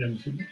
Ya 0.00 0.06
me 0.06 0.18
siento. 0.18 0.44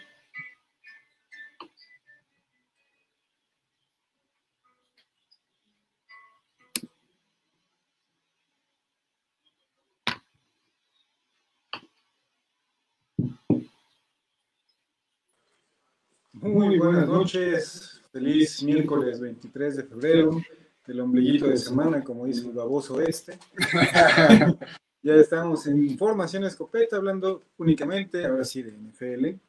Muy 16.33 16.79
buenas 16.79 17.09
noches, 17.09 18.03
feliz 18.13 18.63
miércoles 18.63 19.19
23 19.19 19.77
de 19.77 19.83
febrero, 19.85 20.43
el 20.87 21.01
ombliguito 21.01 21.47
de 21.49 21.57
semana, 21.57 22.05
como 22.05 22.27
dice 22.27 22.47
el 22.47 22.53
baboso 22.53 23.01
este. 23.01 23.39
ya 25.03 25.15
estamos 25.15 25.67
en 25.67 25.97
Formación 25.97 26.45
Escopeta, 26.45 26.97
hablando 26.97 27.43
únicamente, 27.59 28.25
ahora 28.27 28.45
sí, 28.45 28.63
de 28.63 28.73
NFL, 28.73 29.41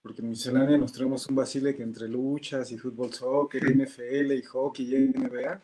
porque 0.00 0.22
en 0.22 0.30
miscelánea 0.30 0.78
nos 0.78 0.92
traemos 0.92 1.26
un 1.26 1.36
basile 1.36 1.74
que 1.74 1.82
entre 1.82 2.08
luchas 2.08 2.70
y 2.72 2.78
fútbol 2.78 3.12
soccer, 3.12 3.62
NFL 3.64 4.32
y 4.32 4.42
hockey 4.42 4.94
y 4.94 4.98
NBA. 5.08 5.60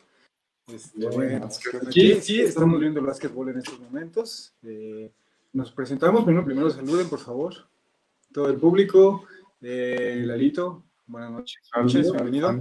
Este, 0.67 1.07
bueno, 1.07 1.49
aquí 1.87 2.21
sí 2.21 2.41
estamos 2.41 2.79
viendo 2.79 2.99
el 2.99 3.05
básquetbol 3.05 3.49
en 3.49 3.57
estos 3.57 3.79
momentos. 3.79 4.53
Eh, 4.63 5.11
nos 5.53 5.71
presentamos, 5.71 6.23
primero, 6.23 6.45
primero 6.45 6.69
saluden, 6.69 7.09
por 7.09 7.19
favor, 7.19 7.53
todo 8.31 8.49
el 8.49 8.59
público. 8.59 9.25
Eh, 9.61 10.21
Lalito, 10.25 10.83
buenas 11.07 11.31
noches. 11.31 11.69
noches 11.75 12.11
bienvenido. 12.11 12.51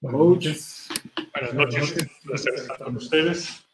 Buenas 0.00 0.20
noches. 0.20 0.79
Buenas 1.40 1.54
noches. 1.54 1.96
Un 2.02 2.30
placer 2.30 2.54
estar 2.54 2.78
con 2.78 2.96
ustedes. 2.96 3.64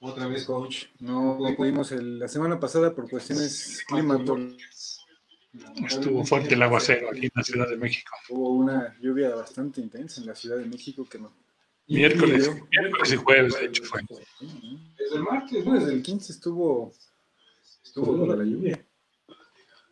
Otra 0.00 0.26
vez, 0.26 0.44
coach. 0.44 0.86
No 0.98 1.38
pudimos 1.56 1.92
el, 1.92 2.18
la 2.18 2.28
semana 2.28 2.58
pasada 2.58 2.94
por 2.94 3.08
cuestiones 3.08 3.84
climatológicas. 3.86 4.98
Estuvo 5.86 6.24
fuerte 6.24 6.54
el 6.54 6.62
aguacero 6.62 7.10
aquí 7.10 7.26
en 7.26 7.32
la 7.34 7.42
Ciudad 7.42 7.68
de 7.68 7.76
México. 7.76 8.10
Hubo 8.30 8.50
una 8.50 8.96
lluvia 9.00 9.34
bastante 9.34 9.80
intensa 9.80 10.20
en 10.20 10.26
la 10.26 10.34
Ciudad 10.34 10.56
de 10.56 10.66
México 10.66 11.06
que 11.08 11.18
no. 11.18 11.32
Miércoles, 11.86 12.50
miércoles 12.70 13.12
y 13.12 13.16
jueves, 13.16 13.54
de 13.60 13.66
hecho, 13.66 13.84
fue. 13.84 14.00
Desde 14.98 15.16
el 15.16 15.22
martes, 15.22 15.64
no, 15.64 15.74
desde 15.74 15.92
el 15.92 16.02
15 16.02 16.32
estuvo 16.32 16.92
estuvo 17.84 18.34
la 18.34 18.44
lluvia. 18.44 18.84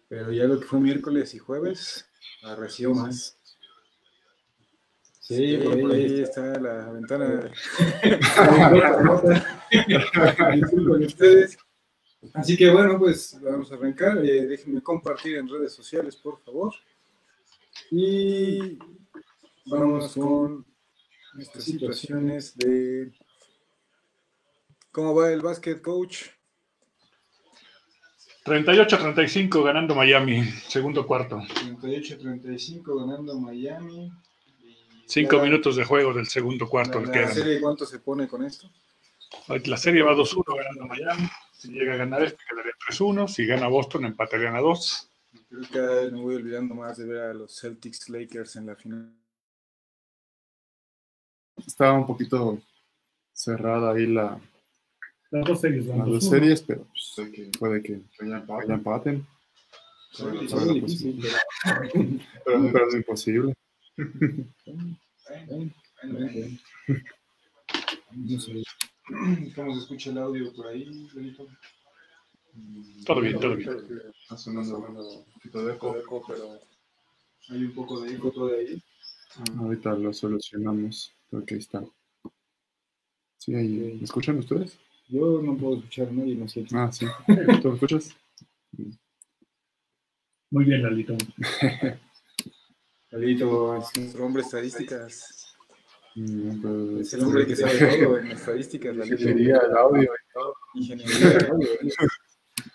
Pero 0.09 0.33
ya 0.33 0.45
lo 0.45 0.59
que 0.59 0.67
fue 0.67 0.81
miércoles 0.81 1.35
y 1.35 1.39
jueves, 1.39 2.07
arreció 2.43 2.95
más. 2.95 3.40
Sí, 5.31 5.59
por 5.59 5.75
ahí, 5.75 5.85
ahí 5.93 6.21
está 6.23 6.59
la 6.59 6.91
ventana. 6.91 7.53
con 10.71 11.05
ustedes. 11.05 11.57
Así 12.35 12.57
que 12.57 12.69
bueno, 12.69 12.99
pues 12.99 13.39
vamos 13.41 13.71
a 13.71 13.77
arrancar. 13.77 14.19
Eh, 14.25 14.47
déjenme 14.47 14.83
compartir 14.83 15.37
en 15.37 15.49
redes 15.49 15.73
sociales, 15.73 16.17
por 16.17 16.41
favor. 16.41 16.75
Y 17.93 18.77
vamos 19.67 20.15
con 20.15 20.67
estas 21.39 21.63
situaciones 21.63 22.57
de 22.57 23.13
cómo 24.91 25.15
va 25.15 25.31
el 25.31 25.43
básquet 25.43 25.81
coach. 25.81 26.25
38-35 28.45 29.63
ganando 29.65 29.95
Miami, 29.95 30.43
segundo 30.67 31.07
cuarto. 31.07 31.37
38-35 31.37 32.99
ganando 32.99 33.39
Miami. 33.39 34.11
Cinco 35.11 35.39
la, 35.39 35.43
minutos 35.43 35.75
de 35.75 35.85
juego 35.85 36.15
del 36.15 36.29
segundo 36.29 36.69
cuarto. 36.69 37.01
La, 37.01 37.11
la 37.11 37.35
serie 37.35 37.61
cuánto 37.61 37.85
se 37.85 37.99
pone 37.99 38.29
con 38.29 38.45
esto? 38.45 38.71
La 39.65 39.77
serie 39.77 40.03
va 40.03 40.15
2-1 40.15 40.57
ganando 40.57 40.87
Miami. 40.87 41.29
Si 41.53 41.73
llega 41.73 41.95
a 41.95 41.97
ganar 41.97 42.23
este, 42.23 42.39
quedaría 42.49 42.73
3-1. 42.89 43.27
Si 43.27 43.45
gana 43.45 43.67
Boston, 43.67 44.05
empatarían 44.05 44.55
a 44.55 44.61
2. 44.61 45.11
Creo 45.49 45.63
que 45.63 45.69
cada 45.69 46.03
vez 46.03 46.13
me 46.13 46.21
voy 46.21 46.37
olvidando 46.37 46.77
más 46.77 46.97
de 46.97 47.07
ver 47.07 47.23
a 47.23 47.35
los 47.35 47.59
Celtics 47.59 48.09
Lakers 48.09 48.55
en 48.55 48.67
la 48.67 48.77
final. 48.77 49.13
Estaba 51.67 51.95
un 51.95 52.07
poquito 52.07 52.61
cerrada 53.33 53.93
ahí 53.93 54.07
la, 54.07 54.41
las 55.33 55.45
dos 55.45 55.61
series. 55.61 55.87
Las 55.87 56.07
dos 56.07 56.25
series, 56.29 56.63
pero 56.63 56.87
pues, 56.87 57.51
puede 57.59 57.83
que 57.83 58.01
ya 58.21 58.45
empaten. 58.75 59.27
Pero, 60.17 60.31
muy 60.35 60.81
difícil. 60.81 61.21
Pero, 62.45 62.71
pero 62.73 62.89
es 62.89 62.95
imposible. 62.95 63.55
¿Cómo 69.55 69.75
se 69.75 69.81
escucha 69.81 70.11
el 70.11 70.19
audio 70.19 70.53
por 70.53 70.69
ahí, 70.69 71.09
Benito? 71.15 71.47
Todo 73.05 73.21
bien, 73.21 73.39
todo 73.39 73.57
bien. 73.57 73.71
Está 74.23 74.37
sonando 74.37 74.79
un 74.79 75.25
poquito 75.33 75.65
de 75.65 75.75
eco, 75.75 76.25
pero 76.27 76.61
hay 77.49 77.65
un 77.65 77.75
poco 77.75 78.01
de 78.01 78.15
eco 78.15 78.31
todavía 78.31 78.59
ahí. 78.59 78.83
Ahorita 79.59 79.95
lo 79.95 80.13
solucionamos. 80.13 81.15
Ok, 81.33 81.53
está. 81.53 81.85
Sí, 83.39 83.55
ahí. 83.55 83.97
¿Me 83.99 84.05
escuchan 84.05 84.39
ustedes? 84.39 84.79
Yo 85.09 85.41
no 85.43 85.57
puedo 85.57 85.77
escuchar 85.77 86.09
a 86.09 86.13
nadie, 86.13 86.35
no 86.35 86.49
sé. 86.49 86.65
Ah, 86.73 86.91
sí. 86.93 87.07
¿Tú 87.63 87.69
me 87.69 87.75
escuchas? 87.75 88.17
Muy 90.51 90.65
bien, 90.65 90.83
Lalito. 90.83 91.17
Lalito 93.11 93.77
es 93.77 93.97
nuestro 93.97 94.25
hombre 94.25 94.43
estadísticas. 94.43 95.57
Mm, 96.15 96.61
pues, 96.61 97.07
es 97.07 97.15
el 97.15 97.25
hombre 97.25 97.47
que 97.47 97.57
sabe 97.57 97.73
todo 98.05 98.19
en 98.19 98.31
estadísticas. 98.31 98.97
Lalito. 98.97 99.17
Ingeniería 99.17 99.59
del 99.59 99.77
audio 99.77 100.03
y 100.03 100.33
todo. 100.33 100.55
Ingeniería 100.75 101.29
del 101.31 101.51
audio. 101.51 101.69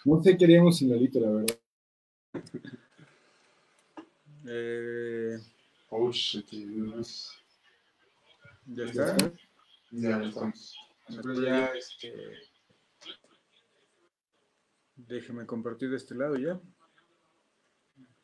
No 0.04 0.22
sé 0.22 0.36
qué 0.36 0.46
haríamos 0.46 0.78
sin 0.78 0.90
Lalito, 0.90 1.20
la 1.20 1.30
verdad. 1.32 1.58
Eh, 4.48 5.38
oh, 5.90 6.12
shit. 6.12 6.48
¿Ya 8.68 8.84
está? 8.84 9.18
Ya 9.92 10.22
estamos. 10.24 10.76
Pero 11.08 11.42
ya, 11.42 11.66
este... 11.68 12.14
Déjeme 14.96 15.46
compartir 15.46 15.90
de 15.90 15.98
este 15.98 16.16
lado 16.16 16.36
ya. 16.36 16.60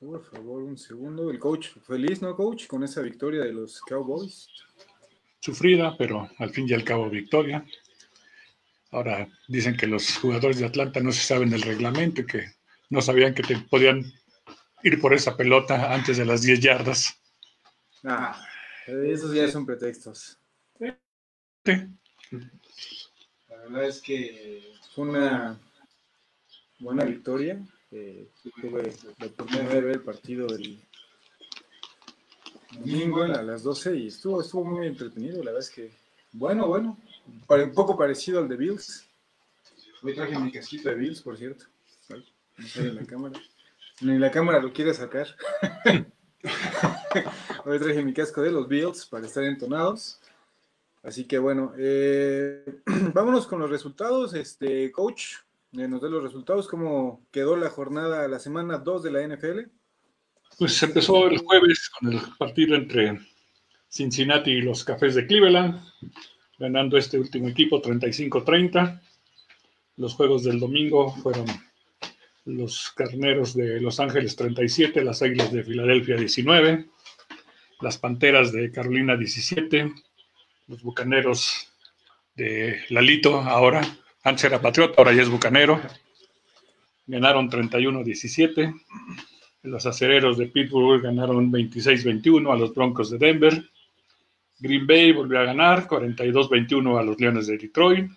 Por 0.02 0.24
favor, 0.26 0.64
un 0.64 0.80
segundo. 0.80 1.30
El 1.30 1.38
coach, 1.38 1.68
feliz, 1.86 2.24
¿no, 2.24 2.36
coach? 2.36 2.66
Con 2.66 2.84
esa 2.84 3.02
victoria 3.02 3.44
de 3.44 3.54
los 3.54 3.80
Cowboys. 3.82 4.48
Sufrida, 5.40 5.96
pero 5.96 6.28
al 6.40 6.50
fin 6.50 6.68
y 6.68 6.74
al 6.74 6.84
cabo 6.84 7.08
victoria. 7.08 7.64
Ahora 8.90 9.30
dicen 9.48 9.78
que 9.78 9.86
los 9.86 10.18
jugadores 10.18 10.58
de 10.58 10.66
Atlanta 10.66 11.02
no 11.02 11.12
se 11.12 11.22
saben 11.22 11.54
el 11.54 11.62
reglamento 11.62 12.22
y 12.22 12.26
que 12.26 12.52
no 12.90 13.00
sabían 13.00 13.36
que 13.36 13.44
te 13.44 13.60
podían 13.60 14.12
ir 14.82 15.00
por 15.00 15.14
esa 15.14 15.38
pelota 15.38 15.94
antes 15.94 16.18
de 16.18 16.26
las 16.26 16.42
10 16.42 16.60
yardas. 16.60 17.22
Ah, 18.04 18.44
esos 18.88 19.36
ya 19.36 19.48
son 19.50 19.68
pretextos. 19.68 20.40
Sí. 20.80 21.74
La 23.50 23.56
verdad 23.66 23.86
es 23.86 24.02
que 24.02 24.74
fue 24.96 25.08
una 25.10 25.60
buena 26.80 27.06
victoria. 27.06 27.64
Eh, 27.92 28.30
tuve 28.62 28.94
la 29.20 29.28
oportunidad 29.28 29.70
de 29.70 29.82
ver 29.82 29.96
el 29.96 30.02
partido 30.02 30.48
del 30.48 30.82
domingo 32.80 33.24
a 33.24 33.42
las 33.42 33.64
12 33.64 33.98
y 33.98 34.08
estuvo, 34.08 34.42
estuvo 34.42 34.64
muy 34.64 34.88
entretenido. 34.88 35.40
La 35.44 35.52
verdad 35.52 35.68
es 35.68 35.70
que, 35.70 35.92
bueno, 36.32 36.68
bueno, 36.68 36.98
un 37.50 37.74
poco 37.74 37.98
parecido 37.98 38.40
al 38.40 38.48
de 38.48 38.56
Bills. 38.56 39.08
Hoy 40.02 40.16
traje 40.16 40.40
mi 40.40 40.52
casquito 40.52 40.90
de 40.90 40.96
Bills, 40.96 41.22
por 41.22 41.38
cierto. 41.38 41.66
No 42.58 42.68
sale 42.68 42.94
la 42.94 43.06
cámara. 43.06 43.40
Ni 44.02 44.18
la 44.18 44.32
cámara 44.32 44.62
lo 44.62 44.72
quiere 44.72 44.94
sacar. 44.94 45.28
Hoy 47.66 47.80
traje 47.80 48.04
mi 48.04 48.14
casco 48.14 48.42
de 48.42 48.52
los 48.52 48.68
Bills 48.68 49.06
para 49.06 49.28
estar 49.28 49.44
entonados. 49.44 50.20
Así 51.04 51.26
que 51.26 51.40
bueno, 51.40 51.74
eh, 51.78 52.64
vámonos 53.14 53.48
con 53.48 53.60
los 53.60 53.70
resultados. 53.70 54.34
Este 54.34 54.92
coach, 54.92 55.36
nos 55.72 56.02
dé 56.02 56.10
los 56.10 56.24
resultados. 56.24 56.68
¿Cómo 56.68 57.26
quedó 57.32 57.56
la 57.56 57.70
jornada, 57.70 58.28
la 58.28 58.40
semana 58.40 58.78
2 58.78 59.04
de 59.04 59.12
la 59.12 59.28
NFL? 59.28 59.60
Pues 60.58 60.82
empezó 60.84 61.28
el 61.28 61.38
jueves 61.40 61.90
con 61.90 62.14
el 62.14 62.20
partido 62.38 62.76
entre 62.76 63.20
Cincinnati 63.90 64.52
y 64.52 64.62
los 64.62 64.84
Cafés 64.84 65.16
de 65.16 65.26
Cleveland, 65.26 65.82
ganando 66.60 66.98
este 66.98 67.18
último 67.18 67.48
equipo 67.48 67.82
35-30. 67.82 69.02
Los 69.98 70.14
juegos 70.14 70.44
del 70.44 70.60
domingo 70.60 71.16
fueron 71.16 71.46
los 72.46 72.92
Carneros 72.92 73.56
de 73.56 73.80
Los 73.80 74.00
Ángeles 74.00 74.36
37, 74.36 75.04
las 75.04 75.22
Águilas 75.22 75.52
de 75.52 75.64
Filadelfia 75.64 76.16
19, 76.16 76.90
las 77.82 77.98
Panteras 77.98 78.52
de 78.52 78.72
Carolina 78.72 79.16
17, 79.16 79.94
los 80.68 80.82
Bucaneros 80.82 81.68
de 82.36 82.82
Lalito 82.90 83.42
ahora, 83.42 83.82
antes 84.24 84.44
era 84.46 84.62
Patriota, 84.62 84.96
ahora 84.98 85.14
ya 85.14 85.22
es 85.24 85.30
Bucanero, 85.30 85.80
ganaron 87.08 87.50
31-17, 87.50 88.74
los 89.64 89.86
Acereros 89.86 90.38
de 90.38 90.48
Pittsburgh 90.48 91.02
ganaron 91.02 91.52
26-21 91.52 92.52
a 92.52 92.58
los 92.58 92.74
Broncos 92.74 93.10
de 93.12 93.18
Denver, 93.18 93.64
Green 94.60 94.86
Bay 94.86 95.12
volvió 95.12 95.40
a 95.40 95.44
ganar 95.44 95.88
42-21 95.88 97.00
a 97.00 97.04
los 97.04 97.20
Leones 97.20 97.48
de 97.48 97.58
Detroit, 97.58 98.10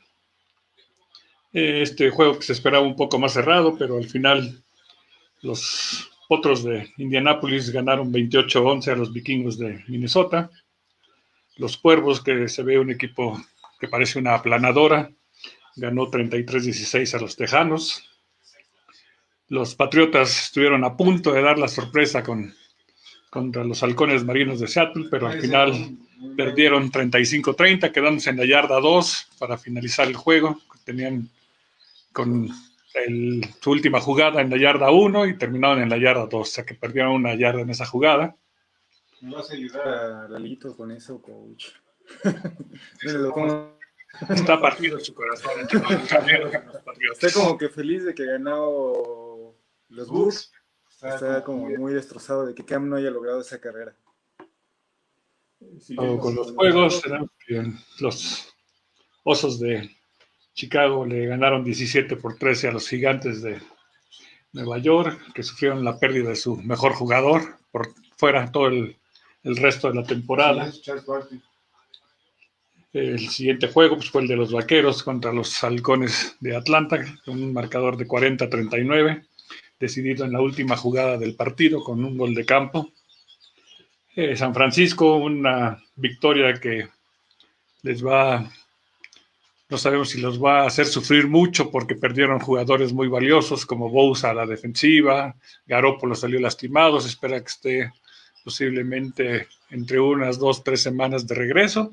Eh, 1.53 1.83
Este 1.83 2.11
juego 2.11 2.37
que 2.37 2.43
se 2.43 2.53
esperaba 2.53 2.85
un 2.85 2.97
poco 2.97 3.19
más 3.19 3.33
cerrado, 3.33 3.77
pero 3.79 3.97
al 3.97 4.09
final 4.09 4.63
los 5.43 6.11
otros 6.29 6.65
de 6.65 6.91
Indianápolis 6.99 7.71
ganaron 7.71 8.13
28-11 8.13 8.91
a 8.93 8.97
los 8.97 9.13
vikingos 9.13 9.57
de 9.57 9.85
Minnesota. 9.89 10.51
Los 11.57 11.77
Cuervos, 11.77 12.21
que 12.23 12.49
se 12.49 12.63
ve 12.65 12.79
un 12.79 12.91
equipo 12.91 13.41
que 13.79 13.87
parece 13.89 14.19
una 14.19 14.35
aplanadora, 14.35 15.11
ganó 15.77 16.11
33-16 16.11 17.15
a 17.15 17.19
los 17.19 17.37
Tejanos. 17.37 18.11
Los 19.49 19.75
Patriotas 19.75 20.45
estuvieron 20.45 20.85
a 20.85 20.97
punto 20.97 21.33
de 21.33 21.43
dar 21.43 21.59
la 21.59 21.69
sorpresa 21.69 22.23
con, 22.23 22.55
contra 23.31 23.65
los 23.65 23.83
Halcones 23.83 24.25
Marinos 24.25 24.61
de 24.61 24.69
Seattle, 24.69 25.09
pero 25.11 25.29
al 25.29 25.41
final 25.41 25.97
perdieron 26.37 26.91
35-30, 26.91 27.93
quedándose 27.93 28.31
en 28.31 28.39
la 28.39 28.47
yarda 28.47 28.81
2 28.81 29.29
para 29.39 29.59
finalizar 29.59 30.07
el 30.07 30.17
juego. 30.17 30.61
Tenían 30.85 31.29
con 32.13 32.49
su 33.61 33.71
última 33.71 34.01
jugada 34.01 34.41
en 34.41 34.51
la 34.51 34.57
yarda 34.57 34.91
1 34.91 35.27
y 35.27 35.37
terminaron 35.37 35.83
en 35.83 35.91
la 35.91 35.99
yarda 35.99 36.27
2, 36.27 36.35
o 36.35 36.45
sea 36.45 36.65
que 36.65 36.75
perdieron 36.75 37.13
una 37.13 37.35
yarda 37.35 37.61
en 37.61 37.71
esa 37.71 37.87
jugada. 37.87 38.37
¿Me 39.21 39.35
vas 39.35 39.51
a 39.51 39.55
ayudar 39.55 39.89
a 39.89 40.29
Lalito 40.29 40.77
con 40.77 40.91
eso, 40.91 41.21
coach? 41.21 41.67
Está 44.29 44.61
partido 44.61 45.01
su 45.01 45.15
corazón. 45.15 45.53
Está 47.13 47.33
como 47.33 47.59
que 47.59 47.69
feliz 47.69 48.05
de 48.05 48.15
que 48.15 48.25
ganó 48.25 49.55
los 49.89 50.09
Bucks. 50.09 50.53
Está 51.03 51.43
como 51.45 51.69
muy 51.71 51.93
destrozado 51.93 52.47
de 52.47 52.55
que 52.55 52.65
Cam 52.65 52.89
no 52.89 52.97
haya 52.97 53.11
logrado 53.11 53.41
esa 53.41 53.61
carrera. 53.61 53.95
Con 55.97 56.35
los 56.35 56.53
juegos, 56.53 57.03
los 58.01 58.55
Osos 59.23 59.59
de 59.59 59.91
Chicago 60.55 61.05
le 61.05 61.27
ganaron 61.27 61.65
17 61.65 62.17
por 62.17 62.37
13 62.37 62.69
a 62.69 62.73
los 62.73 62.89
Gigantes 62.89 63.43
de 63.43 63.61
Nueva 64.53 64.79
York, 64.79 65.21
que 65.35 65.43
sufrieron 65.43 65.85
la 65.85 65.99
pérdida 65.99 66.31
de 66.31 66.37
su 66.37 66.57
mejor 66.57 66.93
jugador 66.93 67.59
por 67.73 67.93
fuera 68.17 68.53
todo 68.53 68.69
el, 68.69 68.97
el 69.43 69.57
resto 69.57 69.89
de 69.89 69.95
la 69.95 70.05
temporada. 70.05 70.71
El 72.95 73.29
siguiente 73.29 73.67
juego 73.67 73.97
pues, 73.97 74.09
fue 74.09 74.23
el 74.23 74.29
de 74.29 74.37
los 74.37 74.53
Vaqueros 74.53 75.03
contra 75.03 75.33
los 75.33 75.65
Halcones 75.65 76.37
de 76.39 76.55
Atlanta, 76.55 77.05
con 77.25 77.43
un 77.43 77.53
marcador 77.53 77.97
de 77.97 78.07
40-39, 78.07 79.27
decidido 79.81 80.25
en 80.25 80.33
la 80.33 80.41
última 80.41 80.77
jugada 80.77 81.19
del 81.19 81.35
partido 81.35 81.83
con 81.83 82.05
un 82.05 82.17
gol 82.17 82.37
de 82.37 82.47
campo. 82.47 82.93
Eh, 84.15 84.37
San 84.37 84.55
Francisco, 84.55 85.17
una 85.17 85.83
victoria 85.97 86.55
que 86.55 86.87
les 87.83 88.07
va, 88.07 88.49
no 89.69 89.77
sabemos 89.77 90.11
si 90.11 90.21
los 90.21 90.41
va 90.41 90.63
a 90.63 90.67
hacer 90.69 90.87
sufrir 90.87 91.27
mucho 91.27 91.73
porque 91.73 91.97
perdieron 91.97 92.39
jugadores 92.39 92.93
muy 92.93 93.09
valiosos 93.09 93.67
como 93.67 93.91
Bosa 93.91 94.31
a 94.31 94.35
la 94.35 94.47
defensiva, 94.47 95.35
Garoppolo 95.67 96.15
salió 96.15 96.39
lastimado, 96.39 97.01
se 97.01 97.09
espera 97.09 97.41
que 97.41 97.49
esté 97.49 97.93
posiblemente 98.45 99.49
entre 99.71 99.99
unas 99.99 100.39
dos, 100.39 100.63
tres 100.63 100.81
semanas 100.81 101.27
de 101.27 101.35
regreso, 101.35 101.91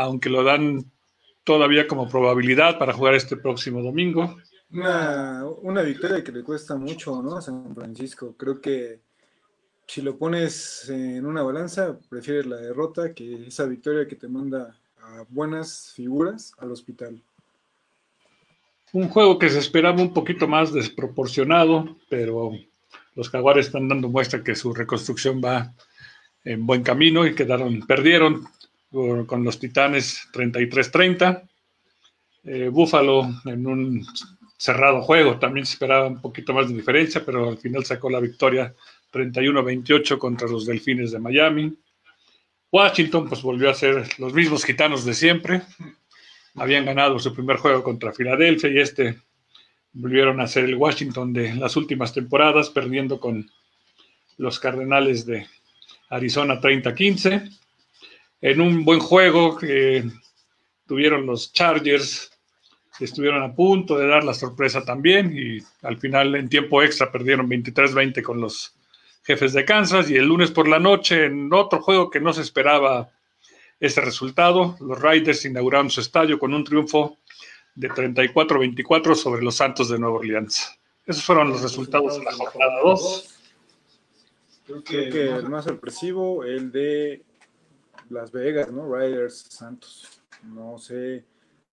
aunque 0.00 0.30
lo 0.30 0.42
dan 0.44 0.84
todavía 1.44 1.86
como 1.86 2.08
probabilidad 2.08 2.78
para 2.78 2.92
jugar 2.92 3.14
este 3.14 3.36
próximo 3.36 3.82
domingo. 3.82 4.36
Una, 4.70 5.46
una 5.62 5.82
victoria 5.82 6.22
que 6.22 6.32
le 6.32 6.42
cuesta 6.42 6.76
mucho, 6.76 7.22
¿no? 7.22 7.36
A 7.36 7.42
San 7.42 7.74
Francisco. 7.74 8.34
Creo 8.36 8.60
que 8.60 9.00
si 9.86 10.02
lo 10.02 10.18
pones 10.18 10.88
en 10.90 11.24
una 11.24 11.42
balanza, 11.42 11.98
prefieres 12.10 12.44
la 12.44 12.56
derrota 12.56 13.14
que 13.14 13.46
esa 13.46 13.64
victoria 13.64 14.06
que 14.06 14.16
te 14.16 14.28
manda 14.28 14.76
a 15.00 15.24
buenas 15.30 15.92
figuras 15.94 16.52
al 16.58 16.70
hospital. 16.70 17.22
Un 18.92 19.08
juego 19.08 19.38
que 19.38 19.48
se 19.48 19.58
esperaba 19.58 20.02
un 20.02 20.12
poquito 20.12 20.46
más 20.46 20.72
desproporcionado, 20.72 21.96
pero 22.10 22.52
los 23.14 23.30
jaguares 23.30 23.66
están 23.66 23.88
dando 23.88 24.08
muestra 24.08 24.44
que 24.44 24.54
su 24.54 24.74
reconstrucción 24.74 25.40
va 25.42 25.74
en 26.44 26.66
buen 26.66 26.82
camino 26.82 27.26
y 27.26 27.34
quedaron, 27.34 27.80
perdieron 27.86 28.46
con, 28.90 29.44
los 29.44 29.58
Titanes 29.58 30.28
33-30. 30.32 31.48
Eh, 32.44 32.68
Buffalo 32.68 33.28
en 33.44 33.66
un 33.66 34.06
cerrado 34.56 35.02
juego 35.02 35.38
también 35.38 35.66
se 35.66 35.74
esperaba 35.74 36.06
un 36.06 36.20
poquito 36.20 36.52
más 36.52 36.68
de 36.68 36.74
diferencia, 36.74 37.24
pero 37.24 37.48
al 37.48 37.58
final 37.58 37.84
sacó 37.84 38.10
la 38.10 38.20
victoria 38.20 38.74
31-28 39.12 40.18
contra 40.18 40.48
los 40.48 40.66
Delfines 40.66 41.12
de 41.12 41.18
Miami. 41.18 41.76
Washington 42.70 43.28
pues 43.28 43.42
volvió 43.42 43.70
a 43.70 43.74
ser 43.74 44.06
los 44.18 44.32
mismos 44.34 44.64
gitanos 44.64 45.04
de 45.04 45.14
siempre. 45.14 45.62
Habían 46.54 46.84
ganado 46.84 47.18
su 47.18 47.32
primer 47.34 47.56
juego 47.56 47.82
contra 47.82 48.12
Filadelfia 48.12 48.70
y 48.70 48.78
este 48.78 49.18
volvieron 49.92 50.40
a 50.40 50.46
ser 50.46 50.64
el 50.64 50.74
Washington 50.74 51.32
de 51.32 51.54
las 51.54 51.76
últimas 51.76 52.12
temporadas, 52.12 52.70
perdiendo 52.70 53.18
con 53.18 53.50
los 54.36 54.58
Cardenales 54.60 55.24
de 55.24 55.46
Arizona 56.10 56.60
30-15. 56.60 57.58
En 58.40 58.60
un 58.60 58.84
buen 58.84 59.00
juego 59.00 59.56
que 59.56 60.04
tuvieron 60.86 61.26
los 61.26 61.52
Chargers, 61.52 62.30
estuvieron 63.00 63.42
a 63.42 63.54
punto 63.54 63.96
de 63.96 64.06
dar 64.06 64.24
la 64.24 64.34
sorpresa 64.34 64.84
también 64.84 65.36
y 65.36 65.58
al 65.82 65.98
final 65.98 66.34
en 66.34 66.48
tiempo 66.48 66.82
extra 66.82 67.12
perdieron 67.12 67.48
23-20 67.48 68.22
con 68.22 68.40
los 68.40 68.74
jefes 69.22 69.52
de 69.52 69.64
Kansas 69.64 70.10
y 70.10 70.16
el 70.16 70.26
lunes 70.26 70.50
por 70.50 70.68
la 70.68 70.78
noche 70.78 71.26
en 71.26 71.52
otro 71.52 71.80
juego 71.80 72.10
que 72.10 72.20
no 72.20 72.32
se 72.32 72.42
esperaba 72.42 73.10
ese 73.80 74.00
resultado, 74.00 74.76
los 74.80 75.00
Raiders 75.00 75.44
inauguraron 75.44 75.90
su 75.90 76.00
estadio 76.00 76.38
con 76.38 76.52
un 76.52 76.64
triunfo 76.64 77.16
de 77.74 77.88
34-24 77.88 79.14
sobre 79.14 79.42
los 79.42 79.54
Santos 79.54 79.88
de 79.88 79.98
Nueva 79.98 80.16
Orleans. 80.16 80.76
Esos 81.06 81.22
fueron 81.22 81.50
los 81.50 81.62
resultados 81.62 82.18
de 82.18 82.24
la 82.24 82.32
jornada 82.32 82.80
2. 82.82 83.34
Creo 84.66 84.82
que 84.84 85.28
el 85.28 85.48
más 85.48 85.64
sorpresivo, 85.64 86.42
el 86.42 86.72
de 86.72 87.22
Las 88.10 88.32
Vegas, 88.32 88.70
¿no? 88.72 88.92
Riders 88.92 89.46
Santos. 89.50 90.22
No 90.42 90.78
sé 90.78 91.24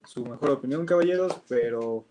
su 0.05 0.25
mejor 0.25 0.51
opinión, 0.51 0.85
caballeros, 0.85 1.41
pero 1.47 2.05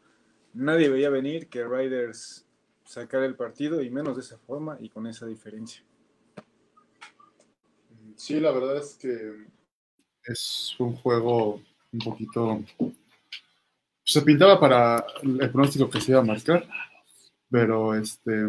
nadie 0.52 0.88
veía 0.88 1.10
venir 1.10 1.48
que 1.48 1.64
Riders 1.64 2.44
sacara 2.84 3.24
el 3.24 3.36
partido 3.36 3.82
y 3.82 3.90
menos 3.90 4.16
de 4.16 4.22
esa 4.22 4.38
forma 4.38 4.76
y 4.80 4.88
con 4.88 5.06
esa 5.06 5.26
diferencia. 5.26 5.82
Sí, 8.16 8.40
la 8.40 8.52
verdad 8.52 8.78
es 8.78 8.94
que 8.94 9.46
es 10.24 10.74
un 10.78 10.96
juego 10.96 11.60
un 11.92 11.98
poquito... 11.98 12.62
Se 14.06 14.20
pintaba 14.22 14.60
para 14.60 15.04
el 15.22 15.50
pronóstico 15.50 15.88
que 15.88 16.00
se 16.00 16.12
iba 16.12 16.20
a 16.20 16.24
marcar, 16.24 16.68
pero 17.50 17.94
este... 17.94 18.48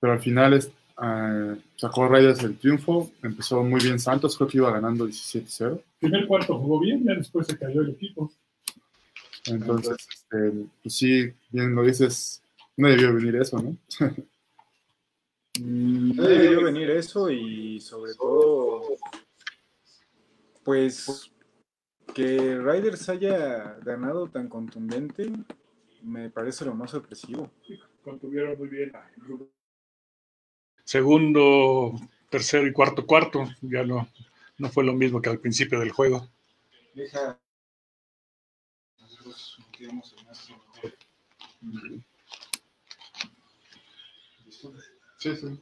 Pero 0.00 0.14
al 0.14 0.20
final 0.20 0.54
es, 0.54 0.72
uh, 1.02 1.58
sacó 1.76 2.08
Raiders 2.08 2.42
el 2.42 2.56
triunfo, 2.56 3.10
empezó 3.22 3.62
muy 3.62 3.82
bien 3.82 3.98
Santos, 3.98 4.36
creo 4.36 4.48
que 4.48 4.58
iba 4.58 4.72
ganando 4.72 5.06
17-0. 5.06 5.82
Primer 6.00 6.26
cuarto 6.26 6.58
jugó 6.58 6.80
bien, 6.80 7.04
ya 7.04 7.14
después 7.14 7.46
se 7.46 7.58
cayó 7.58 7.82
el 7.82 7.90
equipo. 7.90 8.32
Entonces, 9.46 9.96
este, 10.08 10.52
pues 10.82 10.94
sí, 10.94 11.32
bien 11.50 11.74
lo 11.74 11.82
dices, 11.82 12.42
no 12.76 12.88
debió 12.88 13.12
venir 13.14 13.36
eso, 13.36 13.60
¿no? 13.60 13.76
No 15.60 16.22
debió 16.22 16.64
venir 16.64 16.88
eso 16.90 17.30
y 17.30 17.78
sobre 17.80 18.14
todo, 18.14 18.82
pues 20.64 21.30
que 22.14 22.58
Riders 22.58 23.08
haya 23.10 23.76
ganado 23.82 24.28
tan 24.28 24.48
contundente 24.48 25.30
me 26.02 26.30
parece 26.30 26.64
lo 26.64 26.74
más 26.74 26.90
sorpresivo. 26.90 27.50
Contuvieron 28.02 28.58
muy 28.58 28.68
bien 28.68 28.92
Segundo, 30.84 31.92
tercero 32.28 32.66
y 32.66 32.72
cuarto 32.72 33.06
cuarto, 33.06 33.48
ya 33.60 33.84
no, 33.84 34.08
no 34.58 34.68
fue 34.68 34.84
lo 34.84 34.92
mismo 34.92 35.20
que 35.20 35.30
al 35.30 35.38
principio 35.38 35.80
del 35.80 35.90
juego. 35.90 36.28
Deja. 36.94 37.38
Sí, 45.18 45.36
sí. 45.36 45.60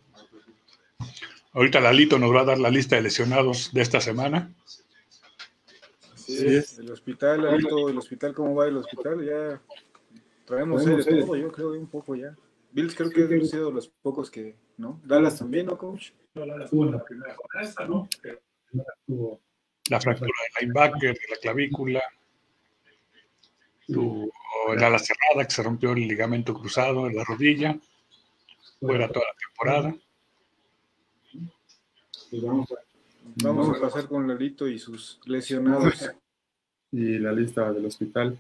Ahorita 1.53 1.81
Lalito 1.81 2.19
nos 2.19 2.35
va 2.35 2.43
a 2.43 2.45
dar 2.45 2.59
la 2.59 2.71
lista 2.71 2.97
de 2.97 3.03
lesionados 3.03 3.73
de 3.73 3.83
esta 3.83 4.01
semana. 4.01 4.55
Sí, 6.15 6.47
es. 6.47 6.79
El 6.79 6.91
hospital, 6.93 7.47
Alito, 7.47 7.89
el 7.89 7.99
hospital, 7.99 8.35
¿cómo 8.35 8.55
va 8.55 8.69
el 8.69 8.77
hospital? 8.77 9.25
Ya 9.25 9.61
traemos 10.45 10.85
de 10.85 11.05
todo, 11.05 11.37
yo 11.37 11.51
creo, 11.51 11.73
un 11.73 11.89
poco 11.89 12.15
ya. 12.15 12.37
Bills 12.73 12.95
creo 12.95 13.11
que 13.11 13.35
han 13.35 13.47
sido 13.47 13.71
los 13.71 13.89
pocos 13.89 14.31
que, 14.31 14.57
¿no? 14.77 15.01
Dallas 15.05 15.39
también, 15.39 15.67
¿no, 15.67 15.77
coach? 15.77 16.11
No, 16.35 16.47
Dallas 16.47 16.71
tuvo 16.71 16.87
en 16.87 16.93
la 16.93 17.05
primera 17.05 17.35
jornada, 17.35 17.89
¿no? 17.89 18.09
Pero 18.23 18.41
tuvo 19.07 19.41
la 19.89 20.01
fractura 20.01 20.31
del 20.31 20.69
linebacker, 20.69 21.15
de 21.15 21.27
la 21.31 21.37
clavícula, 21.41 22.03
tuvo 23.87 24.31
el 24.73 24.83
ala 24.83 24.99
cerrada 24.99 25.45
que 25.45 25.51
se 25.51 25.63
rompió 25.63 25.93
el 25.93 26.07
ligamento 26.07 26.55
cruzado 26.55 27.07
en 27.09 27.17
la 27.17 27.25
rodilla, 27.25 27.79
fuera 28.79 29.09
toda 29.09 29.27
la 29.27 29.35
temporada. 29.39 29.97
Y 32.33 32.41
vamos, 32.41 32.71
a, 32.71 32.77
vamos 33.43 33.77
a 33.77 33.81
pasar 33.81 34.07
con 34.07 34.29
Lalito 34.29 34.69
y 34.69 34.79
sus 34.79 35.21
lesionados. 35.27 36.11
Y 36.93 37.21
la 37.21 37.31
lista 37.31 37.73
del 37.73 37.87
hospital. 37.87 38.37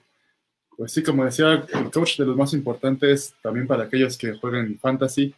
Pues 0.80 0.92
sí, 0.92 1.02
como 1.02 1.26
decía, 1.26 1.66
el 1.74 1.90
coach 1.90 2.16
de 2.16 2.24
los 2.24 2.34
más 2.34 2.54
importantes 2.54 3.34
también 3.42 3.66
para 3.66 3.84
aquellos 3.84 4.16
que 4.16 4.32
jueguen 4.32 4.78
fantasy 4.78 5.34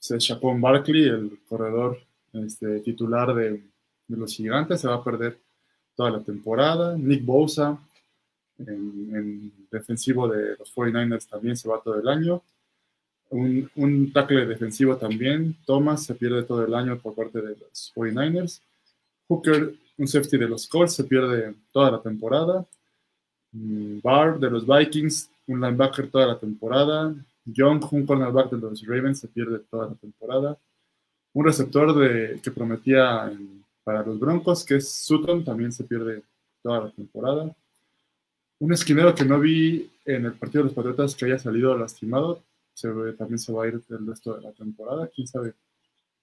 es 0.00 0.18
Chapón 0.18 0.60
Barkley, 0.60 1.04
el 1.04 1.38
corredor 1.48 2.00
este, 2.32 2.80
titular 2.80 3.32
de, 3.32 3.62
los 4.08 4.34
gigantes, 4.34 4.80
se 4.80 4.88
va 4.88 4.96
a 4.96 5.04
perder 5.04 5.38
toda 5.94 6.10
la 6.10 6.18
temporada. 6.18 6.98
Nick 6.98 7.24
Bosa, 7.24 7.78
en 8.58 9.52
defensivo 9.70 10.26
de 10.26 10.56
los 10.58 10.74
49ers, 10.74 11.28
también 11.28 11.56
se 11.56 11.68
va 11.68 11.80
todo 11.80 12.00
el 12.00 12.08
año. 12.08 12.42
Un, 13.28 13.70
un, 13.76 14.12
tackle 14.12 14.44
defensivo 14.44 14.96
también, 14.96 15.56
Thomas, 15.66 16.02
se 16.02 16.16
pierde 16.16 16.42
todo 16.42 16.66
el 16.66 16.74
año 16.74 16.98
por 16.98 17.14
parte 17.14 17.40
de 17.40 17.50
los 17.50 17.92
49ers. 17.94 18.60
Hooker, 19.28 19.72
un 19.98 20.08
safety 20.08 20.36
de 20.36 20.48
los 20.48 20.66
Colts, 20.66 20.94
se 20.94 21.04
pierde 21.04 21.54
toda 21.70 21.92
la 21.92 22.02
temporada. 22.02 22.66
Mm, 23.52 24.00
Barr 24.02 24.38
de 24.38 24.50
los 24.50 24.66
Vikings, 24.66 25.30
un 25.46 25.60
linebacker 25.60 26.10
toda 26.10 26.26
la 26.26 26.38
temporada. 26.38 27.14
Young, 27.44 27.84
un 27.92 28.06
cornerback 28.06 28.50
de 28.50 28.58
los 28.58 28.86
Ravens, 28.86 29.20
se 29.20 29.28
pierde 29.28 29.60
toda 29.70 29.88
la 29.88 29.94
temporada. 29.94 30.58
Un 31.32 31.44
receptor 31.44 32.40
que 32.40 32.50
prometía 32.50 33.32
para 33.84 34.04
los 34.04 34.18
Broncos, 34.18 34.64
que 34.64 34.76
es 34.76 34.90
Sutton, 34.90 35.44
también 35.44 35.72
se 35.72 35.84
pierde 35.84 36.22
toda 36.62 36.84
la 36.84 36.90
temporada. 36.90 37.54
Un 38.58 38.72
esquinero 38.72 39.14
que 39.14 39.24
no 39.24 39.40
vi 39.40 39.90
en 40.04 40.26
el 40.26 40.32
partido 40.34 40.62
de 40.62 40.68
los 40.68 40.74
Patriotas 40.74 41.14
que 41.14 41.24
haya 41.24 41.38
salido 41.38 41.76
lastimado, 41.76 42.42
también 43.18 43.38
se 43.38 43.52
va 43.52 43.64
a 43.64 43.68
ir 43.68 43.80
el 43.88 44.06
resto 44.06 44.34
de 44.34 44.42
la 44.42 44.52
temporada. 44.52 45.08
Quién 45.14 45.26
sabe 45.26 45.54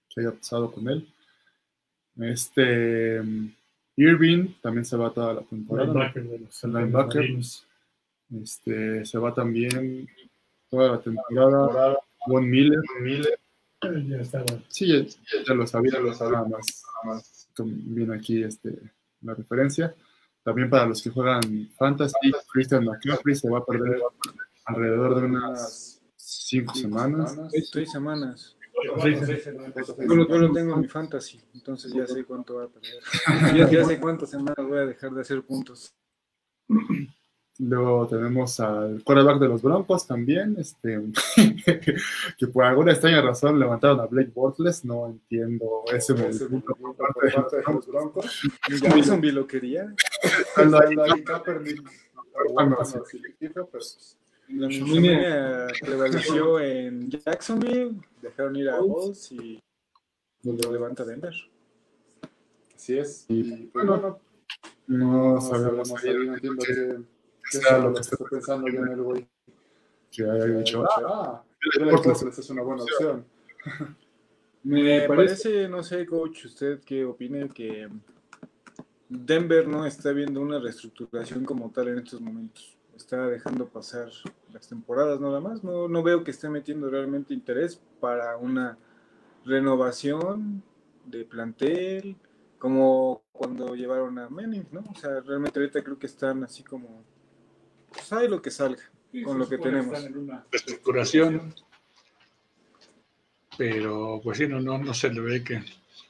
qué 0.08 0.20
haya 0.20 0.32
pasado 0.32 0.70
con 0.70 0.88
él. 0.88 1.06
Este 2.20 3.20
Irving 3.98 4.54
también 4.62 4.84
se 4.84 4.96
va 4.96 5.12
toda 5.12 5.34
la 5.34 5.42
temporada. 5.42 5.88
Linebacker 5.88 6.28
de 6.28 6.38
los 6.38 6.64
El 6.64 6.72
linebacker. 6.72 7.38
Este, 8.42 9.04
se 9.04 9.18
va 9.18 9.34
también 9.34 10.08
toda 10.70 10.92
la 10.92 11.00
temporada. 11.00 11.98
Von 12.26 12.48
Miller. 12.48 12.80
Ya 13.82 14.20
estaba. 14.20 14.46
Sí, 14.68 14.86
ya, 14.86 15.04
ya 15.46 15.54
lo 15.54 15.66
sabía, 15.66 15.98
lo 15.98 16.14
sabía 16.14 16.38
nada 16.38 16.48
más. 16.48 16.82
Nada 17.04 17.16
más 17.16 17.48
viene 17.64 18.14
aquí 18.14 18.42
este, 18.42 18.78
la 19.22 19.34
referencia. 19.34 19.94
También 20.44 20.70
para 20.70 20.86
los 20.86 21.02
que 21.02 21.10
juegan 21.10 21.68
Fantasy, 21.76 22.32
Christian 22.52 22.84
McCaffrey 22.84 23.34
se 23.34 23.50
va 23.50 23.58
a 23.58 23.64
perder 23.64 24.00
alrededor 24.64 25.20
de 25.20 25.26
unas 25.26 26.00
cinco 26.16 26.74
semanas. 26.74 27.36
Seis 27.70 27.90
semanas. 27.90 28.57
Yo 28.84 30.14
lo, 30.14 30.28
yo 30.28 30.38
lo 30.38 30.52
tengo 30.52 30.74
en 30.74 30.80
mi 30.80 30.88
fantasy, 30.88 31.40
entonces 31.54 31.92
ya 31.92 32.06
sé 32.06 32.24
cuánto 32.24 32.56
va 32.56 32.64
a 32.64 32.68
perder. 32.68 33.56
Ya, 33.56 33.70
ya 33.70 33.84
sé 33.84 33.98
cuántas 33.98 34.30
semanas 34.30 34.66
voy 34.66 34.78
a 34.78 34.86
dejar 34.86 35.10
de 35.12 35.20
hacer 35.20 35.42
puntos. 35.42 35.94
Luego 37.60 38.06
tenemos 38.06 38.60
al 38.60 39.02
quarterback 39.02 39.40
de 39.40 39.48
los 39.48 39.62
Broncos 39.62 40.06
también, 40.06 40.54
este, 40.58 41.02
que 42.38 42.46
por 42.46 42.64
alguna 42.64 42.92
extraña 42.92 43.20
razón 43.20 43.58
levantaron 43.58 43.98
a 44.00 44.06
Blake 44.06 44.30
Bortles, 44.32 44.84
no 44.84 45.08
entiendo 45.08 45.82
ese 45.92 46.14
movimiento 46.14 46.76
por 46.76 46.94
parte 46.94 47.56
de 47.56 47.72
los 47.74 47.86
Broncos. 47.88 48.42
Jacksonville 48.68 49.32
lo 49.32 49.46
quería. 49.46 49.92
La 54.48 54.66
línea 54.66 55.66
prevaleció 55.80 56.60
en 56.60 57.10
Jacksonville, 57.10 58.00
dejaron 58.22 58.56
ir 58.56 58.70
a 58.70 58.80
Bulls 58.80 59.32
y 59.32 59.60
lo 60.42 60.72
levanta 60.72 61.04
Denver. 61.04 61.34
Así 62.74 62.98
es. 62.98 63.26
Y 63.28 63.66
pues 63.66 63.86
bueno, 63.86 64.20
no 64.86 65.40
sabemos 65.40 65.92
ahí, 66.02 66.14
no 66.14 66.34
entiendo 66.34 66.64
qué 66.64 66.96
qué 67.50 67.58
sea 67.58 67.78
lo 67.78 67.94
que 67.94 68.00
esté 68.00 68.16
pensando 68.30 68.68
yo 68.68 68.80
en 68.84 68.92
el 68.92 69.02
güey. 69.02 69.28
Que 70.10 70.24
haya 70.24 70.44
dicho, 70.46 70.84
ah, 71.06 71.42
Bortles 71.80 72.38
es 72.38 72.50
una 72.50 72.62
buena 72.62 72.82
opción. 72.82 73.24
Me 74.62 75.02
parece, 75.02 75.68
no 75.68 75.82
sé, 75.82 76.06
coach, 76.06 76.46
usted 76.46 76.80
qué 76.80 77.04
opine 77.04 77.48
que 77.48 77.88
Denver 79.08 79.66
no 79.66 79.86
está 79.86 80.12
viendo 80.12 80.40
una 80.40 80.58
reestructuración 80.58 81.44
como 81.44 81.70
tal 81.70 81.88
en 81.88 81.98
estos 81.98 82.20
momentos. 82.20 82.77
Está 82.98 83.28
dejando 83.28 83.68
pasar 83.68 84.10
las 84.52 84.68
temporadas 84.68 85.20
nada 85.20 85.40
más. 85.40 85.62
No, 85.62 85.88
no 85.88 86.02
veo 86.02 86.24
que 86.24 86.32
esté 86.32 86.48
metiendo 86.48 86.90
realmente 86.90 87.32
interés 87.32 87.80
para 88.00 88.36
una 88.36 88.76
renovación 89.44 90.62
de 91.06 91.24
plantel, 91.24 92.16
como 92.58 93.22
cuando 93.32 93.74
llevaron 93.74 94.18
a 94.18 94.28
Manning, 94.28 94.66
¿no? 94.72 94.80
O 94.80 94.94
sea, 94.98 95.20
realmente 95.20 95.58
ahorita 95.58 95.82
creo 95.82 95.98
que 95.98 96.06
están 96.06 96.42
así 96.42 96.62
como, 96.64 97.04
pues 97.92 98.12
hay 98.12 98.28
lo 98.28 98.42
que 98.42 98.50
salga 98.50 98.82
con 99.24 99.38
lo 99.38 99.48
que 99.48 99.58
tenemos. 99.58 99.96
Reestructuración. 100.50 101.54
Pero 103.56 104.20
pues 104.22 104.38
sí, 104.38 104.46
no, 104.48 104.60
no, 104.60 104.76
no 104.76 104.92
se 104.92 105.12
le 105.12 105.20
ve 105.20 105.42
que, 105.42 105.62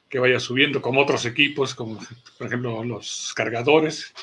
que 0.09 0.19
vaya 0.19 0.39
subiendo 0.39 0.81
como 0.81 1.01
otros 1.01 1.25
equipos, 1.25 1.75
como 1.75 1.99
por 2.37 2.47
ejemplo 2.47 2.83
los 2.83 3.31
cargadores, 3.35 4.13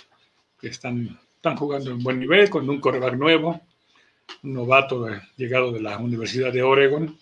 que 0.60 0.68
están, 0.68 1.18
están 1.46 1.56
jugando 1.58 1.92
en 1.92 2.02
buen 2.02 2.18
nivel 2.18 2.50
con 2.50 2.68
un 2.68 2.80
coreback 2.80 3.14
nuevo, 3.14 3.60
un 4.42 4.52
novato 4.52 5.04
de- 5.04 5.20
llegado 5.36 5.70
de 5.70 5.80
la 5.80 5.96
Universidad 5.96 6.52
de 6.52 6.60
Oregon. 6.64 7.16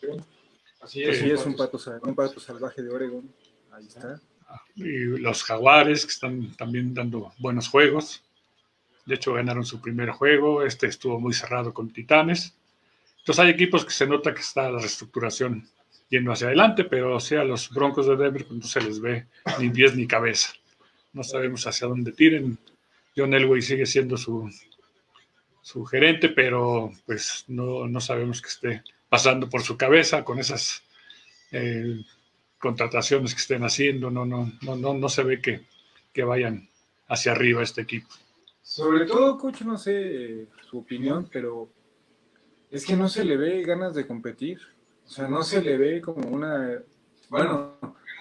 Así 0.81 1.03
es, 1.03 1.21
es 1.21 1.45
un 1.45 1.55
pato, 1.55 1.79
un 2.03 2.15
pato 2.15 2.41
salvaje 2.41 2.83
de 2.83 2.89
Oregon. 2.89 3.31
Ahí 3.73 3.87
está. 3.87 4.19
Y 4.77 5.19
los 5.19 5.43
jaguares, 5.43 6.07
que 6.07 6.13
están 6.13 6.57
también 6.57 6.95
dando 6.95 7.35
buenos 7.39 7.69
juegos. 7.69 8.23
De 9.05 9.17
hecho, 9.17 9.35
ganaron 9.35 9.67
su 9.67 9.79
primer 9.83 10.09
juego. 10.11 10.63
Este 10.63 10.87
estuvo 10.87 11.21
muy 11.21 11.35
cerrado 11.35 11.75
con 11.75 11.91
Titanes. 11.93 12.55
Entonces 13.19 13.45
hay 13.45 13.51
equipos 13.51 13.85
que 13.85 13.93
se 13.93 14.07
nota 14.07 14.33
que 14.33 14.41
está 14.41 14.71
la 14.71 14.79
reestructuración 14.79 15.69
yendo 16.09 16.33
hacia 16.33 16.47
adelante, 16.47 16.85
pero 16.85 17.17
o 17.17 17.21
sea, 17.21 17.45
los 17.45 17.69
Broncos 17.69 18.07
de 18.07 18.17
Denver 18.17 18.47
pues, 18.47 18.59
no 18.59 18.67
se 18.67 18.81
les 18.81 19.01
ve 19.01 19.27
ni 19.59 19.69
pies 19.69 19.95
ni 19.95 20.07
cabeza. 20.07 20.51
No 21.13 21.23
sabemos 21.23 21.67
hacia 21.67 21.87
dónde 21.89 22.13
tiren. 22.13 22.57
John 23.17 23.35
Elway 23.35 23.63
sigue 23.63 23.87
siendo 23.87 24.17
su, 24.17 24.51
su 25.63 25.85
gerente, 25.85 26.29
pero 26.29 26.93
pues 27.07 27.45
no, 27.49 27.87
no 27.87 28.01
sabemos 28.01 28.43
que 28.43 28.49
esté 28.49 28.83
pasando 29.09 29.49
por 29.49 29.63
su 29.63 29.77
cabeza 29.77 30.25
con 30.25 30.39
esas 30.39 30.83
eh, 31.53 32.05
contrataciones 32.59 33.35
que 33.35 33.41
estén 33.41 33.63
haciendo. 33.63 34.11
No, 34.11 34.25
no, 34.25 34.51
no, 34.63 34.77
no, 34.77 34.95
no 34.95 35.09
se 35.09 35.23
ve 35.23 35.41
que, 35.41 35.65
que 36.13 36.25
vayan 36.25 36.69
hacia 37.09 37.33
arriba 37.33 37.63
este 37.63 37.83
equipo. 37.83 38.09
Sobre 38.63 39.05
todo, 39.05 39.39
coach, 39.39 39.63
no 39.63 39.77
sé 39.77 39.93
eh, 39.95 40.49
su 40.69 40.79
opinión, 40.79 41.29
pero 41.31 41.69
es 42.71 42.85
que 42.85 42.97
no 42.97 43.09
se 43.09 43.25
le 43.25 43.37
ve 43.37 43.63
ganas 43.63 43.95
de 43.95 44.07
competir. 44.07 44.59
O 45.07 45.09
sea, 45.09 45.29
no 45.29 45.43
se 45.43 45.63
le 45.63 45.77
ve 45.77 46.01
como 46.01 46.27
una. 46.29 46.83
Bueno, 47.29 47.77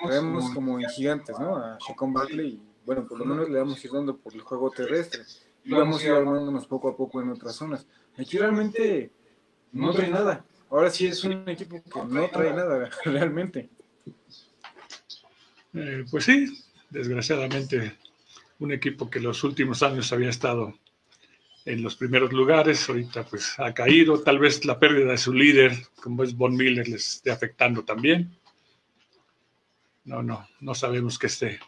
vemos 0.08 0.52
como 0.54 0.80
en 0.80 0.88
gigantes, 0.90 1.40
¿no? 1.40 1.56
A 1.56 1.78
Chacon 1.78 2.14
Barkley 2.14 2.48
y, 2.48 2.62
bueno, 2.86 3.08
por 3.08 3.20
lo 3.20 3.25
menos 3.25 3.50
le 3.50 3.60
vamos 3.60 3.84
a 3.84 3.88
ir 3.88 3.94
dando 3.94 4.18
por 4.18 4.34
el 4.34 4.42
juego 4.42 4.72
terrestre. 4.72 5.24
Y 5.63 5.72
vamos 5.72 6.02
a 6.02 6.06
ir 6.06 6.12
armándonos 6.12 6.68
poco 6.68 6.90
a 6.90 6.98
poco 6.98 7.22
en 7.22 7.30
otras 7.30 7.56
zonas. 7.56 7.88
Aquí 8.18 8.38
realmente 8.38 9.12
no 9.72 9.94
trae 9.94 10.10
nada. 10.10 10.46
Ahora 10.70 10.90
sí 10.90 11.08
es 11.08 11.24
un 11.24 11.48
equipo 11.48 11.82
que 11.82 12.06
no 12.06 12.30
trae 12.30 12.54
nada, 12.54 12.90
realmente. 13.06 13.70
Eh, 15.74 16.06
pues 16.12 16.25
sí, 16.25 16.66
desgraciadamente 16.90 17.98
un 18.60 18.72
equipo 18.72 19.10
que 19.10 19.20
los 19.20 19.44
últimos 19.44 19.84
años 19.84 20.12
había 20.12 20.30
estado 20.30 20.74
en 21.66 21.82
los 21.82 21.96
primeros 21.96 22.34
lugares, 22.34 22.88
ahorita 22.90 23.25
pues 23.25 23.58
ha 23.58 23.74
caído, 23.74 24.22
tal 24.22 24.38
vez 24.38 24.66
la 24.66 24.80
pérdida 24.80 25.12
de 25.12 25.18
su 25.18 25.34
líder, 25.34 25.72
como 25.96 26.24
es 26.24 26.36
Von 26.36 26.56
Miller, 26.56 26.88
les 26.88 27.16
esté 27.16 27.32
afectando 27.32 27.84
también. 27.84 28.38
No, 30.04 30.22
no, 30.22 30.46
no 30.60 30.75
sabemos 30.75 31.18
qué 31.18 31.28
esté 31.28 31.60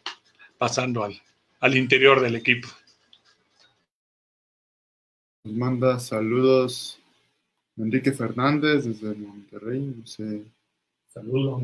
pasando 0.57 1.03
al, 1.03 1.19
al 1.59 1.77
interior 1.77 2.21
del 2.21 2.35
equipo. 2.35 2.67
Nos 5.43 5.53
manda 5.55 5.99
saludos 5.99 6.99
Enrique 7.77 8.11
Fernández 8.13 8.85
desde 8.85 9.13
Monterrey, 9.15 9.93
no 9.97 10.07
sé. 10.07 10.45
Saludos. 11.07 11.63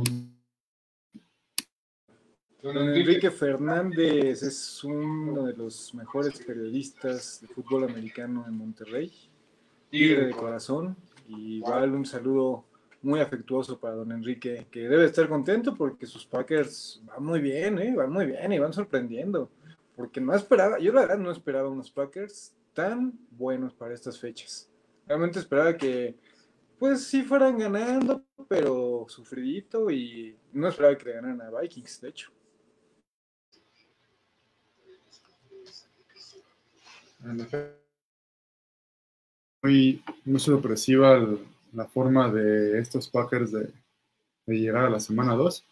Don 2.62 2.77
Enrique 2.77 3.31
Fernández 3.31 4.43
es 4.43 4.83
uno 4.83 5.45
de 5.45 5.53
los 5.53 5.93
mejores 5.93 6.43
periodistas 6.43 7.41
de 7.41 7.48
fútbol 7.48 7.86
americano 7.86 8.45
en 8.48 8.57
Monterrey. 8.57 9.12
Tigre 9.89 10.27
de 10.27 10.31
corazón. 10.31 10.95
Y 11.27 11.57
igual 11.57 11.93
un 11.93 12.05
saludo 12.05 12.65
muy 13.01 13.20
afectuoso 13.20 13.79
para 13.79 13.96
don 13.96 14.12
Enrique, 14.12 14.67
que 14.72 14.81
debe 14.88 15.05
estar 15.05 15.27
contento 15.27 15.75
porque 15.75 16.05
sus 16.05 16.25
Packers 16.25 17.01
van 17.05 17.24
muy 17.24 17.39
bien, 17.39 17.79
¿eh? 17.79 17.93
van 17.96 18.12
muy 18.12 18.25
bien 18.25 18.51
y 18.51 18.60
van 18.60 18.74
sorprendiendo. 18.74 19.50
Porque 19.96 20.22
no 20.22 20.34
esperaba, 20.36 20.79
yo 20.79 20.93
la 20.93 21.01
verdad 21.01 21.17
no 21.17 21.31
esperaba 21.31 21.70
unos 21.70 21.91
Packers 21.91 22.53
tan 22.74 23.13
buenos 23.31 23.74
para 23.74 23.93
estas 23.93 24.20
fechas. 24.20 24.70
Realmente 25.08 25.39
esperaba 25.39 25.75
que, 25.75 26.15
pues 26.79 27.03
sí 27.03 27.24
fueran 27.24 27.58
ganando, 27.58 28.24
pero 28.48 29.05
sufridito 29.10 29.89
y 29.91 30.36
no 30.53 30.67
esperaba 30.67 30.98
que 30.98 31.05
le 31.05 31.13
ganaran 31.13 31.41
a 31.41 31.60
Vikings, 31.60 32.01
de 32.01 32.10
hecho. 32.10 32.31
Muy, 39.62 40.03
muy 40.25 40.39
sorpresiva 40.39 41.20
la 41.73 41.85
forma 41.85 42.31
de 42.31 42.79
estos 42.79 43.07
Packers 43.09 43.51
de, 43.51 43.71
llegar 44.47 44.85
a 44.85 44.89
la 44.89 44.99
semana 44.99 45.33
2. 45.35 45.65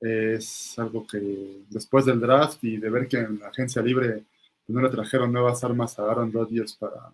Es 0.00 0.78
algo 0.78 1.06
que 1.06 1.62
después 1.70 2.04
del 2.04 2.20
draft 2.20 2.62
y 2.64 2.76
de 2.76 2.90
ver 2.90 3.08
que 3.08 3.18
en 3.18 3.38
la 3.40 3.48
agencia 3.48 3.82
libre 3.82 4.24
no 4.68 4.80
le 4.80 4.88
trajeron 4.88 5.32
nuevas 5.32 5.62
armas 5.64 5.98
a 5.98 6.10
Aaron 6.10 6.32
Rodgers 6.32 6.74
para, 6.74 7.12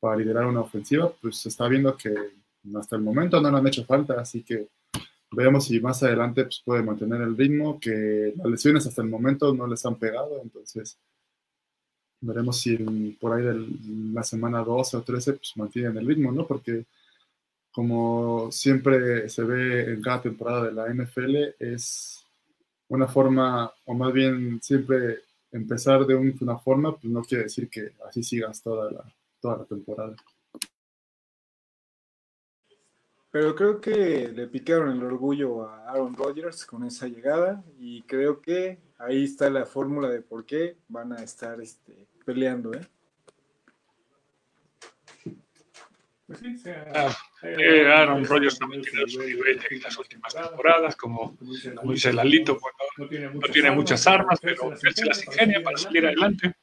para 0.00 0.16
liderar 0.16 0.46
una 0.46 0.60
ofensiva, 0.60 1.12
pues 1.20 1.36
se 1.36 1.48
está 1.48 1.68
viendo 1.68 1.96
que 1.96 2.14
hasta 2.76 2.96
el 2.96 3.02
momento 3.02 3.40
no 3.40 3.50
le 3.50 3.58
han 3.58 3.66
hecho 3.66 3.84
falta, 3.84 4.20
así 4.20 4.42
que 4.42 4.68
Veamos 5.34 5.64
si 5.64 5.80
más 5.80 6.02
adelante 6.02 6.44
pues, 6.44 6.62
puede 6.64 6.82
mantener 6.82 7.22
el 7.22 7.36
ritmo, 7.36 7.80
que 7.80 8.34
las 8.36 8.46
lesiones 8.46 8.86
hasta 8.86 9.00
el 9.00 9.08
momento 9.08 9.54
no 9.54 9.66
les 9.66 9.84
han 9.86 9.96
pegado, 9.96 10.40
entonces 10.42 10.98
veremos 12.20 12.60
si 12.60 12.76
por 13.18 13.32
ahí 13.32 13.42
de 13.42 13.66
la 14.12 14.22
semana 14.22 14.62
12 14.62 14.98
o 14.98 15.02
13 15.02 15.32
pues 15.32 15.52
mantienen 15.56 15.96
el 15.96 16.06
ritmo, 16.06 16.30
¿no? 16.30 16.46
Porque 16.46 16.84
como 17.72 18.52
siempre 18.52 19.28
se 19.28 19.42
ve 19.44 19.94
en 19.94 20.02
cada 20.02 20.22
temporada 20.22 20.64
de 20.66 20.72
la 20.72 20.88
NFL, 20.92 21.54
es 21.58 22.24
una 22.88 23.08
forma, 23.08 23.72
o 23.86 23.94
más 23.94 24.12
bien 24.12 24.60
siempre 24.62 25.20
empezar 25.50 26.06
de 26.06 26.14
una 26.14 26.58
forma, 26.58 26.96
pues 26.96 27.12
no 27.12 27.22
quiere 27.22 27.44
decir 27.44 27.68
que 27.68 27.92
así 28.06 28.22
sigas 28.22 28.62
toda 28.62 28.90
la, 28.90 29.04
toda 29.40 29.58
la 29.58 29.64
temporada. 29.64 30.14
Pero 33.30 33.54
creo 33.54 33.80
que 33.80 34.28
le 34.28 34.46
picaron 34.46 34.90
el 34.90 35.02
orgullo 35.02 35.66
a 35.66 35.88
Aaron 35.88 36.14
Rodgers 36.14 36.66
con 36.66 36.84
esa 36.84 37.08
llegada 37.08 37.64
y 37.78 38.02
creo 38.02 38.42
que 38.42 38.78
ahí 38.98 39.24
está 39.24 39.48
la 39.48 39.64
fórmula 39.64 40.10
de 40.10 40.20
por 40.20 40.44
qué 40.44 40.76
van 40.88 41.14
a 41.14 41.22
estar 41.22 41.58
este, 41.62 42.06
peleando. 42.26 42.74
¿eh? 42.74 42.86
Pues 45.14 45.24
sí, 45.24 45.38
ah, 46.94 47.16
eh, 47.42 47.86
Aaron 47.86 48.24
Rodgers 48.24 48.58
también 48.58 48.82
tiene 48.82 49.08
su 49.08 49.20
nivel 49.20 49.60
en 49.70 49.82
las 49.82 49.96
últimas 49.98 50.34
temporadas, 50.34 50.96
como, 50.96 51.36
dice 51.84 52.12
Lalito, 52.12 52.58
bueno, 52.58 53.32
no 53.34 53.48
tiene 53.48 53.70
muchas 53.70 54.06
armas, 54.06 54.38
pero 54.40 54.72
él 54.72 54.94
se 54.94 55.04
las 55.04 55.26
ingenia 55.26 55.62
para 55.62 55.76
salir 55.76 56.06
adelante. 56.06 56.54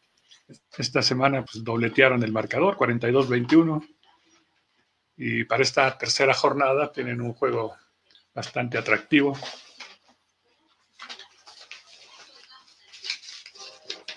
Esta 0.77 1.01
semana 1.01 1.43
pues 1.43 1.63
dobletearon 1.63 2.23
el 2.23 2.31
marcador, 2.31 2.75
42-21 2.75 3.87
y 5.21 5.43
para 5.43 5.63
esta 5.63 5.97
tercera 5.97 6.33
jornada 6.33 6.91
tienen 6.93 7.19
un 7.19 7.33
juego 7.33 7.75
bastante 8.33 8.77
atractivo. 8.77 9.37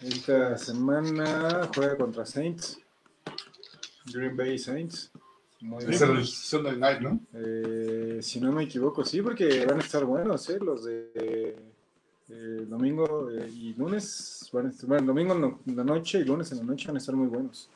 Esta 0.00 0.56
semana 0.56 1.68
juega 1.74 1.96
contra 1.96 2.24
Saints, 2.24 2.78
Green 4.06 4.36
Bay 4.36 4.58
Saints. 4.58 5.12
Es 5.78 6.00
el 6.00 6.26
Sunday 6.26 6.76
Night, 6.76 7.00
¿no? 7.00 7.20
Eh, 7.34 8.18
si 8.20 8.40
no 8.40 8.52
me 8.52 8.64
equivoco, 8.64 9.04
sí, 9.04 9.22
porque 9.22 9.64
van 9.64 9.78
a 9.78 9.82
estar 9.82 10.04
buenos, 10.04 10.48
¿eh? 10.50 10.58
Los 10.60 10.84
de 10.84 11.56
eh, 12.28 12.66
domingo 12.66 13.30
eh, 13.30 13.48
y 13.52 13.74
lunes. 13.74 14.48
Bueno, 14.52 14.72
domingo 15.02 15.58
en 15.66 15.76
la 15.76 15.84
noche 15.84 16.18
y 16.18 16.24
lunes 16.24 16.50
en 16.52 16.58
la 16.58 16.64
noche 16.64 16.86
van 16.86 16.96
a 16.96 16.98
estar 16.98 17.14
muy 17.14 17.28
buenos. 17.28 17.68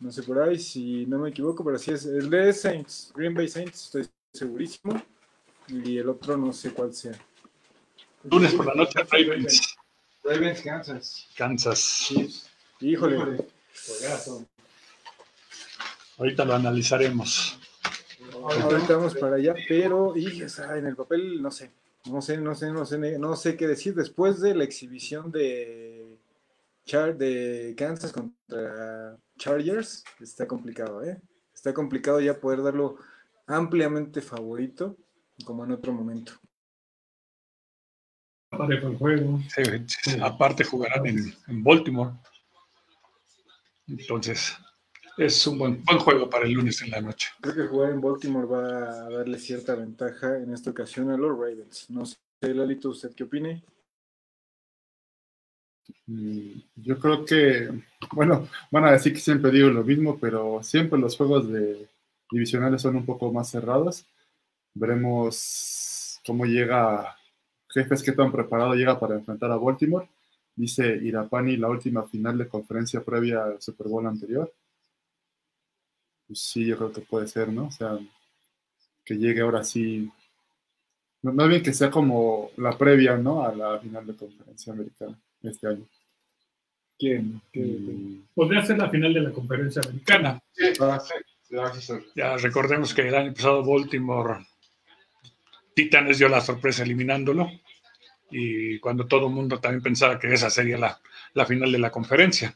No 0.00 0.10
sé 0.10 0.22
por 0.22 0.40
ahí 0.40 0.58
si 0.58 1.06
no 1.06 1.18
me 1.18 1.30
equivoco, 1.30 1.64
pero 1.64 1.76
así 1.76 1.90
es. 1.90 2.06
El 2.06 2.30
de 2.30 2.52
Saints, 2.52 3.12
Green 3.14 3.34
Bay 3.34 3.48
Saints, 3.48 3.86
estoy 3.86 4.06
segurísimo. 4.32 5.00
Y 5.68 5.98
el 5.98 6.08
otro 6.08 6.36
no 6.36 6.52
sé 6.52 6.72
cuál 6.72 6.92
sea. 6.92 7.18
Lunes 8.24 8.54
por 8.54 8.66
la 8.66 8.74
noche, 8.74 9.00
Ravens. 9.10 9.76
Ravens, 10.22 10.60
Kansas. 10.62 11.28
Kansas. 11.36 12.46
Híjole. 12.80 13.46
Ahorita 16.18 16.44
lo 16.44 16.54
analizaremos. 16.54 17.58
Ahorita 18.32 18.96
vamos 18.96 19.14
para 19.14 19.36
allá, 19.36 19.54
pero 19.68 20.16
y, 20.16 20.42
en 20.76 20.86
el 20.86 20.96
papel 20.96 21.42
no 21.42 21.50
sé. 21.50 21.70
No 22.06 22.20
sé, 22.20 22.36
no 22.36 22.54
sé, 22.54 22.70
no 22.70 22.84
sé, 22.84 23.18
no 23.18 23.36
sé 23.36 23.56
qué 23.56 23.66
decir. 23.66 23.94
Después 23.94 24.40
de 24.40 24.54
la 24.54 24.64
exhibición 24.64 25.32
de 25.32 26.18
Char 26.84 27.16
de 27.16 27.74
Kansas 27.76 28.12
contra 28.12 29.16
Chargers, 29.38 30.04
está 30.20 30.46
complicado, 30.46 31.02
¿eh? 31.02 31.20
Está 31.54 31.72
complicado 31.72 32.20
ya 32.20 32.38
poder 32.38 32.62
darlo 32.62 32.98
ampliamente 33.46 34.20
favorito, 34.20 34.96
como 35.46 35.64
en 35.64 35.72
otro 35.72 35.94
momento. 35.94 36.32
aparte 40.22 40.64
jugarán 40.64 41.06
en, 41.06 41.64
Baltimore. 41.64 42.12
Entonces, 43.88 44.56
es 45.16 45.46
un 45.46 45.58
buen, 45.58 45.84
buen 45.84 45.98
juego 45.98 46.28
para 46.28 46.46
el 46.46 46.52
lunes 46.52 46.82
en 46.82 46.90
la 46.90 47.00
noche. 47.00 47.28
Creo 47.40 47.54
que 47.54 47.66
jugar 47.66 47.90
en 47.92 48.00
Baltimore 48.00 48.46
va 48.46 49.06
a 49.06 49.10
darle 49.10 49.38
cierta 49.38 49.74
ventaja 49.74 50.38
en 50.38 50.52
esta 50.52 50.70
ocasión 50.70 51.10
a 51.10 51.16
los 51.16 51.30
Ravens. 51.30 51.90
No 51.90 52.04
sé, 52.06 52.16
Lalito, 52.42 52.90
¿usted 52.90 53.14
qué 53.14 53.24
opine? 53.24 53.62
Mm, 56.06 56.60
yo 56.76 56.98
creo 56.98 57.24
que, 57.24 57.70
bueno, 58.12 58.48
van 58.70 58.84
a 58.84 58.92
decir 58.92 59.12
que 59.12 59.20
siempre 59.20 59.50
digo 59.50 59.68
lo 59.70 59.84
mismo, 59.84 60.18
pero 60.18 60.62
siempre 60.62 60.98
los 60.98 61.16
juegos 61.16 61.50
de 61.50 61.88
divisionales 62.30 62.82
son 62.82 62.96
un 62.96 63.06
poco 63.06 63.32
más 63.32 63.50
cerrados. 63.50 64.06
Veremos 64.74 66.20
cómo 66.26 66.44
llega, 66.46 67.16
jefes 67.68 68.02
que 68.02 68.12
tan 68.12 68.32
preparado 68.32 68.74
llega 68.74 68.98
para 68.98 69.14
enfrentar 69.14 69.50
a 69.50 69.56
Baltimore. 69.56 70.08
Dice 70.56 70.96
Irapani 71.02 71.56
la 71.56 71.68
última 71.68 72.04
final 72.04 72.38
de 72.38 72.48
conferencia 72.48 73.02
previa 73.02 73.44
al 73.44 73.62
Super 73.62 73.88
Bowl 73.88 74.06
anterior. 74.06 74.52
Pues 76.26 76.40
sí, 76.40 76.66
yo 76.66 76.76
creo 76.76 76.92
que 76.92 77.00
puede 77.02 77.26
ser, 77.26 77.48
¿no? 77.48 77.66
O 77.66 77.70
sea, 77.70 77.98
que 79.04 79.14
llegue 79.14 79.40
ahora 79.40 79.62
sí. 79.62 80.10
Más 81.22 81.48
bien 81.48 81.62
que 81.62 81.72
sea 81.72 81.90
como 81.90 82.50
la 82.56 82.76
previa, 82.76 83.16
¿no? 83.16 83.44
A 83.44 83.54
la 83.54 83.78
final 83.78 84.06
de 84.06 84.16
conferencia 84.16 84.72
americana 84.72 85.18
este 85.42 85.68
año. 85.68 85.86
¿Quién? 86.98 87.40
Podría 88.34 88.64
ser 88.64 88.78
la 88.78 88.88
final 88.88 89.12
de 89.12 89.20
la 89.20 89.32
conferencia 89.32 89.82
americana. 89.84 90.40
Ah, 90.80 90.98
ya 92.14 92.36
recordemos 92.36 92.94
que 92.94 93.08
el 93.08 93.14
año 93.14 93.34
pasado 93.34 93.64
Baltimore 93.64 94.46
Titanes 95.74 96.18
dio 96.18 96.28
la 96.28 96.40
sorpresa 96.40 96.82
eliminándolo 96.82 97.50
y 98.30 98.78
cuando 98.78 99.06
todo 99.06 99.26
el 99.28 99.32
mundo 99.32 99.60
también 99.60 99.82
pensaba 99.82 100.18
que 100.18 100.32
esa 100.32 100.50
sería 100.50 100.78
la, 100.78 101.00
la, 101.34 101.46
final 101.46 101.70
de 101.70 101.78
la 101.78 101.90
conferencia. 101.90 102.54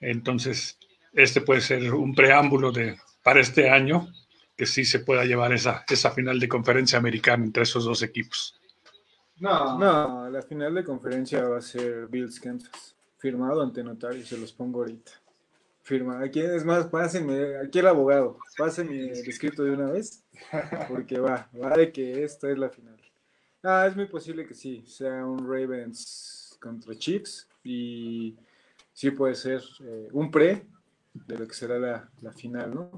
Entonces, 0.00 0.78
este 1.12 1.40
puede 1.40 1.60
ser 1.60 1.92
un 1.92 2.14
preámbulo 2.14 2.72
de, 2.72 2.98
para 3.22 3.40
este 3.40 3.68
año 3.68 4.08
que 4.56 4.66
sí 4.66 4.84
se 4.84 5.00
pueda 5.00 5.24
llevar 5.24 5.52
esa, 5.52 5.84
esa 5.88 6.10
final 6.10 6.38
de 6.38 6.48
conferencia 6.48 6.98
americana 6.98 7.44
entre 7.44 7.62
esos 7.64 7.84
dos 7.84 8.02
equipos. 8.02 8.58
No, 9.38 9.78
no, 9.78 10.30
la 10.30 10.42
final 10.42 10.74
de 10.74 10.84
conferencia 10.84 11.42
va 11.44 11.58
a 11.58 11.62
ser 11.62 12.06
Bills 12.08 12.38
Kansas. 12.38 12.94
Firmado 13.18 13.62
ante 13.62 13.82
notario, 13.82 14.24
se 14.24 14.36
los 14.36 14.52
pongo 14.52 14.80
ahorita. 14.80 15.12
Firma. 15.82 16.20
Aquí 16.20 16.40
es 16.40 16.64
más, 16.64 16.86
pásenme, 16.86 17.56
aquí 17.56 17.80
el 17.80 17.88
abogado, 17.88 18.38
pásenme 18.56 19.10
el 19.10 19.28
escrito 19.28 19.64
de 19.64 19.72
una 19.72 19.90
vez, 19.90 20.22
porque 20.88 21.18
va, 21.18 21.48
va 21.60 21.76
de 21.76 21.90
que 21.90 22.22
esta 22.22 22.50
es 22.50 22.58
la 22.58 22.70
final. 22.70 22.96
Ah, 23.64 23.86
es 23.88 23.96
muy 23.96 24.06
posible 24.06 24.46
que 24.46 24.54
sí, 24.54 24.84
sea 24.86 25.24
un 25.26 25.38
Ravens 25.38 26.56
contra 26.60 26.96
Chiefs 26.96 27.48
y 27.64 28.36
sí 28.92 29.10
puede 29.10 29.34
ser 29.34 29.60
eh, 29.84 30.08
un 30.12 30.30
pre 30.30 30.66
de 31.14 31.38
lo 31.38 31.46
que 31.46 31.54
será 31.54 31.78
la, 31.78 32.10
la 32.20 32.32
final, 32.32 32.74
¿no? 32.74 32.90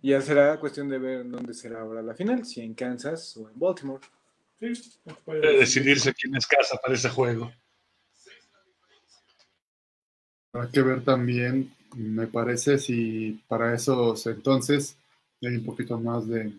Y 0.00 0.10
ya 0.10 0.20
será 0.20 0.58
cuestión 0.60 0.88
de 0.88 0.98
ver 0.98 1.28
dónde 1.28 1.54
será 1.54 1.80
ahora 1.80 2.02
la 2.02 2.14
final, 2.14 2.44
si 2.44 2.60
en 2.60 2.74
Kansas 2.74 3.36
o 3.36 3.48
en 3.48 3.58
Baltimore. 3.58 4.04
Puede 5.24 5.58
decidirse 5.58 6.14
quién 6.14 6.34
es 6.36 6.46
casa 6.46 6.76
para 6.76 6.94
ese 6.94 7.08
juego. 7.08 7.52
Habrá 10.52 10.70
que 10.70 10.82
ver 10.82 11.04
también, 11.04 11.72
me 11.94 12.26
parece, 12.26 12.78
si 12.78 13.42
para 13.48 13.74
esos 13.74 14.26
entonces 14.26 14.96
hay 15.42 15.56
un 15.56 15.64
poquito 15.64 15.98
más 15.98 16.26
de, 16.26 16.52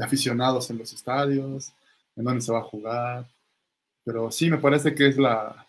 aficionados 0.00 0.70
en 0.70 0.78
los 0.78 0.92
estadios, 0.92 1.72
en 2.16 2.24
dónde 2.24 2.40
se 2.40 2.52
va 2.52 2.58
a 2.58 2.64
jugar. 2.64 3.26
Pero 4.04 4.30
sí, 4.30 4.50
me 4.50 4.58
parece 4.58 4.94
que 4.94 5.08
es 5.08 5.18
la, 5.18 5.66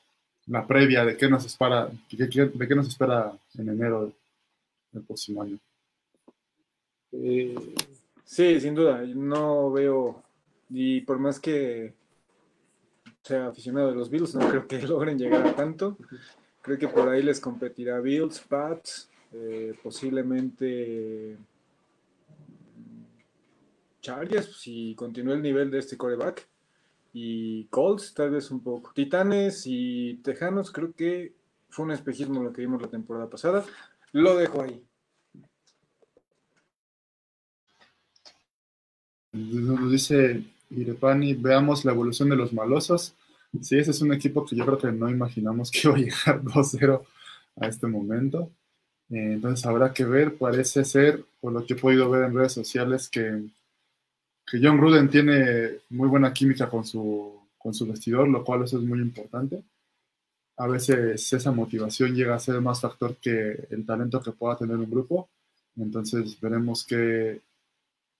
previa 0.67 1.05
de 1.05 1.15
qué 1.15 1.29
nos 1.29 1.45
espera, 1.45 1.89
de 2.09 2.67
qué 2.67 2.75
nos 2.75 2.87
espera 2.87 3.31
en 3.55 3.69
enero 3.69 4.13
del, 4.91 5.03
próximo 5.03 5.43
año. 5.43 5.59
Eh, 7.11 7.55
sí, 8.23 8.59
sin 8.59 8.75
duda. 8.75 9.01
No 9.01 9.71
veo 9.71 10.23
y 10.69 11.01
por 11.01 11.19
más 11.19 11.39
que 11.39 11.93
sea 13.23 13.47
aficionado 13.47 13.89
de 13.89 13.95
los 13.95 14.09
Bills, 14.09 14.35
no 14.35 14.47
creo 14.47 14.67
que 14.67 14.81
logren 14.87 15.17
llegar 15.17 15.45
a 15.45 15.55
tanto. 15.55 15.97
Creo 16.61 16.77
que 16.77 16.87
por 16.87 17.09
ahí 17.09 17.23
les 17.23 17.39
competirá 17.39 17.99
Bills, 17.99 18.39
Pats, 18.41 19.09
eh, 19.33 19.73
posiblemente 19.81 21.37
Chargers, 24.01 24.59
si 24.59 24.95
continúa 24.95 25.35
el 25.35 25.41
nivel 25.41 25.71
de 25.71 25.79
este 25.79 25.97
coreback. 25.97 26.47
Y 27.11 27.65
Colts, 27.65 28.13
tal 28.13 28.31
vez 28.31 28.51
un 28.51 28.61
poco. 28.61 28.91
Titanes 28.93 29.63
y 29.65 30.15
Tejanos, 30.23 30.71
creo 30.71 30.93
que 30.93 31.33
fue 31.69 31.85
un 31.85 31.91
espejismo 31.91 32.43
lo 32.43 32.53
que 32.53 32.61
vimos 32.61 32.81
la 32.81 32.87
temporada 32.87 33.29
pasada. 33.29 33.65
Lo 34.13 34.37
dejo 34.37 34.63
ahí. 34.63 34.83
Nos 39.31 39.91
dice 39.91 40.43
Irepani, 40.71 41.35
veamos 41.35 41.85
la 41.85 41.91
evolución 41.91 42.29
de 42.29 42.35
los 42.35 42.51
malosos. 42.53 43.15
Sí, 43.61 43.77
ese 43.77 43.91
es 43.91 44.01
un 44.01 44.13
equipo 44.13 44.45
que 44.45 44.55
yo 44.55 44.65
creo 44.65 44.77
que 44.77 44.91
no 44.91 45.09
imaginamos 45.09 45.71
que 45.71 45.81
iba 45.83 45.95
a 45.95 45.99
llegar 45.99 46.41
2-0 46.43 47.05
a 47.57 47.67
este 47.67 47.87
momento. 47.87 48.51
Eh, 49.09 49.33
entonces 49.33 49.65
habrá 49.65 49.93
que 49.93 50.05
ver, 50.05 50.37
parece 50.37 50.85
ser, 50.85 51.25
por 51.39 51.53
lo 51.53 51.65
que 51.65 51.73
he 51.73 51.77
podido 51.77 52.09
ver 52.09 52.23
en 52.25 52.35
redes 52.35 52.53
sociales, 52.53 53.09
que, 53.09 53.43
que 54.45 54.59
John 54.61 54.77
Gruden 54.77 55.09
tiene 55.09 55.79
muy 55.89 56.07
buena 56.07 56.33
química 56.33 56.69
con 56.69 56.85
su, 56.85 57.39
con 57.57 57.73
su 57.73 57.87
vestidor, 57.87 58.27
lo 58.27 58.43
cual 58.43 58.63
eso 58.63 58.77
es 58.77 58.83
muy 58.83 58.99
importante. 58.99 59.63
A 60.59 60.67
veces 60.67 61.31
esa 61.31 61.51
motivación 61.53 62.13
llega 62.13 62.35
a 62.35 62.39
ser 62.39 62.59
más 62.59 62.81
factor 62.81 63.15
que 63.15 63.65
el 63.69 63.85
talento 63.85 64.21
que 64.21 64.33
pueda 64.33 64.57
tener 64.57 64.75
un 64.75 64.91
grupo. 64.91 65.29
Entonces 65.77 66.37
veremos 66.41 66.85
que, 66.85 67.39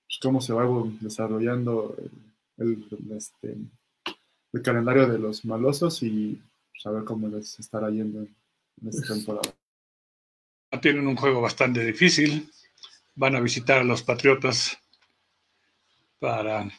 pues, 0.06 0.20
cómo 0.22 0.40
se 0.40 0.54
va 0.54 0.66
desarrollando 1.02 1.98
el, 2.58 2.88
este, 3.18 3.58
el, 4.54 4.62
calendario 4.62 5.08
de 5.10 5.20
los 5.20 5.44
malosos 5.44 6.02
y 6.02 6.42
saber 6.82 7.04
cómo 7.04 7.28
les 7.28 7.60
estará 7.60 7.90
yendo 7.90 8.20
en, 8.20 8.36
esta 8.88 9.14
temporada. 9.14 9.54
Tienen 10.82 11.08
un 11.08 11.18
juego 11.18 11.42
bastante 11.42 11.84
difícil. 11.84 12.50
Van 13.16 13.36
a 13.36 13.42
visitar 13.42 13.80
a 13.80 13.84
los 13.84 14.02
Patriotas 14.02 14.78
para, 16.20 16.72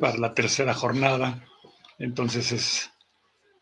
para 0.00 0.16
la 0.16 0.32
tercera 0.32 0.74
jornada. 0.74 1.44
Entonces 1.98 2.52
es, 2.52 2.90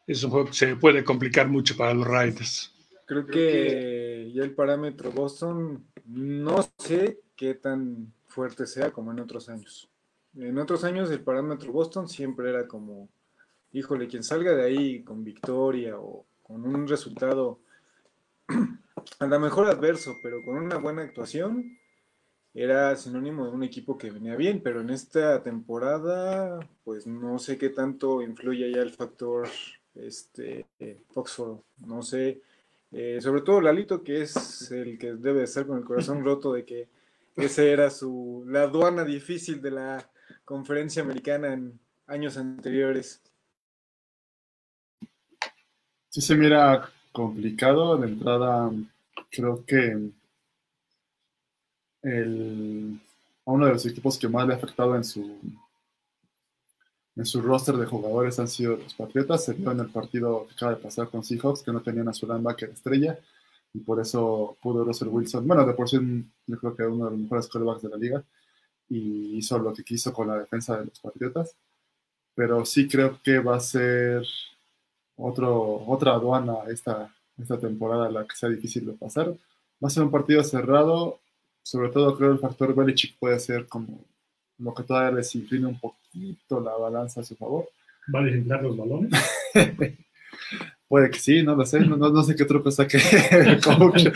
es 0.08 0.24
un 0.24 0.30
juego 0.30 0.46
que 0.46 0.54
se 0.54 0.74
puede 0.76 1.04
complicar 1.04 1.48
mucho 1.48 1.76
para 1.76 1.92
los 1.92 2.06
Raiders. 2.06 2.74
Creo 3.04 3.26
que 3.26 4.30
ya 4.34 4.42
el 4.42 4.54
parámetro 4.54 5.12
Boston, 5.12 5.86
no 6.06 6.66
sé 6.78 7.20
qué 7.36 7.54
tan 7.54 8.12
fuerte 8.26 8.66
sea 8.66 8.90
como 8.90 9.12
en 9.12 9.20
otros 9.20 9.48
años. 9.48 9.88
En 10.34 10.58
otros 10.58 10.84
años 10.84 11.10
el 11.10 11.20
parámetro 11.20 11.72
Boston 11.72 12.08
siempre 12.08 12.48
era 12.48 12.66
como, 12.66 13.08
híjole, 13.72 14.08
quien 14.08 14.22
salga 14.22 14.54
de 14.54 14.64
ahí 14.64 15.02
con 15.02 15.24
victoria 15.24 15.98
o 15.98 16.26
con 16.42 16.64
un 16.64 16.88
resultado 16.88 17.60
a 19.18 19.26
lo 19.26 19.40
mejor 19.40 19.66
adverso, 19.66 20.16
pero 20.22 20.42
con 20.42 20.56
una 20.56 20.76
buena 20.78 21.02
actuación, 21.02 21.78
era 22.54 22.96
sinónimo 22.96 23.44
de 23.44 23.52
un 23.52 23.62
equipo 23.62 23.98
que 23.98 24.10
venía 24.10 24.36
bien, 24.36 24.62
pero 24.62 24.80
en 24.80 24.90
esta 24.90 25.42
temporada, 25.42 26.58
pues 26.82 27.06
no 27.06 27.38
sé 27.38 27.58
qué 27.58 27.68
tanto 27.68 28.22
influye 28.22 28.72
ya 28.72 28.80
el 28.80 28.90
factor 28.90 29.48
este, 29.98 30.66
Foxford, 31.12 31.58
no 31.86 32.02
sé, 32.02 32.40
eh, 32.90 33.18
sobre 33.20 33.42
todo 33.42 33.60
Lalito, 33.60 34.02
que 34.02 34.22
es 34.22 34.70
el 34.70 34.98
que 34.98 35.14
debe 35.14 35.42
estar 35.42 35.66
con 35.66 35.78
el 35.78 35.84
corazón 35.84 36.24
roto 36.24 36.52
de 36.52 36.64
que 36.64 36.88
ese 37.36 37.70
era 37.70 37.90
su, 37.90 38.44
la 38.48 38.62
aduana 38.62 39.04
difícil 39.04 39.60
de 39.60 39.70
la 39.70 40.10
conferencia 40.44 41.02
americana 41.02 41.52
en 41.52 41.78
años 42.06 42.36
anteriores. 42.36 43.20
Sí 46.08 46.20
se 46.20 46.34
mira 46.34 46.90
complicado. 47.12 47.98
De 47.98 48.08
entrada, 48.08 48.72
creo 49.30 49.64
que 49.64 50.10
el, 52.02 53.00
uno 53.44 53.66
de 53.66 53.72
los 53.72 53.86
equipos 53.86 54.18
que 54.18 54.28
más 54.28 54.46
le 54.46 54.54
ha 54.54 54.56
afectado 54.56 54.96
en 54.96 55.04
su 55.04 55.38
en 57.18 57.26
su 57.26 57.42
roster 57.42 57.76
de 57.76 57.86
jugadores 57.86 58.38
han 58.38 58.46
sido 58.46 58.76
los 58.76 58.94
Patriotas. 58.94 59.44
Se 59.44 59.52
vio 59.52 59.72
en 59.72 59.80
el 59.80 59.88
partido 59.88 60.46
que 60.46 60.54
acaba 60.54 60.74
de 60.76 60.80
pasar 60.80 61.10
con 61.10 61.24
Seahawks, 61.24 61.64
que 61.64 61.72
no 61.72 61.82
tenían 61.82 62.08
a 62.08 62.14
su 62.14 62.26
linebacker 62.26 62.70
estrella, 62.70 63.18
y 63.74 63.80
por 63.80 64.00
eso 64.00 64.56
pudo 64.62 64.84
Russell 64.84 65.08
Wilson, 65.08 65.46
bueno, 65.46 65.66
de 65.66 65.74
por 65.74 65.90
sí 65.90 65.98
yo 66.46 66.58
creo 66.58 66.76
que 66.76 66.84
uno 66.84 67.06
de 67.06 67.10
los 67.10 67.20
mejores 67.20 67.48
quarterbacks 67.48 67.82
de 67.82 67.88
la 67.88 67.96
liga, 67.96 68.24
y 68.88 69.36
hizo 69.36 69.58
lo 69.58 69.74
que 69.74 69.82
quiso 69.82 70.12
con 70.12 70.28
la 70.28 70.38
defensa 70.38 70.78
de 70.78 70.86
los 70.86 71.00
Patriotas. 71.00 71.56
Pero 72.36 72.64
sí 72.64 72.86
creo 72.86 73.20
que 73.22 73.40
va 73.40 73.56
a 73.56 73.60
ser 73.60 74.24
otro, 75.16 75.84
otra 75.88 76.12
aduana 76.14 76.54
esta, 76.70 77.12
esta 77.36 77.58
temporada 77.58 78.08
la 78.10 78.26
que 78.26 78.36
sea 78.36 78.48
difícil 78.48 78.86
de 78.86 78.92
pasar. 78.92 79.30
Va 79.82 79.88
a 79.88 79.90
ser 79.90 80.04
un 80.04 80.10
partido 80.12 80.44
cerrado, 80.44 81.18
sobre 81.64 81.90
todo 81.90 82.16
creo 82.16 82.30
el 82.30 82.38
factor 82.38 82.74
Belichick 82.76 83.18
puede 83.18 83.40
ser 83.40 83.66
como 83.66 84.04
lo 84.58 84.74
que 84.74 84.82
todavía 84.82 85.16
les 85.18 85.34
incline 85.34 85.66
un 85.66 85.78
poquito 85.78 86.60
la 86.60 86.76
balanza 86.76 87.20
a 87.20 87.24
su 87.24 87.36
favor. 87.36 87.68
¿Va 88.14 88.20
a 88.20 88.24
desinflar 88.24 88.62
los 88.62 88.76
balones? 88.76 89.12
Puede 90.88 91.10
que 91.10 91.18
sí, 91.18 91.42
no 91.42 91.54
lo 91.54 91.66
sé, 91.66 91.80
no, 91.80 92.22
sé 92.22 92.34
qué 92.34 92.46
truco 92.46 92.70
saque 92.70 92.98
el 93.30 93.60
coach 93.60 94.06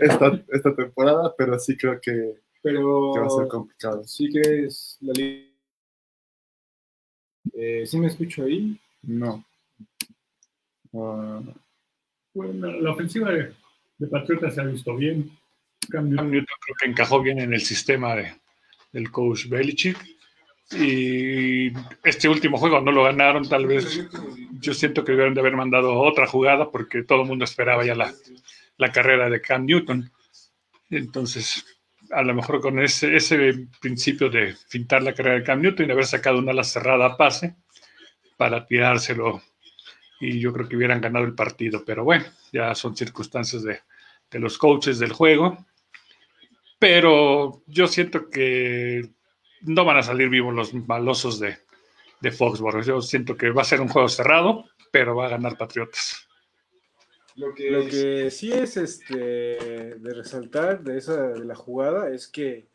esta, 0.00 0.42
esta 0.48 0.74
temporada, 0.74 1.34
pero 1.36 1.58
sí 1.58 1.76
creo 1.76 2.00
que, 2.00 2.40
pero 2.62 3.12
va 3.12 3.26
a 3.26 3.30
ser 3.30 3.48
complicado. 3.48 4.04
¿Sí 4.04 4.30
crees 4.30 4.96
la 5.02 5.12
eh, 7.52 7.84
¿Sí 7.86 7.98
me 7.98 8.06
escucho 8.06 8.44
ahí? 8.44 8.80
No. 9.02 9.44
Ah, 10.94 11.42
bueno, 12.32 12.72
la 12.72 12.90
ofensiva 12.90 13.30
de, 13.30 13.52
de 13.98 14.06
Patriotas 14.06 14.54
se 14.54 14.62
ha 14.62 14.64
visto 14.64 14.96
bien. 14.96 15.30
Cam 15.90 16.08
Newton 16.08 16.28
creo 16.28 16.76
que 16.80 16.88
encajó 16.88 17.20
bien 17.20 17.38
en 17.38 17.52
el 17.52 17.60
sistema 17.60 18.14
de, 18.14 18.32
del 18.94 19.10
coach 19.10 19.48
Belichick. 19.48 19.98
Y 20.72 21.70
este 22.02 22.28
último 22.28 22.56
juego 22.56 22.80
no 22.80 22.92
lo 22.92 23.04
ganaron, 23.04 23.46
tal 23.46 23.66
vez. 23.66 24.08
Yo 24.60 24.72
siento 24.72 25.04
que 25.04 25.12
debieron 25.12 25.34
de 25.34 25.40
haber 25.40 25.56
mandado 25.56 26.00
otra 26.00 26.26
jugada 26.26 26.70
porque 26.70 27.02
todo 27.02 27.22
el 27.22 27.28
mundo 27.28 27.44
esperaba 27.44 27.84
ya 27.84 27.94
la, 27.94 28.14
la 28.78 28.90
carrera 28.90 29.28
de 29.28 29.40
Cam 29.40 29.66
Newton. 29.66 30.10
Entonces, 30.88 31.66
a 32.10 32.22
lo 32.22 32.34
mejor 32.34 32.60
con 32.60 32.78
ese, 32.78 33.14
ese 33.14 33.66
principio 33.80 34.30
de 34.30 34.54
fintar 34.68 35.02
la 35.02 35.12
carrera 35.12 35.38
de 35.38 35.44
Cam 35.44 35.60
Newton 35.60 35.88
y 35.88 35.92
haber 35.92 36.06
sacado 36.06 36.38
una 36.38 36.52
ala 36.52 36.64
cerrada 36.64 37.06
a 37.06 37.16
pase 37.16 37.56
para 38.36 38.64
tirárselo 38.66 39.42
y 40.20 40.38
yo 40.38 40.52
creo 40.52 40.68
que 40.68 40.76
hubieran 40.76 41.00
ganado 41.00 41.26
el 41.26 41.34
partido. 41.34 41.84
Pero 41.84 42.04
bueno, 42.04 42.24
ya 42.52 42.74
son 42.74 42.96
circunstancias 42.96 43.64
de, 43.64 43.80
de 44.30 44.38
los 44.38 44.56
coaches 44.56 44.98
del 44.98 45.12
juego. 45.12 45.58
Pero 46.78 47.62
yo 47.66 47.86
siento 47.86 48.28
que 48.28 49.10
no 49.62 49.84
van 49.84 49.98
a 49.98 50.02
salir 50.02 50.28
vivos 50.28 50.54
los 50.54 50.74
malosos 50.74 51.40
de, 51.40 51.58
de 52.20 52.32
Foxborough. 52.32 52.84
Yo 52.84 53.00
siento 53.00 53.36
que 53.36 53.50
va 53.50 53.62
a 53.62 53.66
ser 53.66 53.80
un 53.80 53.88
juego 53.88 54.08
cerrado, 54.08 54.64
pero 54.90 55.16
va 55.16 55.26
a 55.26 55.30
ganar 55.30 55.56
Patriotas. 55.56 56.28
Lo 57.36 57.52
que, 57.52 58.30
sí 58.30 58.52
es 58.52 58.76
este 58.76 59.16
de 59.16 60.14
resaltar 60.14 60.84
de 60.84 60.98
esa 60.98 61.30
de 61.30 61.44
la 61.44 61.56
jugada 61.56 62.10
es 62.10 62.28
que 62.28 62.68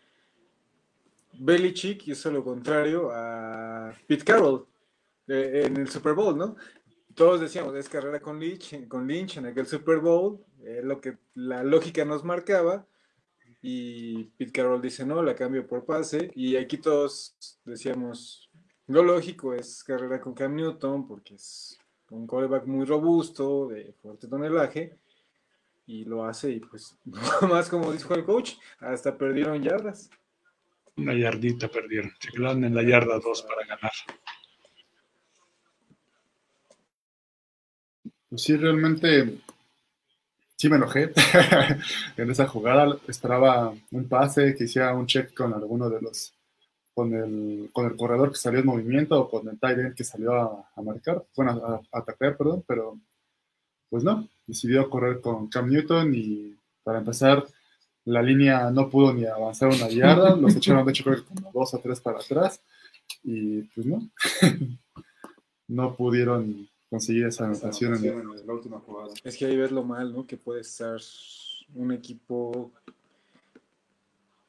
Belichick 1.33 2.07
hizo 2.09 2.29
lo 2.29 2.43
contrario 2.43 3.09
a 3.13 3.93
Pete 4.05 4.25
Carroll 4.25 4.65
eh, 5.27 5.63
en 5.65 5.77
el 5.77 5.89
Super 5.89 6.13
Bowl, 6.13 6.37
¿no? 6.37 6.57
Todos 7.15 7.39
decíamos, 7.39 7.73
es 7.75 7.87
carrera 7.87 8.19
con 8.19 8.39
Lynch, 8.39 8.87
con 8.89 9.07
Lynch 9.07 9.37
en 9.37 9.45
aquel 9.45 9.65
Super 9.65 9.99
Bowl, 9.99 10.43
es 10.63 10.83
lo 10.83 10.99
que 10.99 11.17
la 11.35 11.63
lógica 11.63 12.03
nos 12.03 12.25
marcaba, 12.25 12.85
y 13.61 14.23
Pete 14.23 14.51
Carroll 14.51 14.81
dice, 14.81 15.05
no, 15.05 15.21
la 15.21 15.35
cambio 15.35 15.67
por 15.67 15.85
pase, 15.85 16.31
y 16.35 16.55
aquí 16.55 16.77
todos 16.77 17.35
decíamos, 17.65 18.49
lo 18.87 19.03
lógico 19.03 19.53
es 19.53 19.83
carrera 19.83 20.19
con 20.21 20.33
Cam 20.33 20.55
Newton, 20.55 21.07
porque 21.07 21.35
es 21.35 21.77
un 22.09 22.25
coreback 22.25 22.65
muy 22.65 22.85
robusto, 22.85 23.67
de 23.67 23.93
fuerte 24.01 24.27
tonelaje, 24.27 24.97
y 25.85 26.05
lo 26.05 26.25
hace, 26.25 26.51
y 26.51 26.59
pues, 26.59 26.97
más 27.49 27.69
como 27.69 27.91
dijo 27.91 28.13
el 28.13 28.23
coach, 28.23 28.53
hasta 28.79 29.17
perdieron 29.17 29.61
yardas. 29.61 30.09
Una 30.95 31.13
yardita 31.13 31.67
perdieron, 31.69 32.11
se 32.19 32.31
quedaron 32.31 32.63
en 32.63 32.75
la 32.75 32.83
yarda 32.83 33.19
2 33.19 33.41
para 33.43 33.65
ganar. 33.65 33.91
Pues 38.29 38.43
sí, 38.43 38.55
realmente 38.55 39.39
sí 40.59 40.69
me 40.69 40.75
enojé. 40.75 41.11
En 42.17 42.29
esa 42.29 42.45
jugada. 42.47 42.97
Esperaba 43.07 43.73
un 43.91 44.07
pase, 44.09 44.55
que 44.55 44.65
hiciera 44.65 44.93
un 44.93 45.07
check 45.07 45.33
con 45.33 45.53
alguno 45.53 45.89
de 45.89 46.01
los 46.01 46.33
con 46.93 47.13
el, 47.13 47.69
con 47.71 47.85
el 47.85 47.95
corredor 47.95 48.31
que 48.31 48.37
salió 48.37 48.59
en 48.59 48.65
movimiento 48.65 49.17
o 49.17 49.29
con 49.29 49.47
el 49.47 49.57
tight 49.57 49.79
end 49.79 49.95
que 49.95 50.03
salió 50.03 50.33
a, 50.33 50.81
marcar, 50.81 51.23
bueno, 51.33 51.51
a, 51.93 51.97
atacar, 51.97 52.35
perdón, 52.35 52.65
pero 52.67 52.99
pues 53.89 54.03
no, 54.03 54.27
decidió 54.45 54.89
correr 54.89 55.21
con 55.21 55.47
Cam 55.47 55.69
Newton 55.69 56.13
y 56.13 56.57
para 56.83 56.99
empezar 56.99 57.45
la 58.03 58.21
línea 58.21 58.69
no 58.71 58.89
pudo 58.89 59.13
ni 59.13 59.23
avanzar 59.23 59.69
una 59.69 59.87
yarda, 59.87 60.35
los 60.35 60.53
echaron 60.57 60.85
de 60.85 60.91
hecho 60.91 61.05
creo 61.05 61.15
que 61.23 61.33
como 61.33 61.53
dos 61.53 61.73
o 61.73 61.79
tres 61.79 62.01
para 62.01 62.19
atrás 62.19 62.61
y 63.23 63.61
pues 63.61 63.87
no, 63.87 64.09
no 65.69 65.95
pudieron 65.95 66.67
conseguir 66.89 67.27
esa 67.27 67.45
anotación 67.45 67.95
en, 67.95 68.47
la 68.47 68.53
última 68.53 68.79
jugada. 68.79 69.13
Es 69.23 69.37
que 69.37 69.45
ahí 69.45 69.55
ves 69.55 69.71
lo 69.71 69.83
mal, 69.83 70.11
¿no? 70.11 70.25
Que 70.25 70.37
puede 70.37 70.61
estar 70.61 70.99
un 71.75 71.91
equipo 71.91 72.71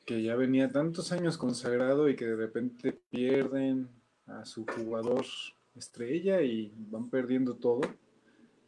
que 0.06 0.22
ya 0.22 0.34
venía 0.34 0.72
tantos 0.72 1.12
años 1.12 1.36
consagrado 1.36 2.08
y 2.08 2.16
que 2.16 2.26
de 2.26 2.36
repente 2.36 2.98
pierden 3.10 3.88
a 4.26 4.44
su 4.44 4.64
jugador 4.64 5.24
estrella 5.76 6.42
y 6.42 6.72
van 6.90 7.10
perdiendo 7.10 7.56
todo. 7.56 7.82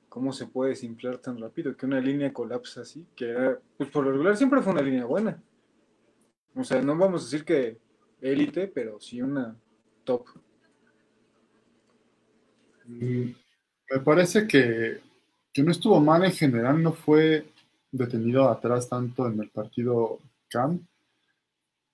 ¿Cómo 0.09 0.33
se 0.33 0.47
puede 0.47 0.71
desinflar 0.71 1.19
tan 1.19 1.41
rápido? 1.41 1.75
Que 1.75 1.87
una 1.87 2.01
línea 2.01 2.33
colapsa 2.33 2.83
así, 2.83 3.07
que 3.17 3.31
era, 3.31 3.59
pues 3.79 3.89
por 3.89 4.05
lo 4.05 4.13
regular 4.13 4.37
siempre 4.37 4.61
fue 4.61 4.73
una 4.73 4.83
línea 4.83 5.07
buena. 5.07 5.43
O 6.55 6.65
sea, 6.65 6.83
no 6.83 6.97
vamos 6.97 7.23
a 7.23 7.25
decir 7.25 7.47
que 7.47 7.79
élite, 8.21 8.69
pero 8.69 9.01
sí 9.01 9.23
una 9.23 9.57
top. 10.05 10.27
Mm, 12.85 13.31
me 13.93 14.01
parece 14.01 14.47
que, 14.47 15.01
no 15.63 15.71
estuvo 15.71 16.01
mal 16.01 16.25
en 16.25 16.33
general, 16.33 16.83
no 16.83 16.93
fue 16.93 17.47
detenido 17.91 18.49
atrás 18.49 18.89
tanto 18.89 19.27
en 19.27 19.41
el 19.41 19.51
partido 19.51 20.19
Cam. 20.49 20.87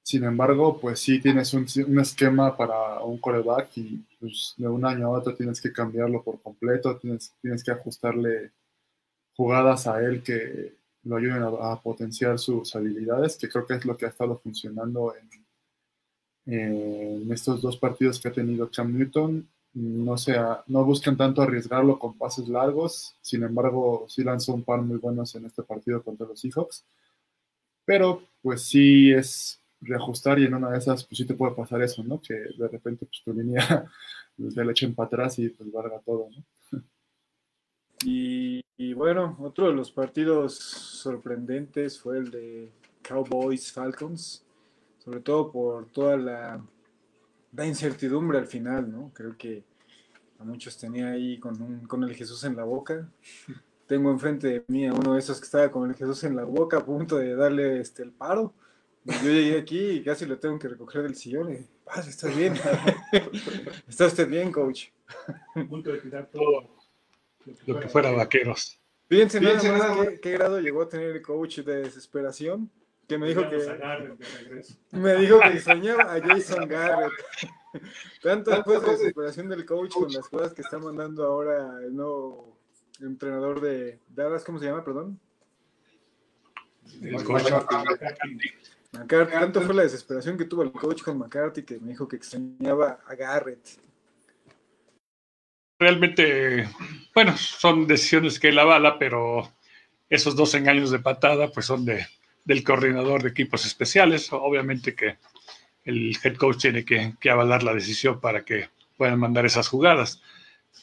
Sin 0.02 0.24
embargo, 0.24 0.80
pues 0.80 1.00
sí 1.00 1.20
tienes 1.20 1.52
un, 1.54 1.66
un 1.86 2.00
esquema 2.00 2.56
para 2.56 3.00
un 3.00 3.18
coreback 3.18 3.76
y 3.76 4.04
pues, 4.20 4.54
de 4.56 4.68
un 4.68 4.84
año 4.86 5.06
a 5.06 5.18
otro 5.18 5.34
tienes 5.34 5.60
que 5.60 5.72
cambiarlo 5.72 6.22
por 6.22 6.40
completo, 6.40 6.96
tienes, 6.96 7.34
tienes 7.42 7.62
que 7.62 7.72
ajustarle 7.72 8.52
jugadas 9.36 9.86
a 9.86 10.00
él 10.00 10.22
que 10.22 10.76
lo 11.02 11.16
ayuden 11.16 11.42
a, 11.42 11.80
potenciar 11.82 12.38
sus 12.38 12.74
habilidades, 12.74 13.36
que 13.36 13.48
creo 13.48 13.66
que 13.66 13.74
es 13.74 13.84
lo 13.84 13.96
que 13.96 14.06
ha 14.06 14.10
estado 14.10 14.38
funcionando 14.38 15.14
en, 16.46 16.54
en 16.54 17.32
estos 17.32 17.60
dos 17.60 17.76
partidos 17.76 18.20
que 18.20 18.28
ha 18.28 18.32
tenido 18.32 18.70
Cam 18.70 18.96
Newton 18.96 19.48
no 19.74 20.16
sea, 20.16 20.64
no 20.66 20.84
buscan 20.84 21.16
tanto 21.16 21.42
arriesgarlo 21.42 21.98
con 21.98 22.16
pases 22.16 22.48
largos, 22.48 23.16
sin 23.20 23.42
embargo, 23.42 24.06
sí 24.08 24.24
lanzó 24.24 24.54
un 24.54 24.64
par 24.64 24.80
muy 24.82 24.98
buenos 24.98 25.34
en 25.34 25.46
este 25.46 25.62
partido 25.62 26.02
contra 26.02 26.26
los 26.26 26.40
Seahawks, 26.40 26.84
pero 27.84 28.22
pues 28.42 28.62
sí 28.62 29.12
es 29.12 29.60
reajustar 29.80 30.38
y 30.38 30.44
en 30.44 30.54
una 30.54 30.70
de 30.70 30.78
esas 30.78 31.04
pues 31.04 31.18
sí 31.18 31.24
te 31.24 31.34
puede 31.34 31.54
pasar 31.54 31.82
eso, 31.82 32.02
¿no? 32.02 32.20
Que 32.20 32.34
de 32.34 32.68
repente 32.68 33.06
pues 33.06 33.22
tu 33.24 33.32
línea 33.32 33.90
te 34.54 34.64
la 34.64 34.72
echen 34.72 34.94
para 34.94 35.06
atrás 35.06 35.38
y 35.38 35.48
pues 35.50 35.70
valga 35.70 36.00
todo, 36.00 36.28
¿no? 36.30 36.44
Y, 38.04 38.60
y, 38.76 38.92
bueno, 38.92 39.36
otro 39.40 39.66
de 39.66 39.74
los 39.74 39.90
partidos 39.90 40.54
sorprendentes 40.54 41.98
fue 41.98 42.18
el 42.18 42.30
de 42.30 42.72
Cowboys 43.02 43.72
Falcons, 43.72 44.44
sobre 44.98 45.18
todo 45.18 45.50
por 45.50 45.86
toda 45.86 46.16
la 46.16 46.64
da 47.58 47.66
incertidumbre 47.66 48.38
al 48.38 48.46
final, 48.46 48.88
¿no? 48.88 49.10
Creo 49.12 49.36
que 49.36 49.64
a 50.38 50.44
muchos 50.44 50.78
tenía 50.78 51.08
ahí 51.08 51.40
con, 51.40 51.60
un, 51.60 51.88
con 51.88 52.04
el 52.04 52.14
Jesús 52.14 52.44
en 52.44 52.54
la 52.54 52.62
boca. 52.62 53.10
Tengo 53.88 54.12
enfrente 54.12 54.46
de 54.46 54.64
mí 54.68 54.86
a 54.86 54.92
uno 54.92 55.14
de 55.14 55.18
esos 55.18 55.40
que 55.40 55.46
estaba 55.46 55.68
con 55.68 55.90
el 55.90 55.96
Jesús 55.96 56.22
en 56.22 56.36
la 56.36 56.44
boca 56.44 56.76
a 56.76 56.84
punto 56.84 57.16
de 57.16 57.34
darle 57.34 57.80
este, 57.80 58.04
el 58.04 58.12
paro. 58.12 58.54
Yo 59.04 59.28
llegué 59.28 59.58
aquí 59.58 59.80
y 59.90 60.04
casi 60.04 60.24
lo 60.24 60.38
tengo 60.38 60.56
que 60.56 60.68
recoger 60.68 61.02
del 61.02 61.16
sillón. 61.16 61.52
Y, 61.52 61.66
¿estás 62.08 62.36
bien? 62.36 62.54
¿Está 63.88 64.06
usted 64.06 64.28
bien, 64.28 64.52
coach? 64.52 64.90
A 65.56 65.64
punto 65.64 65.90
de 65.90 65.98
tirar 65.98 66.30
todo 66.30 66.76
lo 67.66 67.80
que 67.80 67.88
fuera 67.88 68.12
vaqueros. 68.12 68.78
Fíjense, 69.08 69.40
Fíjense 69.40 69.72
nada 69.72 69.96
más 69.96 70.06
qué, 70.06 70.20
qué 70.20 70.30
grado 70.30 70.60
llegó 70.60 70.82
a 70.82 70.88
tener 70.88 71.16
el 71.16 71.22
coach 71.22 71.58
de 71.60 71.78
desesperación 71.78 72.70
que 73.08 73.16
me 73.16 73.28
dijo 73.28 73.48
que 73.48 73.58
me 74.92 75.14
dijo 75.16 75.40
que 75.40 75.60
soñaba 75.60 76.14
a 76.14 76.20
Jason 76.20 76.68
Garrett. 76.68 77.12
Tanto 78.22 78.50
después 78.50 78.82
de 78.82 78.86
la 78.86 78.92
desesperación 78.92 79.48
del 79.48 79.64
coach 79.64 79.94
con 79.94 80.12
las 80.12 80.28
cosas 80.28 80.52
que 80.52 80.60
está 80.60 80.78
mandando 80.78 81.24
ahora 81.24 81.80
el 81.82 81.96
nuevo 81.96 82.58
entrenador 83.00 83.60
de 83.62 83.98
Dallas, 84.08 84.44
¿cómo 84.44 84.58
se 84.58 84.66
llama? 84.66 84.84
Perdón. 84.84 85.18
El 87.00 87.24
coach 87.24 87.50
McCarthy. 88.92 89.32
Tanto 89.32 89.62
fue 89.62 89.74
la 89.74 89.82
desesperación 89.82 90.36
que 90.36 90.44
tuvo 90.44 90.62
el 90.62 90.72
coach 90.72 91.02
con 91.02 91.18
McCarthy 91.18 91.62
que 91.62 91.78
me 91.78 91.88
dijo 91.90 92.06
que 92.06 92.16
extrañaba 92.16 93.00
a 93.06 93.14
Garrett. 93.14 93.80
Realmente, 95.78 96.68
bueno, 97.14 97.36
son 97.36 97.86
decisiones 97.86 98.38
que 98.38 98.48
él 98.48 98.58
avala, 98.58 98.98
pero 98.98 99.50
esos 100.10 100.34
dos 100.34 100.54
engaños 100.54 100.90
de 100.90 100.98
patada, 100.98 101.52
pues 101.52 101.66
son 101.66 101.84
de, 101.84 102.04
del 102.48 102.64
coordinador 102.64 103.22
de 103.22 103.28
equipos 103.28 103.66
especiales. 103.66 104.32
Obviamente 104.32 104.94
que 104.94 105.18
el 105.84 106.16
head 106.24 106.36
coach 106.36 106.62
tiene 106.62 106.82
que, 106.82 107.12
avalar 107.30 107.62
la 107.62 107.74
decisión 107.74 108.20
para 108.20 108.42
que 108.42 108.70
puedan 108.96 109.20
mandar 109.20 109.44
esas 109.44 109.68
jugadas. 109.68 110.22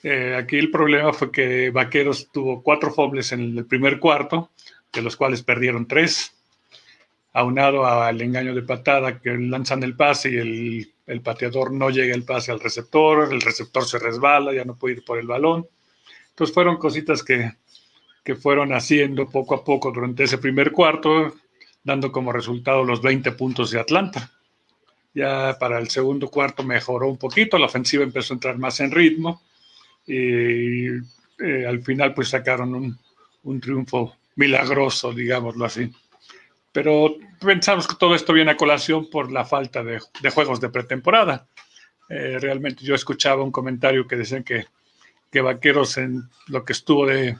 Eh, 0.04 0.36
aquí 0.38 0.58
el 0.58 0.70
problema 0.70 1.12
fue 1.12 1.32
que 1.32 1.72
Vaqueros 1.72 2.30
tuvo 2.32 2.62
cuatro 2.62 2.92
fumbles 2.92 3.32
en 3.32 3.58
el 3.58 3.66
primer 3.66 4.00
cuarto, 4.00 4.52
de 4.94 5.02
los 5.02 5.16
cuales 5.16 5.42
perdieron 5.42 5.88
tres, 5.88 6.36
aunado 7.34 7.84
al 7.86 8.22
engaño 8.22 8.54
de 8.54 8.62
patada 8.62 9.20
que 9.20 9.36
lanzan 9.36 9.82
el 9.82 9.96
pase 9.96 10.30
y 10.30 10.36
el, 10.36 10.94
el 11.08 11.22
pateador 11.22 11.74
no 11.74 11.90
llega 11.90 12.14
el 12.14 12.26
pase 12.26 12.52
al 12.52 12.60
receptor, 12.60 13.34
el 13.34 13.42
receptor 13.42 13.86
se 13.86 13.98
resbala, 13.98 14.54
ya 14.54 14.66
no 14.66 14.78
puede 14.78 14.98
ir 14.98 15.04
por 15.04 15.18
el 15.18 15.26
balón. 15.26 15.68
Entonces 16.30 16.54
fueron 16.54 16.78
cositas 16.78 17.24
que, 17.24 17.54
que 18.24 18.36
fueron 18.36 18.72
haciendo 18.72 19.28
poco 19.28 19.56
a 19.56 19.64
poco 19.64 19.92
durante 19.92 20.26
ese 20.26 20.38
primer 20.38 20.72
cuarto 20.72 21.34
dando 21.86 22.12
como 22.12 22.34
resultado 22.34 22.84
los 22.84 23.02
20 23.02 23.32
puntos 23.34 23.72
de 23.72 23.80
Atlanta. 23.80 24.32
Ya 25.14 25.56
para 25.58 25.80
el 25.80 25.90
segundo 25.90 26.28
cuarto 26.28 26.64
mejoró 26.64 27.08
un 27.08 27.18
poquito, 27.18 27.58
la 27.58 27.68
ofensiva 27.68 28.04
empezó 28.04 28.34
a 28.34 28.36
entrar 28.36 28.58
más 28.58 28.82
en 28.82 28.92
ritmo 28.92 29.42
y 30.06 30.88
eh, 30.88 31.66
al 31.66 31.82
final 31.84 32.14
pues 32.14 32.30
sacaron 32.30 32.76
un, 32.76 33.00
un, 33.44 33.62
triunfo 33.62 34.16
milagroso, 34.36 35.14
digámoslo 35.14 35.64
así. 35.64 35.90
Pero 36.74 37.16
pensamos 37.40 37.88
que 37.88 37.96
todo 37.96 38.16
esto 38.16 38.34
viene 38.34 38.52
a 38.52 38.58
colación 38.58 39.10
por 39.10 39.32
la 39.32 39.46
falta 39.46 39.84
de, 39.84 40.02
juegos 40.34 40.60
de 40.60 40.70
pretemporada. 40.70 41.48
Eh, 42.10 42.38
realmente 42.42 42.84
yo 42.84 42.96
escuchaba 42.96 43.44
un 43.44 43.52
comentario 43.52 44.08
que 44.08 44.18
decían 44.18 44.44
que, 44.44 44.66
que 45.32 45.42
Vaqueros 45.42 45.98
en 45.98 46.24
lo 46.48 46.66
que 46.66 46.74
estuvo 46.74 47.06
de, 47.06 47.38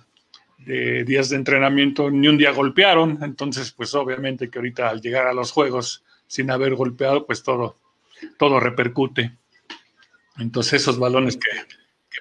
de 0.58 1.04
días 1.04 1.30
de 1.30 1.36
entrenamiento 1.36 2.10
ni 2.10 2.28
un 2.28 2.38
día 2.38 2.52
golpearon, 2.52 3.20
entonces 3.22 3.72
pues 3.72 3.94
obviamente 3.94 4.50
que 4.50 4.60
ahorita 4.60 4.90
al 4.90 5.02
llegar 5.02 5.28
a 5.28 5.34
los 5.34 5.52
juegos 5.52 6.04
sin 6.28 6.50
haber 6.52 6.76
golpeado, 6.76 7.26
pues 7.26 7.44
todo, 7.44 7.78
todo 8.38 8.60
repercute. 8.60 9.32
Entonces 10.38 10.82
esos 10.82 10.98
balones 10.98 11.38
que, 11.38 11.50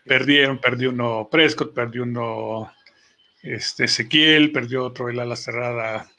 perdieron, 0.05 0.59
perdió 0.59 0.90
uno 0.90 1.29
Prescott, 1.31 1.73
perdió 1.73 2.03
uno 2.03 2.70
este, 3.42 3.85
Ezequiel, 3.85 4.53
perdió 4.53 4.85
otro 4.85 5.09
el 5.09 5.20
ala 5.20 5.37
cerrada 5.37 6.11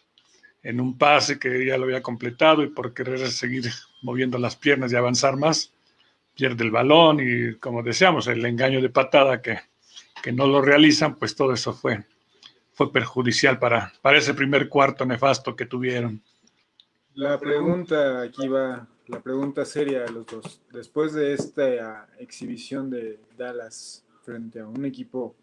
en 0.63 0.81
un 0.81 0.97
pase 0.97 1.37
que 1.37 1.65
ya 1.65 1.77
lo 1.77 1.83
había 1.83 2.01
completado 2.01 2.63
y 2.63 2.69
por 2.69 2.93
querer 2.93 3.27
seguir 3.29 3.69
moviendo 4.01 4.37
las 4.39 4.55
piernas 4.55 4.91
y 4.91 4.95
avanzar 4.95 5.37
más, 5.37 5.73
pierde 6.35 6.63
el 6.63 6.71
balón 6.71 7.19
y 7.21 7.55
como 7.55 7.83
decíamos, 7.83 8.27
el 8.27 8.43
engaño 8.45 8.81
de 8.81 8.89
patada 8.89 9.41
que, 9.41 9.59
que 10.21 10.31
no 10.31 10.47
lo 10.47 10.61
realizan, 10.61 11.15
pues 11.15 11.35
todo 11.35 11.53
eso 11.53 11.73
fue, 11.73 12.05
fue 12.73 12.91
perjudicial 12.91 13.59
para, 13.59 13.93
para 14.01 14.17
ese 14.17 14.33
primer 14.33 14.69
cuarto 14.69 15.05
nefasto 15.05 15.55
que 15.55 15.65
tuvieron. 15.65 16.21
La 17.13 17.39
pregunta 17.39 18.21
aquí 18.21 18.47
va, 18.47 18.87
la 19.07 19.21
pregunta 19.21 19.63
seria 19.65 20.03
a 20.03 20.11
los 20.11 20.25
dos. 20.25 20.61
Después 20.71 21.13
de 21.13 21.33
esta 21.33 22.07
exhibición 22.19 22.89
de 22.89 23.19
Dallas 23.37 24.03
frente 24.23 24.59
a 24.59 24.67
un 24.67 24.83
equipo 24.85 25.35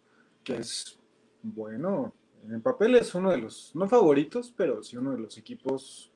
que 0.43 0.57
es 0.57 0.99
bueno, 1.41 2.13
en 2.45 2.53
el 2.53 2.61
papel 2.61 2.95
es 2.95 3.15
uno 3.15 3.31
de 3.31 3.37
los, 3.37 3.71
no 3.73 3.87
favoritos, 3.87 4.53
pero 4.55 4.83
sí 4.83 4.97
uno 4.97 5.11
de 5.11 5.19
los 5.19 5.37
equipos 5.37 6.11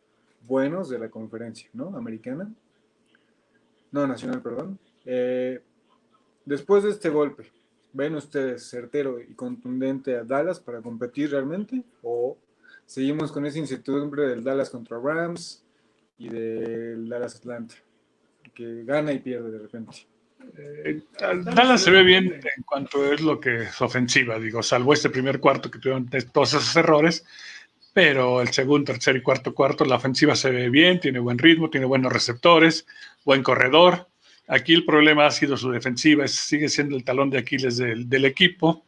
buenos 0.45 0.89
de 0.89 0.99
la 0.99 1.09
conferencia, 1.09 1.69
¿no? 1.73 1.95
Americana. 1.95 2.51
No, 3.91 4.05
nacional, 4.05 4.41
perdón. 4.41 4.77
Eh, 5.05 5.61
después 6.45 6.83
de 6.83 6.91
este 6.91 7.09
golpe, 7.09 7.51
¿Ven 7.97 8.13
ustedes 8.13 8.69
certero 8.69 9.19
y 9.19 9.33
contundente 9.33 10.15
a 10.15 10.23
Dallas 10.23 10.59
para 10.59 10.83
competir 10.83 11.31
realmente? 11.31 11.81
¿O 12.03 12.37
seguimos 12.85 13.31
con 13.31 13.43
esa 13.47 13.57
incertidumbre 13.57 14.27
del 14.27 14.43
Dallas 14.43 14.69
contra 14.69 14.99
Rams 14.99 15.65
y 16.19 16.29
del 16.29 17.09
Dallas 17.09 17.37
Atlanta? 17.37 17.73
Que 18.53 18.83
gana 18.83 19.11
y 19.13 19.17
pierde 19.17 19.49
de 19.49 19.57
repente. 19.57 20.05
Eh, 20.59 21.01
Dallas 21.19 21.81
se 21.81 21.89
ve 21.89 22.03
bien 22.03 22.33
en 22.33 22.63
cuanto 22.63 23.11
es 23.11 23.19
lo 23.19 23.39
que 23.39 23.63
es 23.63 23.81
ofensiva, 23.81 24.37
digo, 24.37 24.61
salvo 24.61 24.93
este 24.93 25.09
primer 25.09 25.39
cuarto 25.39 25.71
que 25.71 25.79
tuvieron 25.79 26.07
todos 26.31 26.53
esos 26.53 26.75
errores, 26.75 27.25
pero 27.93 28.41
el 28.41 28.49
segundo, 28.49 28.93
tercer 28.93 29.15
y 29.15 29.23
cuarto 29.23 29.55
cuarto, 29.55 29.85
la 29.85 29.95
ofensiva 29.95 30.35
se 30.35 30.51
ve 30.51 30.69
bien, 30.69 30.99
tiene 30.99 31.17
buen 31.17 31.39
ritmo, 31.39 31.71
tiene 31.71 31.87
buenos 31.87 32.13
receptores, 32.13 32.85
buen 33.25 33.41
corredor, 33.41 34.07
Aquí 34.47 34.73
el 34.73 34.85
problema 34.85 35.25
ha 35.25 35.31
sido 35.31 35.57
su 35.57 35.69
defensiva, 35.71 36.27
sigue 36.27 36.69
siendo 36.69 36.95
el 36.95 37.03
talón 37.03 37.29
de 37.29 37.39
Aquiles 37.39 37.77
del, 37.77 38.25
equipo. 38.25 38.85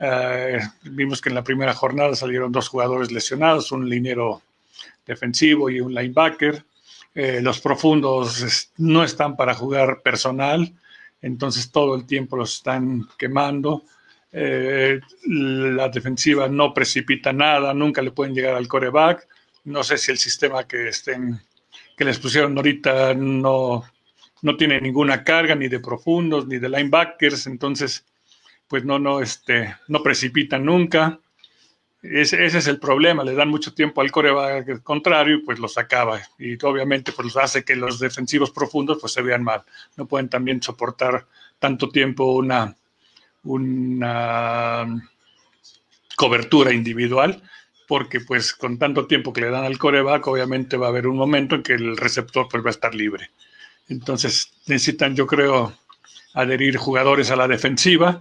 Eh, 0.00 0.58
vimos 0.82 1.20
que 1.20 1.28
en 1.28 1.36
la 1.36 1.44
primera 1.44 1.74
jornada 1.74 2.16
salieron 2.16 2.50
dos 2.50 2.68
jugadores 2.68 3.12
lesionados, 3.12 3.70
un 3.70 3.88
linero 3.88 4.42
defensivo 5.06 5.70
y 5.70 5.80
un 5.80 5.94
linebacker. 5.94 6.64
Eh, 7.14 7.40
los 7.40 7.60
profundos 7.60 8.72
no 8.78 9.04
están 9.04 9.36
para 9.36 9.54
jugar 9.54 10.02
personal, 10.02 10.72
entonces 11.22 11.70
todo 11.70 11.94
el 11.94 12.04
tiempo 12.04 12.36
los 12.36 12.54
están 12.54 13.08
quemando. 13.16 13.84
Eh, 14.32 15.00
la 15.24 15.88
defensiva 15.88 16.48
no 16.48 16.74
precipita 16.74 17.32
nada, 17.32 17.72
nunca 17.72 18.02
le 18.02 18.10
pueden 18.10 18.34
llegar 18.34 18.56
al 18.56 18.66
coreback. 18.66 19.26
No 19.64 19.84
sé 19.84 19.98
si 19.98 20.10
el 20.10 20.18
sistema 20.18 20.66
que 20.66 20.88
estén 20.88 21.40
que 21.96 22.04
les 22.04 22.18
pusieron 22.18 22.56
ahorita 22.56 23.14
no 23.14 23.84
no 24.46 24.56
tiene 24.56 24.80
ninguna 24.80 25.24
carga 25.24 25.56
ni 25.56 25.66
de 25.66 25.80
profundos 25.80 26.46
ni 26.46 26.58
de 26.58 26.68
linebackers, 26.68 27.48
entonces 27.48 28.04
pues 28.68 28.84
no, 28.84 29.00
no, 29.00 29.20
este, 29.20 29.74
no 29.88 30.04
precipitan 30.04 30.64
nunca. 30.64 31.18
ese, 32.00 32.46
es 32.46 32.68
el 32.68 32.78
problema, 32.78 33.24
le 33.24 33.34
dan 33.34 33.48
mucho 33.48 33.74
tiempo 33.74 34.02
al 34.02 34.12
coreback 34.12 34.84
contrario 34.84 35.38
y 35.38 35.42
pues 35.42 35.58
los 35.58 35.76
acaba. 35.78 36.20
Y 36.38 36.64
obviamente 36.64 37.10
pues 37.10 37.36
hace 37.36 37.64
que 37.64 37.74
los 37.74 37.98
defensivos 37.98 38.52
profundos 38.52 38.98
pues 39.00 39.12
se 39.14 39.22
vean 39.22 39.42
mal. 39.42 39.64
No 39.96 40.06
pueden 40.06 40.28
también 40.28 40.62
soportar 40.62 41.26
tanto 41.58 41.88
tiempo 41.88 42.26
una, 42.26 42.76
una 43.42 44.86
cobertura 46.14 46.72
individual 46.72 47.42
porque 47.88 48.20
pues 48.20 48.54
con 48.54 48.78
tanto 48.78 49.08
tiempo 49.08 49.32
que 49.32 49.40
le 49.40 49.50
dan 49.50 49.64
al 49.64 49.78
coreback 49.78 50.24
obviamente 50.28 50.76
va 50.76 50.86
a 50.86 50.90
haber 50.90 51.08
un 51.08 51.16
momento 51.16 51.56
en 51.56 51.64
que 51.64 51.72
el 51.72 51.96
receptor 51.96 52.46
pues 52.48 52.62
va 52.62 52.68
a 52.68 52.78
estar 52.78 52.94
libre. 52.94 53.30
Entonces 53.88 54.52
necesitan 54.66 55.14
yo 55.14 55.26
creo 55.26 55.72
adherir 56.34 56.76
jugadores 56.76 57.30
a 57.30 57.36
la 57.36 57.48
defensiva 57.48 58.20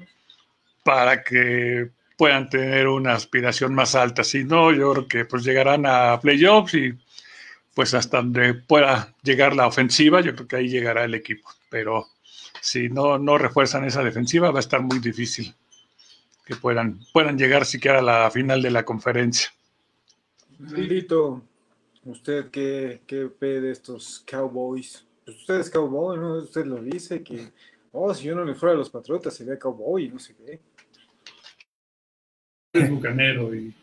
para 0.84 1.24
que 1.24 1.90
puedan 2.18 2.50
tener 2.50 2.88
una 2.88 3.14
aspiración 3.14 3.74
más 3.74 3.96
alta. 3.96 4.24
Si 4.24 4.44
no, 4.44 4.72
yo 4.72 4.94
creo 4.94 5.08
que 5.08 5.26
pues 5.26 5.44
llegarán 5.44 5.86
a 5.86 6.20
playoffs 6.20 6.74
y 6.76 6.94
pues 7.74 7.94
hasta 7.94 8.18
donde 8.18 8.54
pueda 8.54 9.14
llegar 9.22 9.56
la 9.56 9.68
ofensiva, 9.68 10.22
yo 10.22 10.34
creo 10.34 10.48
que 10.48 10.56
ahí 10.56 10.70
llegará 10.70 11.04
el 11.04 11.14
equipo. 11.14 11.50
Pero 11.70 12.08
si 12.62 12.88
no, 12.90 13.18
no 13.18 13.38
refuerzan 13.38 13.84
esa 13.84 14.04
defensiva, 14.04 14.52
va 14.52 14.60
a 14.60 14.62
estar 14.62 14.82
muy 14.82 15.00
difícil 15.00 15.54
que 16.46 16.56
puedan, 16.56 17.00
puedan 17.12 17.38
llegar 17.38 17.66
siquiera 17.66 18.00
a 18.00 18.04
la 18.04 18.32
final 18.32 18.62
de 18.62 18.72
la 18.72 18.86
conferencia. 18.86 19.50
Lito, 20.60 21.42
¿usted 22.06 22.50
qué, 22.50 23.02
qué 23.08 23.30
ve 23.40 23.60
de 23.60 23.72
estos 23.72 24.24
Cowboys? 24.26 25.05
Pues 25.26 25.38
usted 25.38 25.60
es 25.60 25.70
cowboy, 25.70 26.18
¿no? 26.18 26.36
Usted 26.36 26.66
lo 26.66 26.82
dice 26.82 27.24
que, 27.24 27.52
oh, 27.92 28.14
si 28.14 28.26
yo 28.26 28.36
no 28.36 28.46
le 28.46 28.56
fuera 28.56 28.76
a 28.76 28.78
los 28.78 28.90
Patriotas 28.90 29.34
sería 29.34 29.60
cowboy, 29.60 30.08
no 30.10 30.20
sé 30.20 30.36
qué 30.36 30.62
bucanero 32.90 33.56
y 33.56 33.74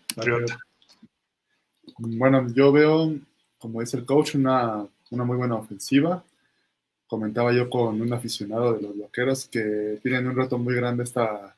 Bueno, 1.98 2.46
yo 2.52 2.72
veo, 2.72 3.14
como 3.58 3.80
dice 3.80 3.96
el 3.96 4.04
coach, 4.04 4.34
una, 4.34 4.86
una 5.10 5.24
muy 5.24 5.36
buena 5.36 5.56
ofensiva. 5.56 6.24
Comentaba 7.06 7.52
yo 7.52 7.68
con 7.68 8.00
un 8.00 8.12
aficionado 8.12 8.74
de 8.74 8.82
los 8.82 8.98
vaqueros 8.98 9.46
que 9.46 9.98
tienen 10.02 10.26
un 10.26 10.36
reto 10.36 10.58
muy 10.58 10.74
grande 10.74 11.04
esta, 11.04 11.56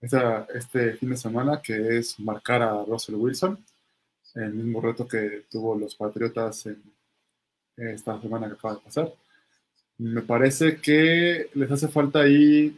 esta, 0.00 0.46
este 0.54 0.94
fin 0.94 1.10
de 1.10 1.16
semana, 1.16 1.60
que 1.60 1.98
es 1.98 2.18
marcar 2.20 2.62
a 2.62 2.84
Russell 2.84 3.16
Wilson, 3.16 3.58
el 4.34 4.54
mismo 4.54 4.80
reto 4.80 5.06
que 5.06 5.44
tuvo 5.50 5.76
los 5.76 5.94
Patriotas 5.96 6.66
en 6.66 6.82
esta 7.76 8.20
semana 8.20 8.48
que 8.48 8.54
acaba 8.54 8.74
de 8.74 8.80
pasar. 8.80 9.12
Me 9.98 10.22
parece 10.22 10.76
que 10.80 11.50
les 11.54 11.70
hace 11.70 11.88
falta 11.88 12.20
ahí 12.20 12.76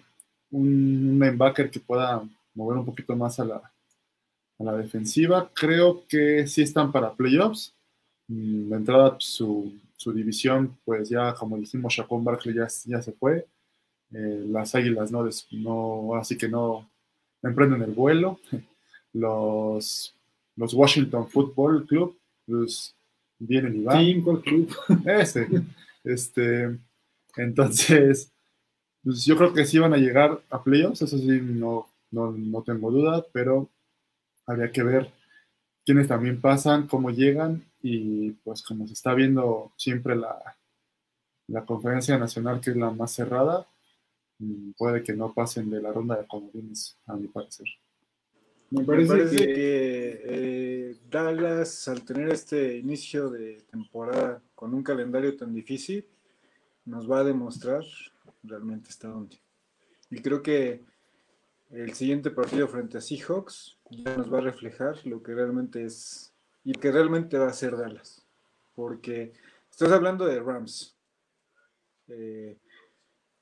un 0.51 1.19
linebacker 1.21 1.71
que 1.71 1.81
pueda 1.81 2.23
mover 2.55 2.79
un 2.79 2.85
poquito 2.85 3.17
más 3.17 3.41
a 3.41 3.45
la, 3.45 3.57
a 4.59 4.65
la 4.65 4.77
defensiva. 4.77 5.51
Creo 5.55 6.05
que 6.09 6.47
sí 6.47 6.63
están 6.63 6.93
para 6.93 7.15
playoffs. 7.15 7.75
Mm, 8.29 8.69
de 8.71 8.77
entrada, 8.77 9.11
pues, 9.13 9.25
su, 9.25 9.73
su 9.97 10.13
división, 10.13 10.77
pues 10.85 11.09
ya, 11.09 11.35
como 11.35 11.57
dijimos, 11.59 11.95
Chacón 11.95 12.25
Barkley 12.25 12.55
ya, 12.55 12.69
ya 12.87 13.03
se 13.03 13.13
fue. 13.13 13.47
Eh, 14.13 14.45
las 14.49 14.75
Águilas 14.75 15.11
no, 15.11 15.29
no, 15.53 16.15
así 16.15 16.37
que 16.37 16.49
no, 16.49 16.89
emprenden 17.43 17.83
el 17.83 17.93
vuelo. 17.93 18.39
Los, 19.17 20.13
los 20.57 20.75
Washington 20.75 21.29
Football 21.29 21.87
Club, 21.87 22.19
pues 23.39 23.49
vienen 23.49 23.77
y 23.77 23.83
van. 23.83 24.41
Club. 24.43 24.71
Ese. 25.07 25.49
Este, 26.05 26.79
entonces, 27.37 28.33
pues 29.03 29.25
yo 29.25 29.37
creo 29.37 29.53
que 29.53 29.65
sí 29.65 29.79
van 29.79 29.95
a 29.95 29.99
llegar 29.99 30.43
a 30.51 30.63
playoffs, 30.63 31.03
eso 31.03 31.19
sí, 31.19 31.41
no, 31.43 31.87
no, 32.11 32.63
tengo 32.63 32.91
duda, 32.91 33.25
pero 33.33 33.71
habría 34.47 34.71
que 34.71 34.83
ver 34.83 35.11
quiénes 35.85 36.09
también 36.09 36.41
pasan, 36.41 36.87
cómo 36.87 37.11
llegan 37.11 37.65
y 37.83 38.33
pues 38.45 38.63
como 38.63 38.87
se 38.87 38.95
está 38.95 39.15
viendo 39.15 39.73
siempre 39.77 40.17
la, 40.17 40.57
la 41.49 41.65
conferencia 41.65 42.19
nacional 42.19 42.61
que 42.61 42.71
es 42.71 42.77
la 42.77 42.91
más 42.91 43.13
cerrada, 43.13 43.67
mm, 44.39 44.73
puede 44.79 45.03
que 45.03 45.15
no 45.15 45.33
pasen 45.33 45.71
de 45.71 45.83
la 45.83 45.93
ronda 45.93 46.17
de 46.17 46.27
comodines, 46.27 46.97
a 47.07 47.15
mi 47.15 47.29
parecer. 47.29 47.67
Me 48.75 48.85
parece, 48.85 49.37
que, 49.37 50.21
eh, 50.25 50.97
Dallas, 51.09 51.87
al 51.87 52.05
tener 52.05 52.29
este 52.31 52.77
inicio 52.77 53.31
de 53.31 53.63
temporada 53.71 54.43
con 54.57 54.75
un 54.75 54.83
calendario 54.83 55.37
tan 55.37 55.55
difícil, 55.55 56.05
nos 56.85 57.09
va 57.09 57.21
a 57.21 57.25
demostrar 57.25 57.85
realmente 58.43 58.89
hasta 58.89 59.09
dónde. 59.09 59.39
Y 60.11 60.21
creo 60.21 60.43
que 60.43 60.83
el 61.71 61.93
siguiente 61.95 62.33
partido 62.33 62.67
frente 62.67 62.99
a 62.99 63.01
Seahawks 63.01 63.79
ya 63.91 64.17
nos 64.17 64.33
va 64.33 64.39
a 64.39 64.43
reflejar 64.43 65.07
lo 65.07 65.23
que 65.23 65.35
realmente 65.35 65.85
es 65.85 66.33
y 66.65 66.73
que 66.73 66.91
realmente 66.91 67.39
va 67.39 67.47
a 67.47 67.53
ser 67.53 67.77
Dallas. 67.77 68.27
Porque 68.75 69.35
estás 69.71 69.93
hablando 69.93 70.27
de 70.27 70.41
Rams, 70.41 70.97
eh, 72.09 72.59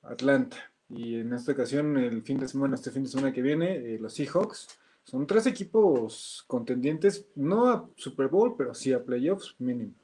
Atlanta, 0.02 0.58
y 0.90 1.20
en 1.20 1.32
esta 1.32 1.52
ocasión, 1.52 1.96
el 1.96 2.22
fin 2.22 2.38
de 2.38 2.48
semana, 2.48 2.74
este 2.74 2.90
fin 2.90 3.04
de 3.04 3.08
semana 3.08 3.32
que 3.32 3.40
viene, 3.40 3.76
eh, 3.76 3.98
los 3.98 4.12
Seahawks. 4.12 4.68
Son 5.04 5.26
tres 5.26 5.46
equipos 5.46 6.44
contendientes, 6.46 7.26
no 7.34 7.68
a 7.68 7.88
Super 7.96 8.28
Bowl, 8.28 8.54
pero 8.56 8.74
sí 8.74 8.92
a 8.92 9.04
playoffs 9.04 9.54
mínimo. 9.58 9.94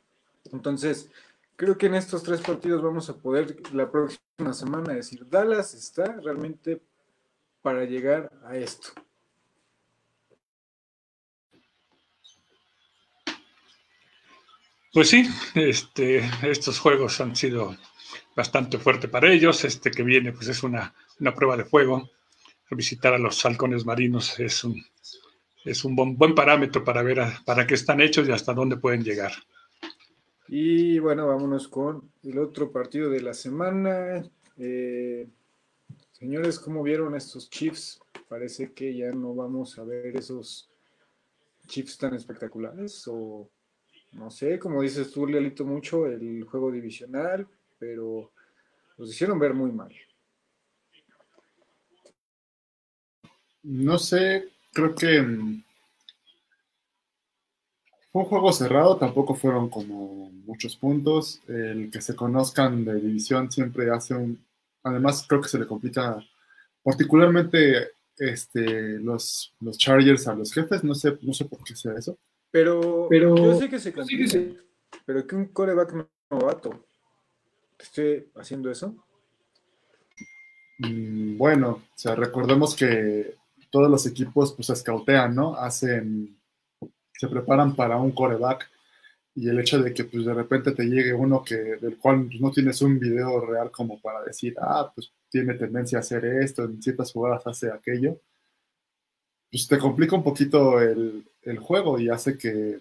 Entonces, 0.53 1.11
creo 1.57 1.79
que 1.79 1.87
en 1.87 1.95
estos 1.95 2.23
tres 2.23 2.41
partidos 2.41 2.83
vamos 2.83 3.09
a 3.09 3.17
poder 3.17 3.57
la 3.73 3.91
próxima 3.91 4.53
semana 4.53 4.95
decir, 4.95 5.27
Dallas 5.29 5.75
está 5.75 6.13
realmente 6.21 6.81
para 7.63 7.85
llegar 7.85 8.31
a 8.45 8.57
esto? 8.57 8.91
Pues 14.93 15.11
sí, 15.11 15.29
este, 15.55 16.29
estos 16.43 16.79
juegos 16.79 17.21
han 17.21 17.37
sido 17.37 17.77
bastante 18.35 18.79
fuertes 18.79 19.11
para 19.11 19.31
ellos. 19.31 19.65
Este 19.65 19.91
que 19.91 20.03
viene, 20.03 20.33
pues 20.33 20.49
es 20.49 20.63
una, 20.63 20.95
prueba 21.37 21.57
de 21.57 21.65
fuego. 21.65 22.09
Visitar 22.71 23.15
a 23.15 23.19
los 23.19 23.45
halcones 23.45 23.85
marinos 23.85 24.39
es 24.39 24.63
un, 24.65 24.83
es 25.65 25.85
un 25.85 25.97
buen, 25.97 26.35
parámetro 26.35 26.85
para 26.85 27.03
ver 27.03 27.21
para 27.45 27.67
qué 27.67 27.75
están 27.75 28.01
hechos 28.01 28.29
y 28.29 28.33
hasta 28.33 28.53
dónde 28.53 28.77
pueden 28.77 29.03
llegar. 29.03 29.33
Y 30.49 30.99
bueno, 30.99 31.27
vámonos 31.27 31.69
con 31.69 32.11
el 32.23 32.39
otro 32.39 32.71
partido 32.71 33.11
de 33.11 33.21
la 33.21 33.35
semana. 33.35 34.23
Eh, 34.59 35.29
Señores, 36.19 36.59
¿cómo 36.59 36.83
vieron 36.83 37.15
estos 37.15 37.49
Chiefs? 37.49 38.01
Parece 38.29 38.73
que 38.73 38.93
ya 38.93 39.13
no 39.13 39.37
vamos 39.37 39.79
a 39.79 39.85
ver 39.85 40.17
esos 40.17 40.69
Chiefs 41.69 41.97
tan 41.97 42.15
espectaculares 42.15 43.05
o 43.07 43.49
no 44.15 44.29
sé, 44.29 44.59
como 44.59 44.83
dices 44.83 45.13
tú, 45.13 45.29
Lealito, 45.29 45.65
mucho 45.65 46.07
el 46.07 46.43
juego 46.43 46.73
divisional, 46.73 47.47
pero 47.79 48.33
los 48.97 49.11
hicieron 49.11 49.39
ver 49.39 49.55
muy 49.55 49.71
mal. 49.71 49.95
No 53.63 53.99
sé, 53.99 54.49
creo 54.73 54.95
que 54.95 55.21
mm, 55.21 55.65
fue 58.13 58.23
un 58.23 58.29
juego 58.29 58.53
cerrado, 58.53 58.97
tampoco 58.97 59.35
fueron 59.35 59.69
como 59.69 60.31
muchos 60.31 60.77
puntos. 60.77 61.41
El 61.49 61.91
que 61.91 62.01
se 62.01 62.17
conozcan 62.17 62.85
de 62.85 62.95
división 62.95 63.51
siempre 63.51 63.91
hace 63.91 64.15
un, 64.15 64.39
Además, 64.83 65.25
creo 65.29 65.41
que 65.41 65.49
se 65.49 65.59
le 65.59 65.67
complica 65.67 66.25
particularmente 66.83 67.91
este, 68.17 68.99
los, 68.99 69.55
los 69.61 69.77
Chargers 69.77 70.27
a 70.29 70.35
los 70.35 70.53
jefes. 70.53 70.83
No 70.85 70.95
sé, 70.95 71.19
no 71.23 71.33
sé 71.33 71.45
por 71.45 71.63
qué 71.63 71.75
sea 71.77 71.95
eso. 71.95 72.17
Pero, 72.51 73.07
pero 73.11 73.37
yo 73.37 73.59
sé 73.59 73.69
que 73.69 73.79
se 73.79 73.93
complica. 73.93 74.39
Pero 75.05 75.27
que 75.27 75.37
un 75.37 75.47
coreback 75.47 75.95
novato 76.31 76.85
esté 77.79 78.29
haciendo 78.37 78.71
eso. 78.71 78.95
Mm, 80.79 81.37
bueno, 81.37 81.71
o 81.71 81.99
sea, 81.99 82.15
recordemos 82.15 82.75
que 82.75 83.35
todos 83.71 83.91
los 83.91 84.07
equipos 84.07 84.53
pues 84.53 84.71
escautean, 84.71 85.35
¿no? 85.35 85.55
Hacen, 85.55 86.39
se 87.13 87.29
preparan 87.29 87.75
para 87.75 87.97
un 87.97 88.13
coreback 88.13 88.69
y 89.35 89.49
el 89.49 89.61
hecho 89.61 89.81
de 89.81 89.95
que 89.95 90.05
pues 90.05 90.25
de 90.25 90.35
repente 90.35 90.73
te 90.73 90.85
llegue 90.85 91.15
uno 91.15 91.45
que 91.45 91.55
del 91.55 91.97
cual 91.99 92.27
pues, 92.27 92.41
no 92.41 92.51
tienes 92.51 92.83
un 92.83 92.99
video 92.99 93.41
real 93.41 93.71
como 93.71 94.01
para 94.01 94.23
decir, 94.25 94.57
ah, 94.61 94.91
pues 94.95 95.13
tiene 95.31 95.55
tendencia 95.55 95.99
a 95.99 96.01
hacer 96.01 96.25
esto, 96.25 96.65
en 96.65 96.83
ciertas 96.83 97.13
jugadas 97.13 97.47
hace 97.47 97.71
aquello, 97.71 98.19
pues 99.51 99.69
te 99.69 99.79
complica 99.79 100.17
un 100.17 100.25
poquito 100.25 100.81
el, 100.81 101.25
juego 101.61 101.99
y 101.99 102.11
hace 102.11 102.37
que, 102.37 102.81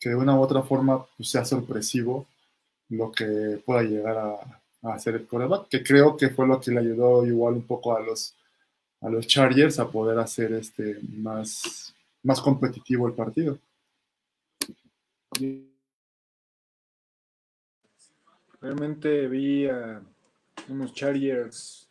que, 0.00 0.08
de 0.08 0.16
una 0.16 0.36
u 0.36 0.42
otra 0.42 0.62
forma 0.62 1.06
pues, 1.16 1.30
sea 1.30 1.44
sorpresivo 1.44 2.26
lo 2.88 3.12
que 3.12 3.62
pueda 3.64 3.82
llegar 3.82 4.18
a, 4.18 4.62
hacer 4.94 5.16
el 5.16 5.26
coreback, 5.26 5.68
que 5.68 5.82
creo 5.82 6.16
que 6.16 6.30
fue 6.30 6.46
lo 6.46 6.60
que 6.60 6.70
le 6.70 6.80
ayudó 6.80 7.26
igual 7.26 7.54
un 7.54 7.66
poco 7.66 7.96
a 7.96 8.00
los, 8.00 8.34
a 9.00 9.08
los 9.08 9.26
Chargers 9.26 9.78
a 9.78 9.90
poder 9.90 10.18
hacer 10.18 10.52
este 10.52 10.98
más, 11.08 11.94
más 12.22 12.40
competitivo 12.40 13.06
el 13.06 13.14
partido. 13.14 13.58
Realmente 18.60 19.28
vi 19.28 19.66
a 19.66 20.02
unos 20.68 20.92
Chargers 20.94 21.88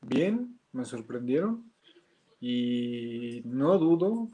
bien, 0.00 0.58
me 0.72 0.84
sorprendieron 0.84 1.72
y 2.40 3.42
no 3.44 3.78
dudo 3.78 4.28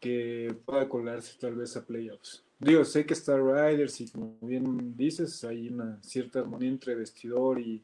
que 0.00 0.54
pueda 0.64 0.88
colarse 0.88 1.38
tal 1.38 1.54
vez 1.54 1.76
a 1.76 1.84
playoffs. 1.84 2.44
Digo, 2.58 2.84
sé 2.84 3.04
que 3.04 3.14
está 3.14 3.36
Riders 3.36 4.00
y 4.00 4.10
como 4.10 4.36
bien 4.40 4.96
dices, 4.96 5.42
hay 5.44 5.68
una 5.68 6.00
cierta 6.02 6.40
armonía 6.40 6.68
entre 6.68 6.94
vestidor 6.94 7.60
y, 7.60 7.82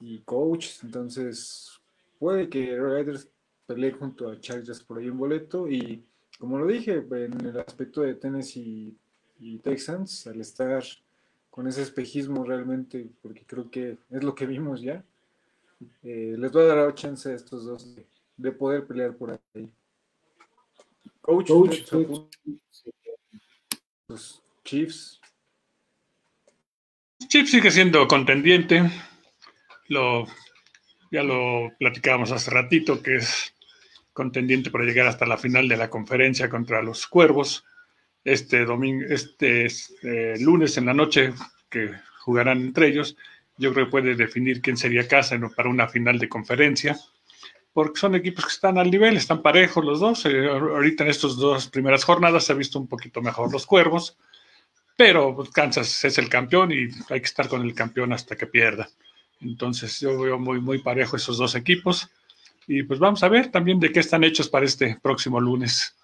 y 0.00 0.18
coach, 0.20 0.82
entonces 0.82 1.77
puede 2.18 2.48
que 2.48 2.78
Riders 2.78 3.28
pelee 3.66 3.92
junto 3.92 4.28
a 4.28 4.40
Chargers 4.40 4.82
por 4.82 4.98
ahí 4.98 5.08
un 5.08 5.18
boleto 5.18 5.68
y 5.68 6.04
como 6.38 6.58
lo 6.58 6.66
dije, 6.66 7.04
en 7.10 7.46
el 7.46 7.58
aspecto 7.58 8.02
de 8.02 8.14
Tennessee 8.14 8.96
y 9.40 9.58
Texans, 9.58 10.26
al 10.28 10.40
estar 10.40 10.84
con 11.50 11.66
ese 11.66 11.82
espejismo 11.82 12.44
realmente, 12.44 13.08
porque 13.20 13.44
creo 13.44 13.68
que 13.70 13.98
es 14.10 14.22
lo 14.22 14.34
que 14.34 14.46
vimos 14.46 14.80
ya, 14.80 15.04
eh, 16.04 16.36
les 16.38 16.56
va 16.56 16.60
a 16.60 16.64
dar 16.66 16.94
chance 16.94 17.28
a 17.28 17.34
estos 17.34 17.64
dos 17.64 17.96
de, 18.36 18.52
poder 18.52 18.86
pelear 18.86 19.16
por 19.16 19.32
ahí. 19.54 19.68
Coach, 21.20 21.50
los 24.08 24.42
Chiefs. 24.64 25.20
Chiefs 27.28 27.50
sigue 27.50 27.70
siendo 27.70 28.06
contendiente. 28.06 28.90
Lo, 29.88 30.24
ya 31.10 31.22
lo 31.22 31.72
platicábamos 31.78 32.32
hace 32.32 32.50
ratito, 32.50 33.02
que 33.02 33.16
es 33.16 33.54
contendiente 34.12 34.70
para 34.70 34.84
llegar 34.84 35.06
hasta 35.06 35.26
la 35.26 35.38
final 35.38 35.68
de 35.68 35.76
la 35.76 35.90
conferencia 35.90 36.48
contra 36.48 36.82
los 36.82 37.06
Cuervos. 37.06 37.64
Este 38.24 38.64
domingo, 38.64 39.06
este, 39.08 39.64
este 39.64 40.38
lunes 40.40 40.76
en 40.76 40.86
la 40.86 40.94
noche 40.94 41.32
que 41.70 41.92
jugarán 42.20 42.60
entre 42.60 42.88
ellos, 42.88 43.16
yo 43.56 43.72
creo 43.72 43.86
que 43.86 43.90
puede 43.90 44.14
definir 44.14 44.60
quién 44.60 44.76
sería 44.76 45.08
casa 45.08 45.38
para 45.54 45.68
una 45.68 45.88
final 45.88 46.18
de 46.18 46.28
conferencia, 46.28 46.98
porque 47.72 48.00
son 48.00 48.14
equipos 48.14 48.44
que 48.44 48.52
están 48.52 48.78
al 48.78 48.90
nivel, 48.90 49.16
están 49.16 49.42
parejos 49.42 49.84
los 49.84 50.00
dos. 50.00 50.26
Eh, 50.26 50.48
ahorita 50.48 51.04
en 51.04 51.10
estas 51.10 51.36
dos 51.36 51.68
primeras 51.68 52.04
jornadas 52.04 52.44
se 52.44 52.52
ha 52.52 52.56
visto 52.56 52.78
un 52.78 52.88
poquito 52.88 53.22
mejor 53.22 53.52
los 53.52 53.66
Cuervos, 53.66 54.16
pero 54.96 55.34
pues, 55.34 55.50
Kansas 55.50 56.04
es 56.04 56.18
el 56.18 56.28
campeón 56.28 56.72
y 56.72 56.88
hay 57.08 57.20
que 57.20 57.26
estar 57.26 57.48
con 57.48 57.62
el 57.62 57.74
campeón 57.74 58.12
hasta 58.12 58.36
que 58.36 58.46
pierda. 58.46 58.88
Entonces 59.40 60.00
yo 60.00 60.18
veo 60.20 60.38
muy, 60.38 60.60
muy 60.60 60.78
parejo 60.78 61.16
esos 61.16 61.38
dos 61.38 61.54
equipos. 61.54 62.08
Y 62.66 62.82
pues 62.82 62.98
vamos 62.98 63.22
a 63.22 63.28
ver 63.28 63.50
también 63.50 63.80
de 63.80 63.90
qué 63.90 64.00
están 64.00 64.24
hechos 64.24 64.48
para 64.48 64.66
este 64.66 64.98
próximo 65.02 65.40
lunes. 65.40 65.96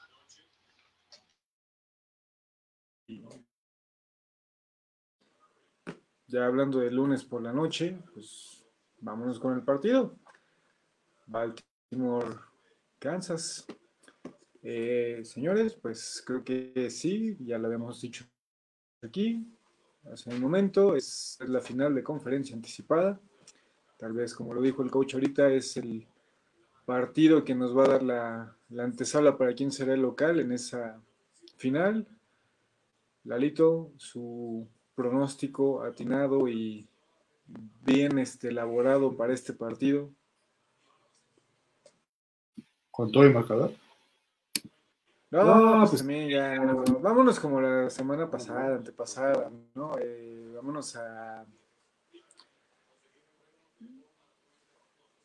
Ya 6.26 6.46
hablando 6.46 6.80
de 6.80 6.90
lunes 6.90 7.24
por 7.24 7.42
la 7.42 7.52
noche, 7.52 7.98
pues 8.12 8.64
vámonos 9.00 9.38
con 9.38 9.54
el 9.54 9.62
partido. 9.62 10.16
Baltimore, 11.26 12.36
Kansas. 12.98 13.66
Eh, 14.62 15.20
señores, 15.24 15.74
pues 15.74 16.22
creo 16.26 16.42
que 16.42 16.88
sí, 16.90 17.36
ya 17.40 17.58
lo 17.58 17.66
habíamos 17.66 18.00
dicho 18.00 18.24
aquí 19.02 19.53
hace 20.12 20.30
un 20.30 20.40
momento, 20.40 20.96
es 20.96 21.38
la 21.46 21.60
final 21.60 21.94
de 21.94 22.02
conferencia 22.02 22.54
anticipada. 22.54 23.20
Tal 23.96 24.12
vez, 24.12 24.34
como 24.34 24.54
lo 24.54 24.60
dijo 24.60 24.82
el 24.82 24.90
coach 24.90 25.14
ahorita, 25.14 25.50
es 25.52 25.76
el 25.76 26.06
partido 26.84 27.44
que 27.44 27.54
nos 27.54 27.76
va 27.76 27.84
a 27.84 27.88
dar 27.88 28.02
la, 28.02 28.56
antesala 28.82 29.36
para 29.38 29.54
quién 29.54 29.72
será 29.72 29.94
el 29.94 30.02
local 30.02 30.40
en 30.40 30.52
esa 30.52 31.00
final. 31.56 32.06
Lalito, 33.24 33.90
su 33.96 34.66
pronóstico 34.94 35.82
atinado 35.82 36.48
y 36.48 36.86
bien 37.82 38.18
este, 38.18 38.48
elaborado 38.48 39.16
para 39.16 39.32
este 39.32 39.52
partido. 39.52 40.10
¿Con 42.90 43.10
todo 43.10 43.24
el 43.24 43.32
marcador? 43.32 43.72
No, 45.42 45.84
pues, 45.88 46.02
pues 46.02 46.30
ya, 46.30 46.60
vámonos 47.00 47.40
como 47.40 47.60
la 47.60 47.90
semana 47.90 48.30
pasada, 48.30 48.76
antepasada, 48.76 49.50
¿no? 49.74 49.92
Eh, 49.98 50.52
vámonos 50.54 50.94
a 50.94 51.44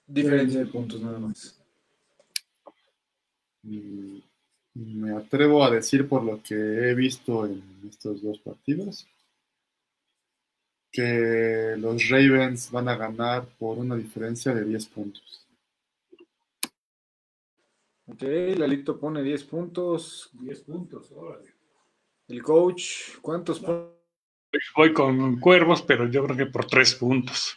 Diferencia 0.09 0.61
de 0.61 0.65
puntos 0.65 0.99
nada 1.01 1.19
más. 1.19 1.61
Me 4.73 5.15
atrevo 5.15 5.63
a 5.63 5.69
decir 5.69 6.07
por 6.07 6.23
lo 6.23 6.41
que 6.41 6.55
he 6.55 6.95
visto 6.95 7.45
en 7.45 7.61
estos 7.87 8.23
dos 8.23 8.39
partidos 8.39 9.07
que 10.91 11.75
los 11.77 12.09
Ravens 12.09 12.71
van 12.71 12.89
a 12.89 12.95
ganar 12.95 13.45
por 13.59 13.77
una 13.77 13.95
diferencia 13.95 14.51
de 14.55 14.65
10 14.65 14.87
puntos. 14.87 15.45
Ok, 18.11 18.23
Lalito 18.57 18.99
pone 18.99 19.21
10 19.21 19.43
puntos. 19.43 20.29
10 20.33 20.61
puntos, 20.61 21.11
órale. 21.11 21.53
El 22.27 22.41
coach, 22.41 23.17
¿cuántos 23.21 23.59
puntos? 23.59 23.95
Voy 24.75 24.93
con 24.93 25.39
cuervos, 25.39 25.83
pero 25.83 26.07
yo 26.07 26.23
creo 26.23 26.35
que 26.35 26.45
por 26.47 26.65
3 26.65 26.95
puntos. 26.95 27.55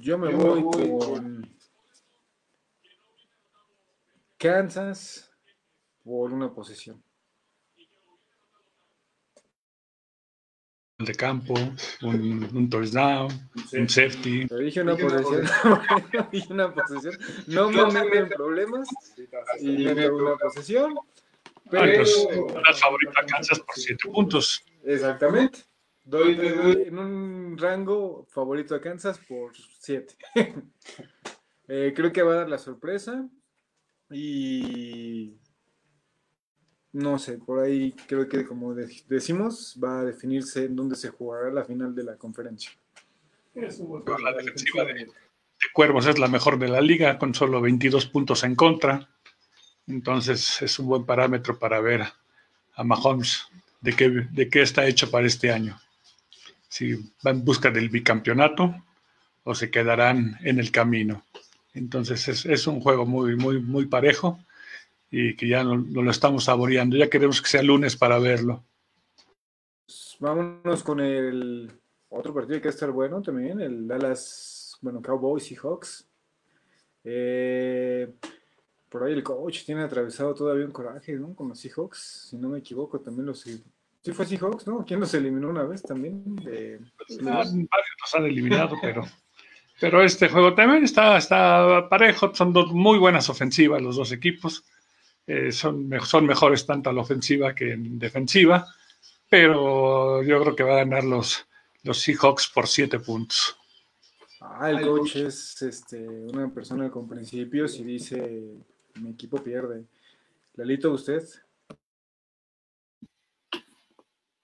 Yo 0.00 0.16
me, 0.16 0.34
voy, 0.34 0.62
con 0.62 1.56
Kansas 4.38 5.30
por 6.02 6.32
una 6.32 6.52
posesión. 6.52 7.02
De 11.04 11.14
campo, 11.14 11.54
un, 12.02 12.48
un 12.54 12.70
touchdown, 12.70 13.28
un 13.72 13.88
safety. 13.88 14.46
Dije 14.46 14.82
una 14.82 14.96
posesión, 14.96 15.48
dije 16.32 16.52
una 16.52 16.72
posesión. 16.74 17.18
No 17.46 17.70
me 17.70 17.86
meto 17.86 18.14
en 18.14 18.28
problemas 18.28 18.88
y 19.60 19.86
una 19.86 20.36
posesión. 20.36 20.94
Ah, 20.96 21.70
pero... 21.70 22.04
Ah, 22.64 22.74
favorito 22.74 23.12
a 23.16 23.26
Kansas 23.26 23.60
por 23.60 23.74
7 23.74 24.08
puntos. 24.12 24.64
Exactamente. 24.84 25.60
Doy, 26.04 26.36
en 26.86 26.98
un 26.98 27.56
rango 27.56 28.26
favorito 28.28 28.74
a 28.74 28.80
Kansas 28.80 29.18
por 29.18 29.52
7. 29.78 30.16
Eh, 31.68 31.92
creo 31.94 32.12
que 32.12 32.22
va 32.22 32.32
a 32.32 32.36
dar 32.38 32.48
la 32.50 32.58
sorpresa. 32.58 33.26
Y 34.10 35.38
no 36.92 37.18
sé, 37.18 37.38
por 37.38 37.60
ahí 37.60 37.92
creo 38.06 38.28
que 38.28 38.44
como 38.44 38.74
decimos, 38.74 39.78
va 39.82 40.00
a 40.00 40.04
definirse 40.04 40.66
en 40.66 40.76
dónde 40.76 40.96
se 40.96 41.08
jugará 41.10 41.50
la 41.50 41.64
final 41.64 41.94
de 41.94 42.04
la 42.04 42.16
conferencia. 42.16 42.70
La 43.54 44.32
defensiva 44.32 44.84
de, 44.84 44.94
de, 44.94 45.10
Cuervos 45.72 46.06
es 46.06 46.18
la 46.18 46.28
mejor 46.28 46.58
de 46.58 46.68
la 46.68 46.80
liga, 46.80 47.18
con 47.18 47.34
solo 47.34 47.60
22 47.60 48.06
puntos 48.06 48.44
en 48.44 48.54
contra. 48.54 49.08
Entonces 49.86 50.60
es 50.62 50.78
un 50.78 50.86
buen 50.86 51.04
parámetro 51.04 51.58
para 51.58 51.80
ver 51.80 52.02
a 52.74 52.84
Mahomes 52.84 53.46
de 53.80 53.94
qué, 53.94 54.08
de 54.08 54.48
qué 54.48 54.62
está 54.62 54.86
hecho 54.86 55.10
para 55.10 55.26
este 55.26 55.52
año 55.52 55.78
si 56.72 56.94
van 57.22 57.36
en 57.36 57.44
busca 57.44 57.70
del 57.70 57.90
bicampeonato 57.90 58.74
o 59.44 59.54
se 59.54 59.70
quedarán 59.70 60.38
en 60.42 60.58
el 60.58 60.70
camino. 60.70 61.22
Entonces 61.74 62.46
es, 62.46 62.66
un 62.66 62.80
juego 62.80 63.04
muy, 63.04 63.36
muy, 63.36 63.60
muy 63.60 63.84
parejo 63.84 64.38
y 65.12 65.36
que 65.36 65.46
ya 65.46 65.62
no, 65.62 65.76
lo 65.76 66.10
estamos 66.10 66.44
saboreando. 66.44 66.96
Ya 66.96 67.10
queremos 67.10 67.40
que 67.40 67.48
sea 67.48 67.62
lunes 67.62 67.96
para 67.96 68.18
verlo. 68.18 68.64
Vámonos 70.18 70.82
con 70.82 71.00
el 71.00 71.70
otro 72.08 72.32
partido 72.32 72.58
que 72.58 72.68
va 72.68 72.70
a 72.70 72.74
estar 72.74 72.90
bueno 72.90 73.20
también, 73.20 73.60
el 73.60 73.86
Dallas, 73.86 74.78
bueno, 74.80 75.02
Cowboys 75.02 75.52
y 75.52 75.56
Hawks. 75.56 76.08
Eh, 77.04 78.10
por 78.88 79.04
ahí 79.04 79.12
el 79.12 79.22
coach 79.22 79.64
tiene 79.64 79.82
atravesado 79.82 80.34
todavía 80.34 80.64
un 80.64 80.72
coraje, 80.72 81.12
¿no? 81.14 81.34
Con 81.34 81.48
los 81.48 81.60
Seahawks, 81.60 82.28
si 82.30 82.36
no 82.36 82.48
me 82.48 82.58
equivoco, 82.58 83.00
también 83.00 83.26
los 83.26 83.40
Sí 83.40 84.12
fue 84.12 84.26
Seahawks, 84.26 84.66
¿no? 84.66 84.84
¿Quién 84.84 84.98
los 84.98 85.14
eliminó 85.14 85.50
una 85.50 85.62
vez 85.62 85.82
también? 85.82 86.34
De... 86.36 86.80
Ah, 87.24 87.44
varios 87.44 87.68
los 88.00 88.14
han 88.14 88.24
eliminado, 88.24 88.76
pero, 88.82 89.02
pero 89.80 90.02
este 90.02 90.28
juego 90.28 90.54
también 90.54 90.82
está, 90.82 91.16
está 91.16 91.88
parejo. 91.88 92.34
Son 92.34 92.52
dos 92.52 92.72
muy 92.72 92.98
buenas 92.98 93.28
ofensivas 93.28 93.80
los 93.80 93.94
dos 93.94 94.10
equipos. 94.10 94.64
Eh, 95.26 95.52
son, 95.52 95.90
son 96.04 96.26
mejores 96.26 96.66
tanto 96.66 96.90
a 96.90 96.92
la 96.92 97.02
ofensiva 97.02 97.54
que 97.54 97.72
en 97.72 97.98
defensiva, 97.98 98.66
pero 99.28 100.22
yo 100.22 100.40
creo 100.42 100.56
que 100.56 100.64
va 100.64 100.72
a 100.74 100.84
ganar 100.84 101.04
los, 101.04 101.46
los 101.82 102.00
Seahawks 102.00 102.48
por 102.48 102.66
siete 102.66 102.98
puntos. 102.98 103.56
Ah, 104.40 104.70
el 104.70 104.82
coach 104.82 105.16
es 105.16 105.62
este, 105.62 106.06
una 106.08 106.52
persona 106.52 106.90
con 106.90 107.08
principios 107.08 107.78
y 107.78 107.84
dice, 107.84 108.56
mi 109.00 109.10
equipo 109.10 109.42
pierde. 109.42 109.84
Lalito, 110.54 110.92
¿usted? 110.92 111.22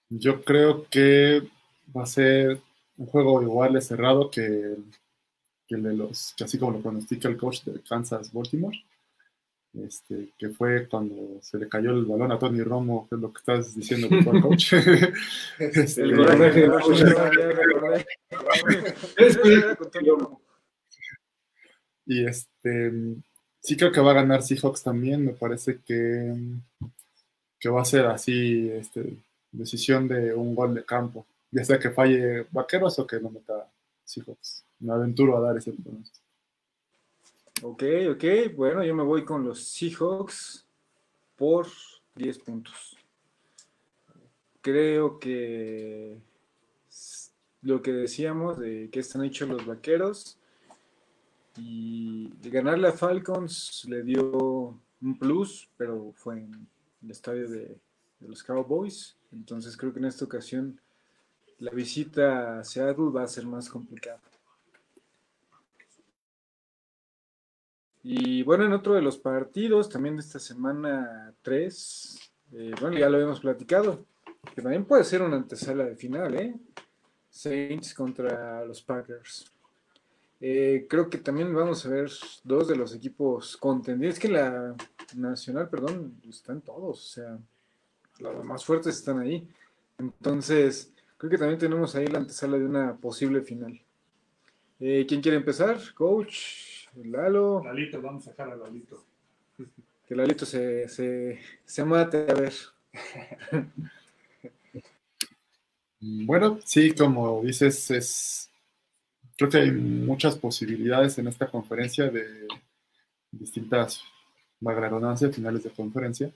Yo 0.07 0.41
creo 0.43 0.87
que 0.89 1.47
va 1.95 2.03
a 2.03 2.07
ser 2.07 2.61
un 2.97 3.05
juego 3.05 3.41
igual 3.41 3.73
de 3.73 3.81
cerrado 3.81 4.31
que, 4.31 4.75
que 5.67 5.75
el 5.75 5.83
de 5.83 5.93
los, 5.93 6.33
que 6.35 6.45
así 6.45 6.57
como 6.57 6.71
lo 6.71 6.81
pronostica 6.81 7.27
el 7.27 7.37
coach 7.37 7.63
de 7.63 7.81
Kansas 7.81 8.33
Baltimore, 8.33 8.77
este, 9.73 10.29
que 10.37 10.49
fue 10.49 10.87
cuando 10.87 11.39
se 11.41 11.57
le 11.57 11.67
cayó 11.67 11.91
el 11.91 12.05
balón 12.05 12.31
a 12.31 12.39
Tony 12.39 12.61
Romo, 12.61 13.07
que 13.07 13.15
es 13.15 13.21
lo 13.21 13.31
que 13.31 13.39
estás 13.39 13.75
diciendo 13.75 14.07
el 14.11 14.41
coach. 14.41 14.73
este, 15.59 16.05
y 22.05 22.25
este 22.25 22.91
sí 23.61 23.77
creo 23.77 23.91
que 23.91 24.01
va 24.01 24.11
a 24.11 24.15
ganar 24.15 24.41
Seahawks 24.41 24.83
también. 24.83 25.25
Me 25.25 25.33
parece 25.33 25.79
que, 25.85 26.35
que 27.59 27.69
va 27.69 27.81
a 27.81 27.85
ser 27.85 28.05
así, 28.07 28.69
este, 28.71 29.17
decisión 29.51 30.07
de 30.07 30.33
un 30.33 30.55
gol 30.55 30.73
de 30.73 30.85
campo. 30.85 31.25
Ya 31.51 31.63
sea 31.63 31.79
que 31.79 31.91
falle 31.91 32.45
Vaqueros 32.51 32.99
o 32.99 33.07
que 33.07 33.19
no 33.19 33.29
meta 33.29 33.69
Seahawks. 34.05 34.65
Me 34.79 34.93
aventuro 34.93 35.37
a 35.37 35.41
dar 35.41 35.57
ese 35.57 35.71
pronóstico. 35.71 36.28
Ok, 37.61 37.83
ok. 38.11 38.23
Bueno, 38.55 38.85
yo 38.85 38.95
me 38.95 39.03
voy 39.03 39.25
con 39.25 39.43
los 39.43 39.63
Seahawks 39.65 40.65
por 41.35 41.67
10 42.15 42.39
puntos. 42.39 42.97
Creo 44.61 45.19
que 45.19 46.17
lo 47.61 47.81
que 47.81 47.91
decíamos 47.91 48.57
de 48.57 48.89
que 48.89 49.01
están 49.01 49.25
hechos 49.25 49.49
los 49.49 49.65
vaqueros 49.65 50.37
y 51.57 52.31
ganarle 52.49 52.87
a 52.87 52.93
Falcons 52.93 53.85
le 53.89 54.03
dio 54.03 54.79
un 55.01 55.19
plus, 55.19 55.69
pero 55.75 56.13
fue 56.15 56.35
en 56.37 56.67
el 57.03 57.11
estadio 57.11 57.49
de, 57.49 57.77
de 58.19 58.27
los 58.27 58.41
Cowboys. 58.41 59.17
Entonces 59.33 59.75
creo 59.75 59.91
que 59.91 59.99
en 59.99 60.05
esta 60.05 60.23
ocasión 60.23 60.79
la 61.57 61.71
visita 61.71 62.59
a 62.59 62.63
Seattle 62.63 63.11
va 63.13 63.23
a 63.23 63.27
ser 63.27 63.45
más 63.45 63.69
complicada. 63.69 64.21
Y 68.03 68.43
bueno, 68.43 68.65
en 68.65 68.73
otro 68.73 68.93
de 68.93 69.01
los 69.01 69.17
partidos, 69.17 69.89
también 69.89 70.15
de 70.15 70.21
esta 70.21 70.39
semana 70.39 71.33
3, 71.41 72.31
eh, 72.53 72.71
bueno, 72.79 72.97
ya 72.97 73.09
lo 73.09 73.17
habíamos 73.17 73.41
platicado, 73.41 74.05
que 74.55 74.61
también 74.61 74.85
puede 74.85 75.03
ser 75.03 75.21
una 75.21 75.35
antesala 75.35 75.83
de 75.83 75.95
final, 75.95 76.35
¿eh? 76.35 76.55
Saints 77.29 77.93
contra 77.93 78.63
los 78.65 78.81
Packers. 78.81 79.51
Eh, 80.41 80.87
creo 80.89 81.09
que 81.09 81.17
también 81.17 81.53
vamos 81.53 81.85
a 81.85 81.89
ver 81.89 82.09
dos 82.43 82.67
de 82.67 82.75
los 82.75 82.95
equipos 82.95 83.57
contendientes. 83.57 84.17
Es 84.17 84.21
que 84.21 84.29
la 84.29 84.75
nacional, 85.15 85.69
perdón, 85.69 86.21
están 86.29 86.61
todos, 86.61 87.03
o 87.03 87.09
sea, 87.09 87.37
los 88.19 88.45
más 88.45 88.63
fuertes 88.63 88.95
están 88.95 89.19
ahí. 89.19 89.47
Entonces, 89.97 90.93
creo 91.17 91.29
que 91.29 91.37
también 91.37 91.59
tenemos 91.59 91.95
ahí 91.95 92.07
la 92.07 92.19
antesala 92.19 92.57
de 92.57 92.65
una 92.65 92.95
posible 92.95 93.41
final. 93.41 93.81
Eh, 94.79 95.05
¿Quién 95.07 95.21
quiere 95.21 95.37
empezar? 95.37 95.77
Coach, 95.93 96.78
Lalo. 96.95 97.61
Lalito, 97.63 98.01
vamos 98.01 98.27
a 98.27 98.31
dejar 98.31 98.49
a 98.49 98.55
Lalito. 98.55 99.03
Que 100.07 100.15
Lalito 100.15 100.45
se, 100.45 100.87
se, 100.89 101.39
se 101.65 101.85
mate, 101.85 102.25
a 102.29 102.33
ver. 102.33 102.53
Bueno, 106.01 106.59
sí, 106.63 106.93
como 106.93 107.41
dices, 107.43 107.91
es 107.91 108.49
creo 109.39 109.49
que 109.49 109.57
hay 109.57 109.71
muchas 109.71 110.37
posibilidades 110.37 111.17
en 111.17 111.27
esta 111.27 111.49
conferencia 111.49 112.09
de 112.09 112.45
distintas, 113.31 114.03
valga 114.59 115.15
finales 115.31 115.63
de 115.63 115.69
conferencia. 115.69 116.29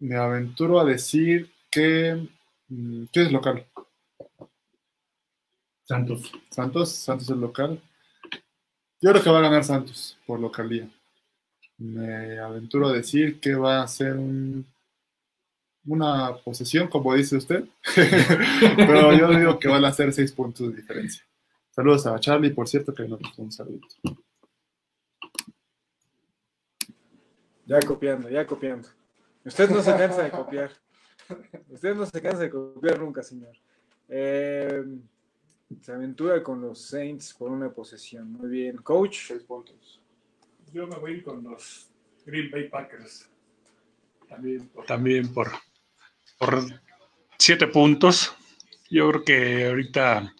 Me 0.00 0.16
aventuro 0.16 0.80
a 0.80 0.84
decir 0.84 1.48
que 1.70 2.28
mm, 2.68 3.04
¿quién 3.12 3.26
es 3.26 3.32
local? 3.32 3.64
Santos. 5.84 6.32
Santos, 6.50 6.90
Santos 6.90 7.30
es 7.30 7.36
local. 7.36 7.80
Yo 9.00 9.10
creo 9.10 9.22
que 9.22 9.30
va 9.30 9.38
a 9.38 9.42
ganar 9.42 9.64
Santos 9.64 10.18
por 10.26 10.40
localía. 10.40 10.88
Me 11.78 12.38
aventuro 12.38 12.88
a 12.88 12.92
decir 12.92 13.38
que 13.40 13.54
va 13.54 13.82
a 13.82 13.88
ser 13.88 14.14
un 14.14 14.66
una 15.86 16.36
posesión, 16.36 16.88
como 16.88 17.14
dice 17.14 17.36
usted, 17.36 17.64
pero 18.76 19.12
yo 19.16 19.28
digo 19.30 19.58
que 19.58 19.68
van 19.68 19.84
a 19.84 19.92
ser 19.92 20.12
seis 20.12 20.32
puntos 20.32 20.70
de 20.70 20.76
diferencia. 20.76 21.24
Saludos 21.70 22.06
a 22.06 22.18
Charlie, 22.18 22.50
por 22.50 22.68
cierto, 22.68 22.92
que 22.94 23.06
nos 23.06 23.20
un 23.38 23.52
saludo. 23.52 23.80
Ya 27.66 27.80
copiando, 27.80 28.28
ya 28.28 28.46
copiando. 28.46 28.88
Usted 29.44 29.70
no 29.70 29.82
se 29.82 29.96
cansa 29.96 30.22
de 30.22 30.30
copiar. 30.30 30.70
Usted 31.68 31.94
no 31.94 32.06
se 32.06 32.22
cansa 32.22 32.38
de 32.38 32.50
copiar 32.50 32.98
nunca, 32.98 33.22
señor. 33.22 33.54
Eh, 34.08 34.84
se 35.80 35.92
aventura 35.92 36.42
con 36.42 36.60
los 36.60 36.80
Saints 36.80 37.34
por 37.34 37.50
una 37.50 37.70
posesión. 37.70 38.32
Muy 38.32 38.48
bien. 38.48 38.76
Coach. 38.78 39.18
Seis 39.28 39.42
puntos. 39.42 40.00
Yo 40.72 40.86
me 40.86 40.96
voy 40.96 41.22
con 41.22 41.42
los 41.42 41.88
Green 42.24 42.50
Bay 42.50 42.68
Packers. 42.68 43.28
También 44.28 44.68
también 44.86 45.32
por 45.32 45.52
por 46.38 46.64
siete 47.38 47.66
puntos. 47.68 48.34
Yo 48.90 49.08
creo 49.10 49.24
que 49.24 49.66
ahorita 49.66 50.34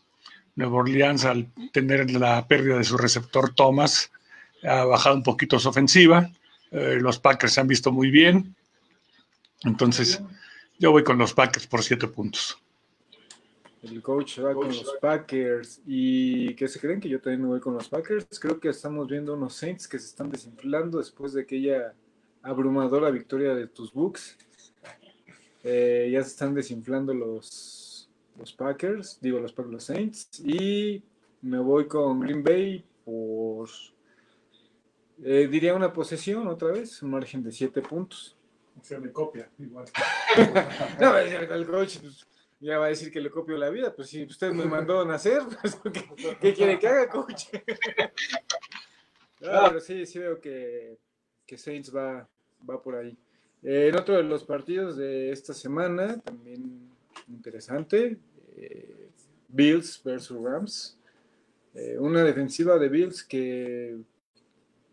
Nueva 0.57 0.77
Orleans, 0.77 1.25
al 1.25 1.53
tener 1.73 2.11
la 2.11 2.47
pérdida 2.47 2.79
de 2.79 2.85
su 2.85 2.97
receptor 2.97 3.55
Thomas, 3.55 4.11
ha 4.63 4.85
bajado 4.85 5.17
un 5.17 5.23
poquito 5.23 5.59
su 5.59 5.69
ofensiva. 5.69 6.31
Eh, 6.71 6.99
los 7.01 7.19
Packers 7.19 7.53
se 7.55 7.61
han 7.61 7.69
visto 7.69 7.93
muy 7.93 8.11
bien. 8.11 8.55
Entonces, 9.65 10.23
yo 10.79 10.91
voy 10.91 11.05
con 11.05 11.19
los 11.19 11.35
Packers 11.35 11.67
por 11.67 11.83
siete 11.83 12.09
puntos. 12.09 12.59
El 13.91 14.03
coach 14.03 14.41
va 14.41 14.55
con 14.55 14.69
los 14.69 14.97
Packers. 15.01 15.81
¿Y 15.87 16.55
qué 16.55 16.69
se 16.69 16.81
creen 16.81 17.01
que 17.01 17.09
yo 17.09 17.21
también 17.21 17.47
voy 17.47 17.61
con 17.61 17.75
los 17.75 17.89
Packers? 17.89 18.27
Creo 18.41 18.59
que 18.59 18.69
estamos 18.69 19.07
viendo 19.09 19.35
unos 19.35 19.55
Saints 19.55 19.87
que 19.87 19.99
se 19.99 20.07
están 20.07 20.31
desinflando 20.31 20.99
después 20.99 21.33
de 21.33 21.43
aquella 21.43 21.95
abrumadora 22.43 23.11
victoria 23.11 23.55
de 23.55 23.67
tus 23.67 23.93
Bucks. 23.93 24.37
Eh, 25.65 26.11
ya 26.13 26.23
se 26.23 26.29
están 26.29 26.55
desinflando 26.55 27.13
los, 27.13 28.09
los 28.39 28.53
Packers, 28.53 29.19
digo 29.21 29.41
los, 29.41 29.57
los 29.57 29.85
Saints, 29.85 30.41
y 30.41 31.03
me 31.43 31.59
voy 31.59 31.87
con 31.87 32.21
Green 32.21 32.43
Bay 32.43 32.85
por, 33.05 33.69
eh, 35.25 35.49
diría 35.51 35.75
una 35.75 35.93
posesión 35.93 36.47
otra 36.47 36.69
vez, 36.69 37.03
un 37.03 37.11
margen 37.11 37.43
de 37.43 37.51
7 37.51 37.83
puntos. 37.83 38.37
O 38.81 38.85
sea, 38.85 39.01
me 39.01 39.11
copia, 39.11 39.49
igual. 39.59 39.87
no, 41.01 41.17
el 41.17 41.67
coach 41.67 41.99
pues, 41.99 42.27
ya 42.61 42.79
va 42.79 42.87
a 42.87 42.89
decir 42.89 43.11
que 43.13 43.21
le 43.21 43.31
copio 43.31 43.57
la 43.57 43.71
vida, 43.71 43.95
pues 43.95 44.09
si 44.09 44.25
usted 44.25 44.53
me 44.53 44.65
mandó 44.67 45.01
a 45.01 45.05
nacer, 45.05 45.43
pues, 45.61 45.79
¿qué, 46.41 46.55
quiere 46.55 46.79
que 46.79 46.89
haga, 46.89 47.09
coach? 47.09 47.45
no, 49.41 49.69
pero 49.69 49.81
sí, 49.81 50.07
sí 50.07 50.19
veo 50.19 50.41
que, 50.41 50.99
que 51.47 51.59
Saints 51.59 51.95
va, 51.95 52.29
va 52.69 52.83
por 52.83 52.97
ahí. 52.97 53.17
Eh, 53.63 53.89
en 53.89 53.97
otro 53.97 54.17
de 54.17 54.23
los 54.23 54.45
partidos 54.45 54.97
de 54.97 55.33
esta 55.33 55.53
semana, 55.53 56.21
también 56.21 56.91
interesante, 57.29 58.19
eh, 58.57 59.09
Bills 59.49 60.01
versus 60.05 60.41
Rams. 60.41 60.99
Eh, 61.75 61.97
una 61.99 62.25
defensiva 62.25 62.79
de 62.79 62.89
Bills 62.89 63.23
que 63.23 63.99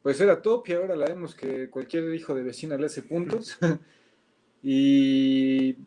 pues 0.02 0.20
era 0.20 0.42
top 0.42 0.68
y 0.68 0.74
ahora 0.74 0.98
la 0.98 1.06
vemos 1.06 1.34
que 1.34 1.70
cualquier 1.70 2.14
hijo 2.14 2.36
de 2.36 2.44
vecina 2.44 2.78
le 2.78 2.88
hace 2.88 3.04
puntos. 3.04 3.58
y 4.62 5.78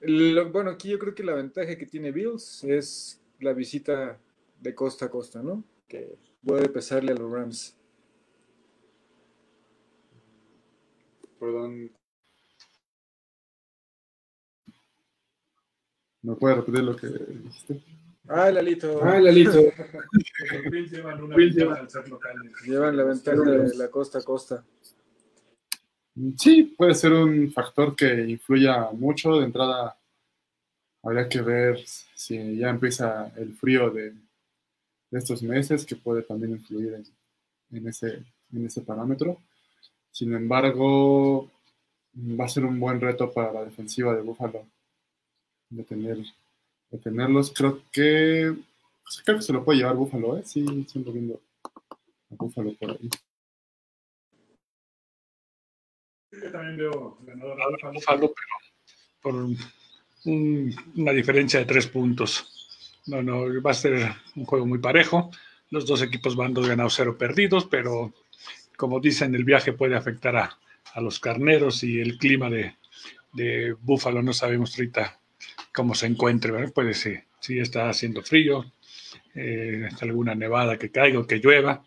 bueno, 0.00 0.70
aquí 0.70 0.90
yo 0.90 0.98
creo 0.98 1.14
que 1.14 1.22
la 1.22 1.34
ventaja 1.34 1.76
que 1.76 1.86
tiene 1.86 2.12
Bills 2.12 2.64
es 2.64 3.20
la 3.40 3.52
visita 3.52 4.18
de 4.60 4.74
costa 4.74 5.06
a 5.06 5.10
costa, 5.10 5.42
¿no? 5.42 5.64
Que 5.86 6.16
puede 6.44 6.68
pesarle 6.68 7.12
a 7.12 7.14
los 7.14 7.30
Rams. 7.30 7.76
Perdón. 11.38 11.92
¿No 16.22 16.36
puede 16.36 16.56
repetir 16.56 16.82
lo 16.82 16.96
que 16.96 17.06
dijiste? 17.06 17.82
Ah, 18.28 18.50
Lalito. 18.50 19.02
Ah, 19.02 19.18
Lalito. 19.18 19.62
llevan 20.90 21.22
una 21.22 21.36
ventaja 21.36 21.80
al 21.80 21.90
ser 21.90 22.08
locales. 22.08 22.52
Llevan 22.66 22.96
la 22.96 23.04
ventaja 23.04 23.40
de 23.40 23.76
la 23.76 23.90
costa 23.90 24.18
a 24.18 24.22
costa. 24.22 24.64
Sí, 26.36 26.74
puede 26.76 26.94
ser 26.94 27.12
un 27.12 27.52
factor 27.52 27.94
que 27.94 28.28
influya 28.28 28.90
mucho. 28.92 29.38
De 29.38 29.44
entrada, 29.44 29.96
habría 31.02 31.28
que 31.28 31.40
ver 31.40 31.78
si 31.86 32.56
ya 32.56 32.70
empieza 32.70 33.32
el 33.36 33.54
frío 33.54 33.90
de, 33.90 34.10
de 35.10 35.18
estos 35.18 35.42
meses, 35.42 35.84
que 35.84 35.96
puede 35.96 36.22
también 36.22 36.52
influir 36.52 37.02
en, 37.70 37.88
ese, 37.88 38.24
en 38.52 38.66
ese 38.66 38.80
parámetro. 38.82 39.38
Sin 40.10 40.34
embargo, 40.34 41.50
va 42.14 42.46
a 42.46 42.48
ser 42.48 42.64
un 42.64 42.80
buen 42.80 43.00
reto 43.00 43.32
para 43.32 43.52
la 43.52 43.64
defensiva 43.64 44.14
de 44.14 44.22
Buffalo 44.22 44.66
detener, 45.70 46.18
detenerlos. 46.90 47.52
Creo 47.54 47.82
que 47.92 48.54
creo 49.24 49.36
que 49.36 49.42
se 49.42 49.52
lo 49.52 49.64
puede 49.64 49.78
llevar 49.78 49.96
Buffalo, 49.96 50.38
¿eh? 50.38 50.42
Sí, 50.44 50.64
siempre 50.88 51.12
viendo 51.12 51.40
a 52.30 52.34
Buffalo 52.34 52.74
por 52.74 52.90
ahí. 52.92 53.08
Yo 56.30 56.50
también 56.50 56.76
veo 56.76 57.18
ganador 57.22 57.78
a 57.82 57.90
Buffalo, 57.90 58.32
pero 58.34 58.58
por 59.20 59.34
una 60.24 61.12
diferencia 61.12 61.60
de 61.60 61.66
tres 61.66 61.86
puntos. 61.86 63.02
No, 63.06 63.22
no, 63.22 63.62
va 63.62 63.70
a 63.70 63.74
ser 63.74 64.14
un 64.36 64.44
juego 64.44 64.66
muy 64.66 64.78
parejo. 64.78 65.30
Los 65.70 65.86
dos 65.86 66.02
equipos 66.02 66.36
van 66.36 66.54
dos 66.54 66.68
ganados, 66.68 66.94
cero 66.94 67.16
perdidos, 67.16 67.66
pero 67.66 68.12
como 68.76 69.00
dicen, 69.00 69.34
el 69.34 69.44
viaje 69.44 69.72
puede 69.72 69.96
afectar 69.96 70.36
a, 70.36 70.58
los 71.00 71.20
carneros 71.20 71.84
y 71.84 72.00
el 72.00 72.18
clima 72.18 72.50
de, 72.50 72.74
Búfalo 73.82 74.20
no 74.20 74.32
sabemos 74.32 74.74
ahorita 74.74 75.20
cómo 75.72 75.94
se 75.94 76.06
encuentre, 76.06 76.50
¿verdad? 76.50 76.72
Puede 76.72 76.92
ser, 76.94 77.24
si 77.40 77.60
está 77.60 77.88
haciendo 77.88 78.22
frío, 78.22 78.64
eh, 79.34 79.88
alguna 80.00 80.34
nevada 80.34 80.76
que 80.76 80.90
caiga 80.90 81.20
o 81.20 81.26
que 81.26 81.36
llueva, 81.36 81.84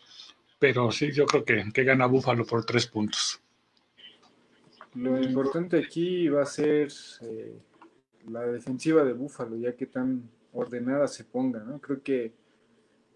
pero 0.59 0.91
sí, 0.91 1.11
yo 1.11 1.25
creo 1.25 1.43
que, 1.43 1.65
que 1.73 1.83
gana 1.83 2.05
Búfalo 2.05 2.45
por 2.45 2.63
tres 2.63 2.87
puntos. 2.87 3.40
Lo 4.93 5.21
importante 5.21 5.77
aquí 5.77 6.27
va 6.27 6.41
a 6.41 6.45
ser 6.45 6.91
eh, 7.21 7.57
la 8.29 8.41
defensiva 8.41 9.03
de 9.03 9.13
Búfalo, 9.13 9.55
ya 9.57 9.75
que 9.75 9.85
tan 9.85 10.29
ordenada 10.53 11.07
se 11.07 11.23
ponga, 11.23 11.59
¿no? 11.59 11.79
Creo 11.79 12.01
que 12.03 12.33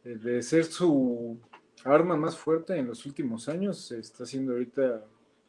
eh, 0.05 0.15
de 0.15 0.41
ser 0.41 0.65
su 0.65 1.37
arma 1.83 2.15
más 2.15 2.37
fuerte 2.37 2.77
en 2.77 2.87
los 2.87 3.05
últimos 3.05 3.49
años, 3.49 3.91
está 3.91 4.23
haciendo 4.23 4.53
ahorita 4.53 5.03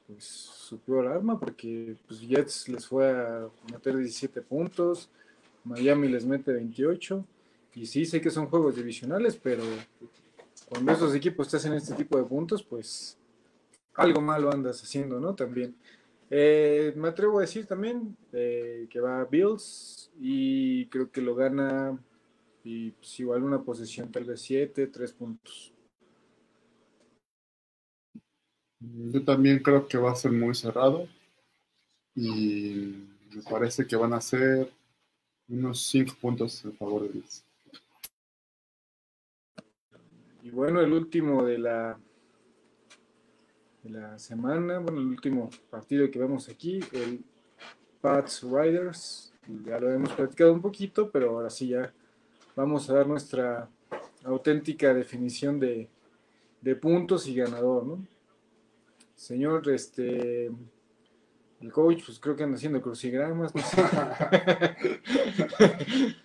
pues, 0.06 0.24
su 0.24 0.78
peor 0.80 1.06
arma, 1.06 1.38
porque 1.38 1.96
pues, 2.06 2.20
Jets 2.20 2.68
les 2.68 2.86
fue 2.86 3.08
a 3.08 3.48
meter 3.72 3.96
17 3.96 4.42
puntos, 4.42 5.08
Miami 5.64 6.08
les 6.08 6.24
mete 6.26 6.52
28, 6.52 7.24
y 7.74 7.86
sí, 7.86 8.04
sé 8.04 8.20
que 8.20 8.30
son 8.30 8.46
juegos 8.46 8.76
divisionales, 8.76 9.38
pero 9.40 9.62
cuando 10.68 10.92
esos 10.92 11.14
equipos 11.14 11.48
te 11.48 11.58
hacen 11.58 11.74
este 11.74 11.94
tipo 11.94 12.16
de 12.18 12.24
puntos, 12.24 12.62
pues 12.62 13.18
algo 13.94 14.20
malo 14.20 14.50
andas 14.50 14.82
haciendo, 14.82 15.20
¿no? 15.20 15.34
También. 15.34 15.76
Eh, 16.28 16.92
me 16.96 17.08
atrevo 17.08 17.38
a 17.38 17.42
decir 17.42 17.66
también 17.66 18.16
eh, 18.32 18.88
que 18.90 19.00
va 19.00 19.24
Bills 19.24 20.10
y 20.18 20.86
creo 20.86 21.10
que 21.10 21.20
lo 21.20 21.36
gana 21.36 21.98
y 22.64 22.90
pues, 22.90 23.20
igual 23.20 23.44
una 23.44 23.62
posesión 23.62 24.10
tal 24.10 24.24
vez 24.24 24.40
7, 24.40 24.88
3 24.88 25.12
puntos. 25.12 25.72
Yo 28.80 29.24
también 29.24 29.60
creo 29.60 29.86
que 29.86 29.98
va 29.98 30.10
a 30.10 30.16
ser 30.16 30.32
muy 30.32 30.54
cerrado 30.54 31.08
y 32.14 33.06
me 33.34 33.42
parece 33.48 33.86
que 33.86 33.94
van 33.94 34.12
a 34.12 34.20
ser 34.20 34.70
unos 35.48 35.80
5 35.86 36.14
puntos 36.20 36.64
en 36.64 36.76
favor 36.76 37.02
de 37.02 37.08
Bills. 37.08 37.44
Y 40.42 40.50
bueno, 40.50 40.80
el 40.80 40.92
último 40.92 41.44
de 41.44 41.58
la 41.58 41.98
la 43.88 44.18
semana, 44.18 44.78
bueno, 44.78 45.00
el 45.00 45.06
último 45.06 45.48
partido 45.70 46.10
que 46.10 46.18
vemos 46.18 46.48
aquí, 46.48 46.80
el 46.92 47.24
Pats 48.00 48.42
Riders, 48.42 49.32
ya 49.64 49.78
lo 49.78 49.92
hemos 49.92 50.12
platicado 50.12 50.52
un 50.52 50.60
poquito, 50.60 51.08
pero 51.10 51.30
ahora 51.30 51.48
sí 51.50 51.68
ya 51.68 51.92
vamos 52.54 52.90
a 52.90 52.94
dar 52.94 53.06
nuestra 53.06 53.68
auténtica 54.24 54.94
definición 54.94 55.60
de, 55.60 55.88
puntos 56.80 57.28
y 57.28 57.34
ganador, 57.34 57.86
¿no? 57.86 58.04
Señor, 59.14 59.68
este, 59.70 60.50
el 61.60 61.72
coach, 61.72 62.02
pues 62.04 62.18
creo 62.18 62.34
que 62.34 62.42
anda 62.42 62.56
haciendo 62.56 62.82
crucigramas, 62.82 63.54
no 63.54 63.62
sé. 63.62 63.82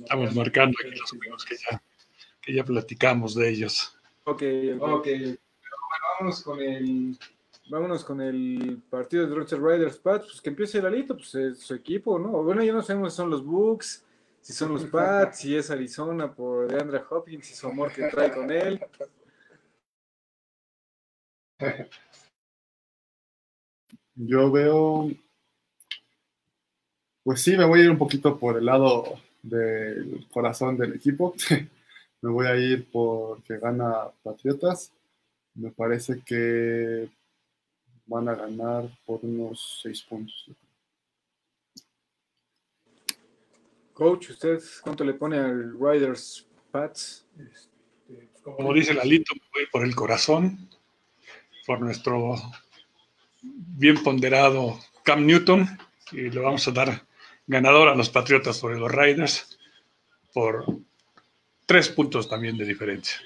Estamos 0.00 0.34
marcando 0.34 0.76
aquí 0.80 0.90
los 0.90 1.12
amigos 1.12 1.44
que 1.44 1.54
ya, 1.56 1.80
que 2.42 2.52
ya 2.52 2.64
platicamos 2.64 3.36
de 3.36 3.50
ellos. 3.50 3.96
Ok, 4.24 4.42
ok 4.80 5.06
vámonos 6.20 6.42
con 6.42 6.60
el 6.60 7.18
vámonos 7.70 8.04
con 8.04 8.20
el 8.20 8.82
partido 8.90 9.26
de 9.26 9.34
Roger 9.34 9.62
Riders 9.62 9.96
Pats, 9.96 10.26
pues 10.26 10.40
que 10.42 10.50
empiece 10.50 10.78
el 10.78 10.86
alito, 10.86 11.16
pues 11.16 11.34
es 11.34 11.60
su 11.60 11.74
equipo, 11.74 12.18
¿no? 12.18 12.42
Bueno, 12.42 12.62
ya 12.62 12.72
no 12.72 12.82
sabemos 12.82 13.12
si 13.12 13.16
son 13.16 13.30
los 13.30 13.44
Bucks, 13.44 14.04
si 14.42 14.52
son 14.52 14.72
los 14.74 14.84
Pats, 14.84 15.38
si 15.38 15.56
es 15.56 15.70
Arizona 15.70 16.30
por 16.30 16.68
DeAndre 16.68 17.00
Hopkins 17.08 17.50
y 17.50 17.54
su 17.54 17.68
amor 17.68 17.92
que 17.92 18.08
trae 18.08 18.34
con 18.34 18.50
él. 18.50 18.84
Yo 24.14 24.50
veo, 24.50 25.10
pues 27.22 27.40
sí, 27.40 27.56
me 27.56 27.64
voy 27.64 27.80
a 27.80 27.84
ir 27.84 27.90
un 27.90 27.98
poquito 27.98 28.38
por 28.38 28.58
el 28.58 28.66
lado 28.66 29.04
del 29.42 30.26
corazón 30.30 30.76
del 30.76 30.94
equipo. 30.94 31.34
me 32.20 32.30
voy 32.30 32.46
a 32.46 32.56
ir 32.56 32.90
porque 32.90 33.58
gana 33.58 34.10
Patriotas 34.22 34.92
me 35.54 35.70
parece 35.70 36.22
que 36.24 37.08
van 38.06 38.28
a 38.28 38.34
ganar 38.34 38.88
por 39.04 39.20
unos 39.22 39.80
seis 39.82 40.02
puntos. 40.02 40.50
Coach, 43.92 44.30
¿usted 44.30 44.60
cuánto 44.82 45.04
le 45.04 45.14
pone 45.14 45.38
al 45.38 45.78
Riders 45.78 46.46
Pats? 46.70 47.26
Este, 47.38 48.30
como 48.42 48.72
dice 48.72 48.94
Lalito, 48.94 49.34
voy 49.52 49.66
por 49.66 49.84
el 49.84 49.94
corazón, 49.94 50.70
por 51.66 51.80
nuestro 51.80 52.34
bien 53.42 54.02
ponderado 54.02 54.80
Cam 55.04 55.26
Newton, 55.26 55.66
y 56.12 56.30
le 56.30 56.40
vamos 56.40 56.66
a 56.66 56.72
dar 56.72 57.06
ganador 57.46 57.88
a 57.88 57.94
los 57.94 58.10
Patriotas 58.10 58.56
sobre 58.56 58.78
los 58.78 58.90
Riders 58.90 59.58
por 60.32 60.64
tres 61.66 61.88
puntos 61.88 62.28
también 62.28 62.56
de 62.56 62.64
diferencia. 62.64 63.20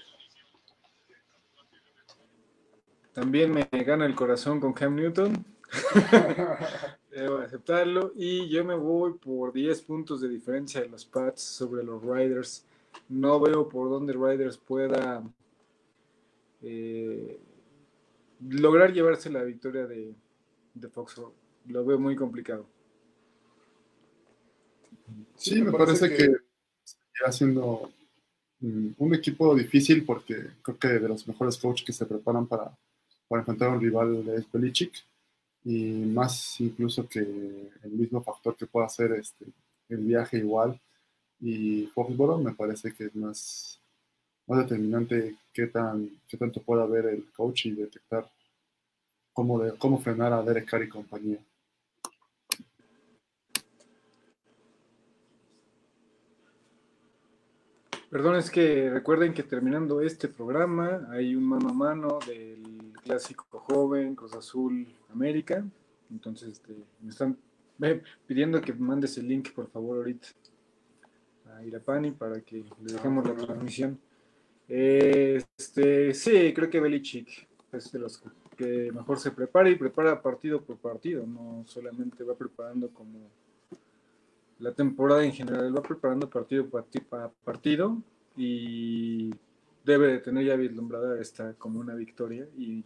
También 3.14 3.52
me 3.52 3.64
gana 3.84 4.06
el 4.06 4.16
corazón 4.16 4.60
con 4.60 4.72
Cam 4.72 4.96
Newton. 4.96 5.44
Debo 7.12 7.38
aceptarlo. 7.38 8.12
Y 8.16 8.48
yo 8.48 8.64
me 8.64 8.74
voy 8.74 9.14
por 9.14 9.52
10 9.52 9.82
puntos 9.82 10.20
de 10.20 10.28
diferencia 10.28 10.80
de 10.80 10.88
los 10.88 11.04
Pats 11.04 11.40
sobre 11.40 11.84
los 11.84 12.02
Riders. 12.02 12.66
No 13.08 13.38
veo 13.38 13.68
por 13.68 13.88
dónde 13.88 14.14
Riders 14.14 14.58
pueda 14.58 15.22
eh, 16.60 17.38
lograr 18.48 18.92
llevarse 18.92 19.30
la 19.30 19.44
victoria 19.44 19.86
de, 19.86 20.12
de 20.74 20.88
Foxborough. 20.88 21.34
Lo 21.68 21.84
veo 21.84 22.00
muy 22.00 22.16
complicado. 22.16 22.66
Sí, 25.36 25.62
me, 25.62 25.70
parece, 25.70 26.08
que, 26.08 26.34
seguirá 26.82 27.30
siendo 27.30 27.92
un 28.60 29.14
equipo 29.14 29.54
difícil 29.54 30.04
porque 30.04 30.48
creo 30.62 30.78
que 30.78 30.88
de 30.88 31.08
los 31.08 31.28
mejores 31.28 31.58
coaches 31.58 31.84
que 31.84 31.92
se 31.92 32.06
preparan 32.06 32.46
para 32.46 32.76
para 33.35 33.41
enfrentar 33.41 33.68
a 33.68 33.72
un 33.72 33.80
rival 33.80 34.24
de 34.24 34.47
Belichick 34.53 34.95
y 35.64 36.05
más 36.07 36.61
incluso 36.61 37.09
que 37.09 37.18
el 37.18 37.91
mismo 37.91 38.22
factor 38.22 38.55
que 38.55 38.66
pueda 38.66 38.89
ser 38.89 39.11
este, 39.11 39.47
el 39.89 40.05
viaje 40.05 40.39
igual 40.39 40.80
y 41.41 41.87
Foxborough 41.93 42.41
me 42.41 42.55
parece 42.55 42.95
que 42.95 43.07
es 43.07 43.16
más, 43.16 43.80
más 44.47 44.61
determinante 44.61 45.35
qué, 45.53 45.66
tan, 45.66 46.09
qué 46.28 46.37
tanto 46.37 46.62
pueda 46.62 46.87
ver 46.87 47.07
el 47.07 47.32
coach 47.32 47.66
y 47.66 47.72
detectar 47.72 48.30
cómo, 49.32 49.61
cómo 49.78 49.99
frenar 49.99 50.32
a 50.32 50.45
Derek 50.45 50.70
Carr 50.70 50.85
y 50.85 50.89
compañía. 50.89 51.41
Perdón, 58.11 58.37
es 58.37 58.49
que 58.49 58.91
recuerden 58.91 59.35
que 59.35 59.43
terminando 59.43 60.01
este 60.01 60.28
programa 60.28 61.09
hay 61.11 61.35
un 61.35 61.43
mano 61.43 61.70
a 61.70 61.72
mano 61.72 62.18
del 62.24 62.74
clásico 63.05 63.61
joven 63.61 64.14
Cruz 64.14 64.34
Azul 64.34 64.86
América. 65.12 65.64
Entonces, 66.11 66.55
este, 66.55 66.74
me 67.00 67.11
están 67.11 67.36
pidiendo 68.26 68.61
que 68.61 68.72
mandes 68.72 69.16
el 69.18 69.28
link, 69.28 69.52
por 69.52 69.68
favor, 69.68 69.98
ahorita 69.98 70.28
a 71.55 71.64
Irapani 71.64 72.12
para 72.12 72.40
que 72.40 72.64
le 72.82 72.92
dejemos 72.92 73.26
la 73.26 73.34
transmisión. 73.34 73.98
Este, 74.66 76.14
sí, 76.14 76.52
creo 76.55 76.70
que 76.70 76.80
Belichick 76.80 77.48
es 77.72 77.92
de 77.92 77.98
los 77.98 78.22
que 78.57 78.90
mejor 78.92 79.18
se 79.18 79.30
prepara 79.30 79.68
y 79.68 79.74
prepara 79.74 80.22
partido 80.22 80.62
por 80.62 80.78
partido, 80.78 81.26
no 81.26 81.64
solamente 81.66 82.24
va 82.24 82.34
preparando 82.34 82.88
como 82.88 83.28
la 84.61 84.72
temporada 84.72 85.24
en 85.24 85.32
general, 85.32 85.76
va 85.76 85.82
preparando 85.82 86.30
partido 86.30 86.66
por 86.66 86.86
partido 87.44 88.00
y 88.36 89.30
debe 89.84 90.09
de 90.09 90.18
tener 90.20 90.46
ya 90.46 90.57
vislumbrada 90.57 91.20
esta 91.20 91.55
como 91.55 91.80
una 91.80 91.94
victoria 91.94 92.48
y 92.57 92.84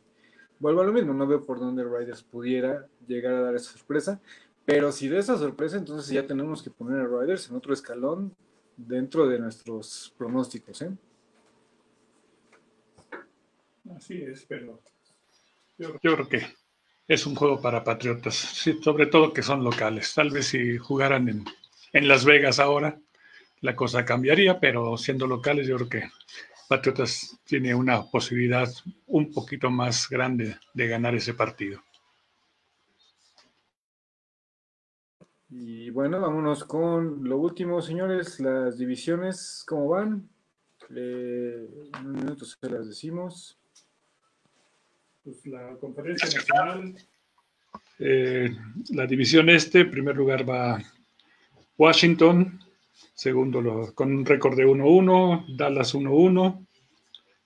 vuelvo 0.61 0.81
a 0.81 0.85
lo 0.85 0.93
mismo, 0.93 1.13
no 1.15 1.27
veo 1.27 1.45
por 1.45 1.59
dónde 1.59 1.85
Riders 1.85 2.23
pudiera 2.23 2.87
llegar 3.07 3.35
a 3.35 3.41
dar 3.41 3.55
esa 3.55 3.73
sorpresa, 3.73 4.21
pero 4.65 4.93
si 4.93 5.09
de 5.09 5.19
esa 5.19 5.37
sorpresa, 5.39 5.77
entonces 5.77 6.11
ya 6.13 6.27
tenemos 6.27 6.63
que 6.63 6.71
poner 6.71 7.01
a 7.01 7.07
Riders 7.07 7.49
en 7.49 7.57
otro 7.57 7.73
escalón 7.73 8.35
dentro 8.77 9.27
de 9.27 9.39
nuestros 9.39 10.15
pronósticos. 10.17 10.83
¿eh? 10.83 10.91
Así 13.97 14.23
es, 14.23 14.45
pero 14.47 14.81
yo, 15.79 15.95
creo 16.01 16.29
que 16.29 16.43
es 17.07 17.27
un 17.27 17.35
juego 17.35 17.61
para 17.61 17.85
Patriotas, 17.85 18.35
sobre 18.35 19.07
todo 19.07 19.33
que 19.33 19.43
son 19.43 19.65
locales. 19.65 20.13
Tal 20.15 20.31
vez 20.31 20.49
si 20.49 20.77
jugaran 20.77 21.29
en, 21.29 21.45
en 21.93 22.09
Las 22.09 22.25
Vegas 22.25 22.59
ahora, 22.59 23.01
la 23.61 23.75
cosa 23.75 24.05
cambiaría, 24.05 24.61
pero 24.61 24.97
siendo 24.97 25.27
locales 25.27 25.67
yo 25.67 25.77
creo 25.77 25.89
que 25.89 26.11
Patriotas 26.69 27.39
tiene 27.45 27.75
una 27.75 28.03
posibilidad 28.03 28.69
un 29.07 29.33
poquito 29.33 29.71
más 29.71 30.09
grande 30.09 30.57
de 30.75 30.89
ganar 30.89 31.15
ese 31.15 31.35
partido. 31.35 31.83
Y 35.51 35.89
bueno, 35.91 36.21
vámonos 36.21 36.65
con 36.65 37.25
lo 37.27 37.39
último, 37.39 37.81
señores, 37.81 38.39
las 38.39 38.77
divisiones, 38.77 39.65
¿cómo 39.67 39.89
van? 39.89 40.29
Eh, 40.95 41.67
en 41.99 42.07
un 42.07 42.13
minuto 42.13 42.45
se 42.45 42.69
las 42.69 42.87
decimos. 42.87 43.59
Pues 45.25 45.47
la 45.47 45.75
conferencia 45.77 46.27
nacional, 46.27 46.95
eh, 47.99 48.55
la 48.91 49.07
división 49.07 49.49
este, 49.49 49.81
en 49.81 49.91
primer 49.91 50.17
lugar 50.17 50.49
va 50.49 50.83
Washington, 51.79 52.61
segundo 53.19 53.93
con 53.97 54.13
un 54.13 54.25
récord 54.25 54.57
de 54.57 54.65
1-1, 54.65 55.57
Dallas 55.57 55.93
1-1, 55.93 56.65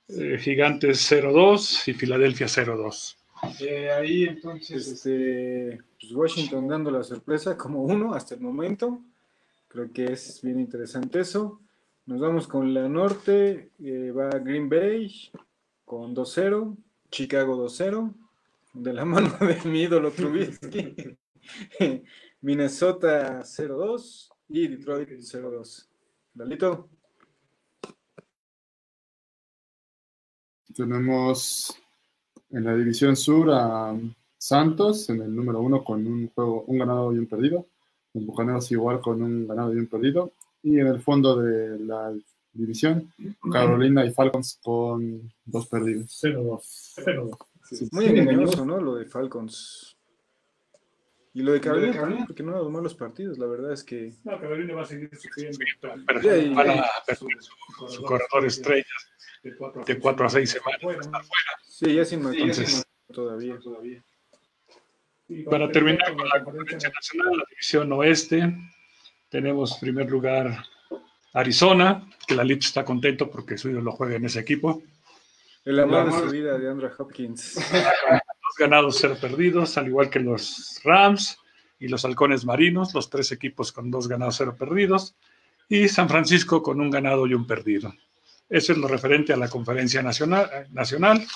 eh, 0.09 0.37
Gigantes 0.39 1.11
0-2 1.11 1.89
y 1.89 1.95
Filadelfia 1.95 2.47
0-2. 2.47 3.17
Eh, 3.61 3.91
ahí 3.91 4.25
entonces, 4.25 4.87
este, 4.87 5.81
pues 5.99 6.13
Washington 6.13 6.69
dando 6.69 6.91
la 6.91 7.03
sorpresa 7.03 7.57
como 7.57 7.85
uno 7.85 8.13
hasta 8.13 8.35
el 8.35 8.43
momento. 8.43 9.01
Creo 9.69 9.91
que 9.91 10.13
es 10.13 10.41
bien 10.43 10.61
interesante 10.61 11.21
eso. 11.21 11.59
Nos 12.05 12.21
vamos 12.21 12.47
con 12.47 12.75
la 12.75 12.87
norte, 12.87 13.71
eh, 13.83 14.11
va 14.11 14.29
Green 14.41 14.69
Bay 14.69 15.11
con 15.87 16.15
2-0, 16.15 16.77
Chicago 17.11 17.57
2-0, 17.57 18.13
de 18.75 18.93
la 18.93 19.05
mano 19.07 19.39
de 19.41 19.59
mi 19.65 19.85
ídolo 19.85 20.11
Trubisky, 20.11 21.17
Minnesota 22.43 23.41
0-2 23.41 24.32
y 24.53 24.69
Detroit 24.69 25.09
0-2. 25.09 25.87
Dalito. 26.35 26.89
Tenemos 30.75 31.75
en 32.51 32.65
la 32.65 32.77
división 32.77 33.17
sur 33.17 33.51
a 33.51 33.99
Santos 34.37 35.09
en 35.09 35.23
el 35.23 35.35
número 35.35 35.61
uno 35.61 35.83
con 35.83 36.07
un 36.07 36.29
juego, 36.29 36.65
un 36.67 36.79
ganado 36.79 37.15
y 37.15 37.19
un 37.19 37.27
perdido. 37.27 37.67
Los 38.13 38.27
Bucaneros 38.27 38.71
igual 38.73 39.01
con 39.01 39.23
un 39.23 39.47
ganado 39.47 39.73
y 39.75 39.79
un 39.79 39.87
perdido. 39.87 40.33
Y 40.63 40.79
en 40.79 40.87
el 40.87 41.01
fondo 41.01 41.37
de 41.37 41.79
la 41.79 42.15
división, 42.53 43.11
Carolina 43.51 44.05
y 44.05 44.13
Falcons 44.13 44.61
con 44.63 45.33
dos 45.47 45.67
perdidos. 45.67 46.23
0-2. 46.23 47.39
Muy 47.93 48.07
engañoso, 48.07 48.67
¿no? 48.67 48.79
Lo 48.81 48.97
de 48.97 49.07
Falcons. 49.07 49.97
Y 51.35 51.43
lo 51.43 51.53
de 51.53 51.61
Carolina, 51.61 51.95
también, 51.95 52.27
porque 52.27 52.43
no 52.43 52.51
ha 52.53 52.57
dado 52.57 52.69
malos 52.71 52.95
partidos. 52.95 53.39
La 53.39 53.47
verdad 53.47 53.73
es 53.73 53.83
que. 53.83 54.13
No, 54.25 54.39
Carolina 54.39 54.75
va 54.75 54.83
a 54.83 54.87
seguir 54.87 55.09
sufriendo. 55.17 55.59
Pero 56.07 56.37
y- 56.37 56.53
van 56.55 56.71
a 56.71 56.85
perder 57.07 57.17
su, 57.17 57.89
su 57.89 58.03
corredor 58.03 58.45
estrella 58.47 58.85
de 59.43 59.99
4 59.99 60.27
a 60.27 60.29
6 60.29 60.51
semanas. 60.51 60.81
va 60.85 60.91
a 60.91 60.95
estar 61.01 61.25
fuera. 61.25 61.53
Sí, 61.65 61.95
ya 61.95 62.05
sin 62.05 62.21
Entonces- 62.27 62.85
todavía. 63.13 63.59
Para 65.49 65.71
terminar 65.73 66.15
con 66.15 66.29
la 66.29 66.45
conferencia 66.45 66.91
nacional, 66.91 67.39
la 67.39 67.45
división 67.49 67.91
oeste, 67.93 68.55
tenemos 69.31 69.73
en 69.75 69.81
primer 69.81 70.11
lugar 70.11 70.63
Arizona, 71.33 72.07
que 72.27 72.35
la 72.35 72.45
Lich 72.45 72.67
está 72.67 72.85
contento 72.85 73.31
porque 73.31 73.57
su 73.57 73.71
ídolo 73.71 73.93
juega 73.93 74.17
en 74.17 74.27
ese 74.27 74.41
equipo. 74.41 74.83
El 75.65 75.81
amor 75.81 76.13
de 76.13 76.19
su 76.19 76.31
vida 76.31 76.59
de 76.59 76.69
Andrew 76.69 76.91
Hopkins. 76.99 77.57
Dos 78.53 78.69
ganados, 78.69 78.99
cero 79.01 79.17
perdidos, 79.19 79.79
al 79.79 79.87
igual 79.87 80.11
que 80.11 80.21
los 80.21 80.79
Rams 80.85 81.39
y 81.79 81.89
los 81.89 82.05
Halcones 82.05 82.45
Marinos, 82.45 82.93
los 82.93 83.09
tres 83.09 83.33
equipos 83.33 83.73
con 83.73 83.91
dos 83.91 84.09
ganados, 84.09 84.37
cero 84.37 84.55
perdidos, 84.59 85.15
y 85.71 85.89
San 85.89 86.07
Francisco 86.07 86.63
con 86.63 86.79
un 86.79 86.91
ganado 86.91 87.27
y 87.27 87.33
un 87.33 87.47
perdido. 87.47 87.95
Eso 88.51 88.73
es 88.73 88.79
lo 88.79 88.89
referente 88.89 89.33
a 89.33 89.39
la 89.39 89.49
conferencia 89.49 90.03
nacional. 90.03 90.69
nacional. 90.71 91.27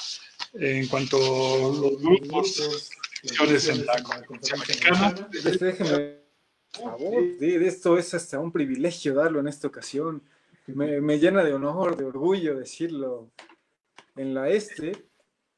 En 0.52 0.86
cuanto 0.88 1.16
a 1.16 1.80
los 1.80 2.02
grupos, 2.02 2.90
divisiones 3.22 3.68
en 3.68 3.86
la 3.86 4.02
conferencia 4.02 5.56
Déjeme, 5.58 6.18
por 6.74 6.84
favor. 6.84 7.14
Esto 7.40 7.96
es 7.96 8.12
hasta 8.12 8.38
un 8.38 8.52
privilegio 8.52 9.14
darlo 9.14 9.40
en 9.40 9.48
esta 9.48 9.68
ocasión. 9.68 10.22
Me, 10.66 11.00
me 11.00 11.18
llena 11.18 11.42
de 11.42 11.54
honor, 11.54 11.96
de 11.96 12.04
orgullo 12.04 12.56
decirlo. 12.56 13.30
En 14.16 14.34
la 14.34 14.50
este, 14.50 15.05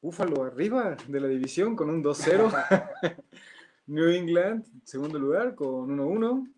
Búfalo 0.01 0.43
arriba 0.43 0.95
de 1.07 1.19
la 1.19 1.27
división 1.27 1.75
con 1.75 1.89
un 1.89 2.03
2-0. 2.03 2.93
New 3.87 4.09
England, 4.09 4.65
segundo 4.83 5.19
lugar, 5.19 5.55
con 5.55 5.97
1-1. 5.97 6.53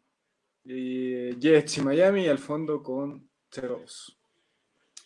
Y 0.63 1.39
Jets 1.39 1.77
y 1.79 1.81
Miami 1.81 2.27
al 2.27 2.37
fondo 2.37 2.83
con 2.83 3.27
0-2. 3.51 4.15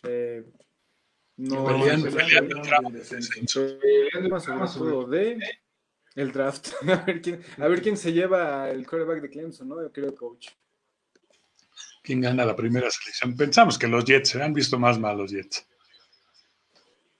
Eh, 0.02 0.44
no, 1.38 1.66
Peleando, 1.66 2.10
peleando, 2.10 2.62
de 5.06 5.38
el 6.14 6.32
draft. 6.32 6.68
A 6.88 7.04
ver 7.04 7.20
quién, 7.20 7.42
a 7.58 7.68
ver 7.68 7.82
quién 7.82 7.96
se 7.96 8.12
lleva 8.12 8.70
el 8.70 8.86
quarterback 8.86 9.20
de 9.22 9.30
Clemson, 9.30 9.68
¿no? 9.68 9.82
Yo 9.82 9.92
creo 9.92 10.14
coach. 10.14 10.48
¿quién 12.02 12.20
gana 12.20 12.44
la 12.44 12.54
primera 12.54 12.88
selección? 12.90 13.36
Pensamos 13.36 13.76
que 13.78 13.88
los 13.88 14.04
Jets, 14.04 14.30
se 14.30 14.42
han 14.42 14.54
visto 14.54 14.78
más 14.78 14.98
mal 14.98 15.18
los 15.18 15.30
Jets. 15.32 15.66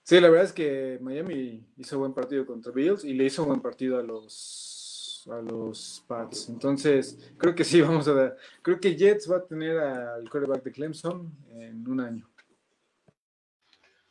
Sí, 0.07 0.21
la 0.21 0.29
verdad 0.29 0.45
es 0.45 0.53
que 0.53 0.97
Miami 1.01 1.67
hizo 1.75 1.99
buen 1.99 2.13
partido 2.13 2.45
contra 2.45 2.71
Bills 2.71 3.03
y 3.03 3.11
le 3.11 3.25
hizo 3.25 3.43
buen 3.43 3.59
partido 3.59 3.99
a 3.99 4.03
los 4.03 5.27
a 5.29 5.41
los 5.41 6.01
Pats. 6.07 6.47
Entonces, 6.47 7.33
creo 7.37 7.53
que 7.53 7.65
sí 7.65 7.81
vamos 7.81 8.07
a 8.07 8.13
dar. 8.13 8.37
Creo 8.61 8.79
que 8.79 8.95
Jets 8.95 9.29
va 9.29 9.39
a 9.39 9.45
tener 9.45 9.77
al 9.77 10.29
quarterback 10.29 10.63
de 10.63 10.71
Clemson 10.71 11.29
en 11.57 11.85
un 11.85 11.99
año. 11.99 12.29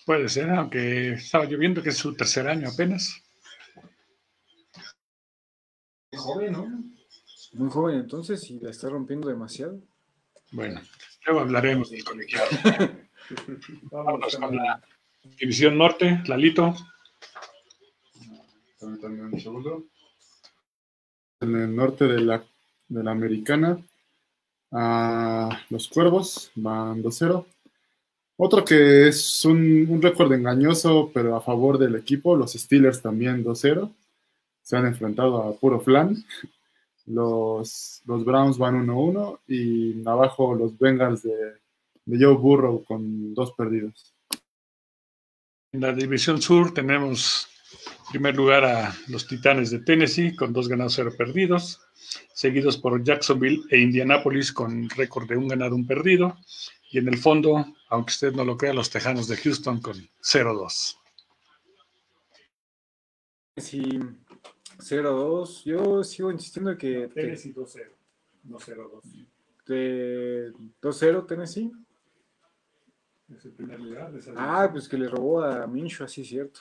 Puede 0.05 0.28
ser, 0.28 0.51
aunque 0.51 1.14
estaba 1.14 1.47
lloviendo 1.47 1.82
que 1.82 1.88
es 1.88 1.97
su 1.97 2.14
tercer 2.14 2.47
año 2.47 2.68
apenas. 2.68 3.22
Joven, 6.14 6.53
¿no? 6.53 6.84
Muy 7.55 7.70
joven 7.70 8.01
entonces 8.01 8.51
y 8.51 8.61
la 8.61 8.68
está 8.68 8.90
rompiendo 8.90 9.30
demasiado. 9.30 9.80
Bueno, 10.53 10.78
luego 11.24 11.40
hablaremos 11.40 11.88
del 11.88 12.05
colegiado. 12.05 12.49
Vámonos 13.90 14.36
con 14.36 14.57
la 14.57 14.82
división 15.39 15.79
norte, 15.79 16.22
Lalito. 16.27 16.74
Permítanme 18.79 19.22
un 19.22 19.41
segundo. 19.41 19.85
En 21.41 21.55
el 21.55 21.74
norte 21.74 22.07
de 22.07 22.20
la, 22.20 22.45
de 22.89 23.05
la 23.05 23.11
americana, 23.11 23.79
a 24.72 25.61
los 25.70 25.89
cuervos 25.89 26.51
van 26.55 27.03
2-0. 27.03 27.45
Otro 28.39 28.64
que 28.64 29.09
es 29.09 29.45
un, 29.45 29.87
un 29.89 30.03
récord 30.03 30.33
engañoso, 30.33 31.11
pero 31.12 31.37
a 31.37 31.41
favor 31.41 31.79
del 31.79 31.97
equipo, 31.97 32.37
los 32.37 32.53
Steelers 32.53 33.01
también 33.01 33.45
2-0. 33.45 33.91
Se 34.62 34.77
han 34.77 34.87
enfrentado 34.87 35.43
a 35.43 35.55
puro 35.55 35.81
flan. 35.81 36.16
Los, 37.07 38.03
los 38.05 38.24
Browns 38.24 38.59
van 38.59 38.87
1-1 38.87 39.39
y 39.47 40.07
abajo 40.07 40.55
los 40.55 40.77
Bengals 40.77 41.22
de, 41.22 41.55
de 42.05 42.24
Joe 42.24 42.35
Burrow 42.35 42.85
con 42.85 43.33
dos 43.33 43.53
perdidos. 43.53 44.16
En 45.77 45.83
la 45.83 45.93
división 45.93 46.41
sur 46.41 46.72
tenemos 46.72 47.49
en 47.85 48.12
primer 48.12 48.35
lugar 48.35 48.64
a 48.64 48.97
los 49.09 49.27
Titanes 49.27 49.70
de 49.70 49.81
Tennessee 49.81 50.35
con 50.35 50.55
dos 50.55 50.68
ganados, 50.68 50.95
cero 50.95 51.12
perdidos, 51.14 51.83
seguidos 52.33 52.79
por 52.79 53.05
Jacksonville 53.05 53.62
e 53.68 53.81
Indianapolis 53.81 54.55
con 54.55 54.89
récord 54.89 55.29
de 55.29 55.37
un 55.37 55.49
ganado, 55.49 55.77
un 55.77 55.87
perdido. 55.87 56.39
Y 56.91 56.97
en 56.97 57.09
el 57.09 57.18
fondo, 57.18 57.66
aunque 57.91 58.11
usted 58.11 58.33
no 58.33 58.43
lo 58.43 58.57
crea, 58.57 58.72
los 58.72 58.89
Tejanos 58.89 59.29
de 59.29 59.37
Houston 59.37 59.83
con 59.83 59.97
0-2. 60.22 60.97
Sí, 63.59 64.01
0-2. 64.79 65.64
Yo 65.64 66.03
sigo 66.05 66.33
insistiendo 66.33 66.79
que 66.79 67.11
que 67.14 67.35
2-0, 67.35 67.91
no 68.45 68.59
0-2. 68.59 69.27
de 69.66 70.53
2-0 70.81 71.27
Tennessee. 71.27 71.70
Es 73.35 73.45
el 73.45 73.53
primer 73.53 73.81
lugar 73.81 74.12
de 74.12 74.18
esa 74.20 74.33
Ah, 74.37 74.68
pues 74.70 74.89
que 74.89 74.97
le 74.99 75.09
robó 75.09 75.43
a 75.43 75.66
Minshew, 75.66 76.05
así 76.05 76.22
es 76.22 76.29
cierto. 76.29 76.61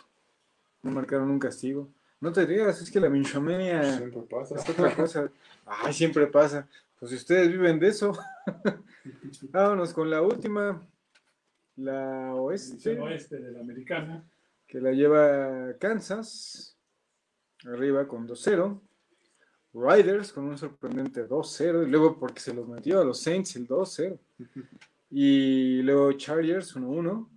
No 0.82 0.92
marcaron 0.92 1.30
un 1.30 1.40
castigo. 1.40 1.90
No 2.20 2.32
te 2.32 2.46
digas, 2.46 2.82
es 2.82 2.90
que 2.90 3.00
la 3.00 3.10
Minshomania 3.10 3.98
Siempre 3.98 4.22
pasa. 4.24 4.56
es 4.56 4.70
otra 4.70 4.96
cosa. 4.96 5.30
Ay, 5.66 5.94
siempre 5.94 6.28
pasa. 6.28 6.68
Pues 7.00 7.12
si 7.12 7.18
ustedes 7.18 7.50
viven 7.52 7.80
de 7.80 7.90
eso. 7.90 8.14
Vámonos 9.52 9.94
con 9.94 10.10
la 10.10 10.22
última. 10.22 10.82
La 11.78 12.34
oeste, 12.36 12.98
oeste 13.00 13.38
de 13.38 13.52
la 13.52 13.60
americana. 13.60 14.24
que 14.66 14.80
la 14.80 14.92
lleva 14.92 15.74
Kansas. 15.78 16.78
Arriba 17.66 18.08
con 18.08 18.28
2-0. 18.28 18.80
Riders 19.74 20.32
con 20.32 20.46
un 20.46 20.58
sorprendente 20.58 21.28
2-0. 21.28 21.86
Y 21.86 21.92
luego 21.92 22.18
porque 22.18 22.40
se 22.40 22.54
los 22.54 22.68
metió 22.68 23.02
a 23.02 23.06
los 23.06 23.20
Saints 23.22 23.56
el 23.58 23.68
2-0. 23.68 24.18
Y 25.18 25.82
luego 25.82 26.12
Chargers 26.12 26.76
1-1. 26.76 27.30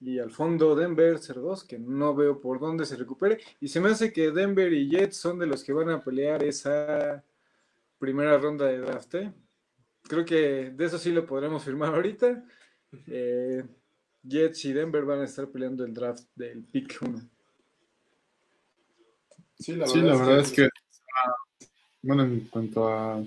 Y 0.00 0.18
al 0.18 0.32
fondo 0.32 0.74
Denver 0.74 1.20
0-2, 1.20 1.64
que 1.64 1.78
no 1.78 2.16
veo 2.16 2.40
por 2.40 2.58
dónde 2.58 2.84
se 2.84 2.96
recupere. 2.96 3.38
Y 3.60 3.68
se 3.68 3.80
me 3.80 3.90
hace 3.90 4.12
que 4.12 4.32
Denver 4.32 4.72
y 4.72 4.90
Jets 4.90 5.18
son 5.18 5.38
de 5.38 5.46
los 5.46 5.62
que 5.62 5.72
van 5.72 5.88
a 5.90 6.00
pelear 6.00 6.42
esa 6.42 7.22
primera 7.96 8.36
ronda 8.38 8.66
de 8.66 8.78
draft. 8.78 9.14
¿eh? 9.14 9.32
Creo 10.02 10.24
que 10.24 10.72
de 10.74 10.84
eso 10.84 10.98
sí 10.98 11.12
lo 11.12 11.24
podremos 11.24 11.62
firmar 11.62 11.94
ahorita. 11.94 12.44
Eh, 13.06 13.62
Jets 14.24 14.64
y 14.64 14.72
Denver 14.72 15.04
van 15.04 15.20
a 15.20 15.24
estar 15.26 15.48
peleando 15.48 15.84
el 15.84 15.94
draft 15.94 16.24
del 16.34 16.64
pick 16.64 16.98
1. 17.02 17.20
Sí, 19.60 19.76
la 19.76 19.86
verdad, 19.86 20.40
es, 20.40 20.50
que, 20.50 20.64
ah, 20.64 21.36
bueno, 22.02 22.24
en 22.24 22.40
cuanto 22.48 22.88
a, 22.88 23.24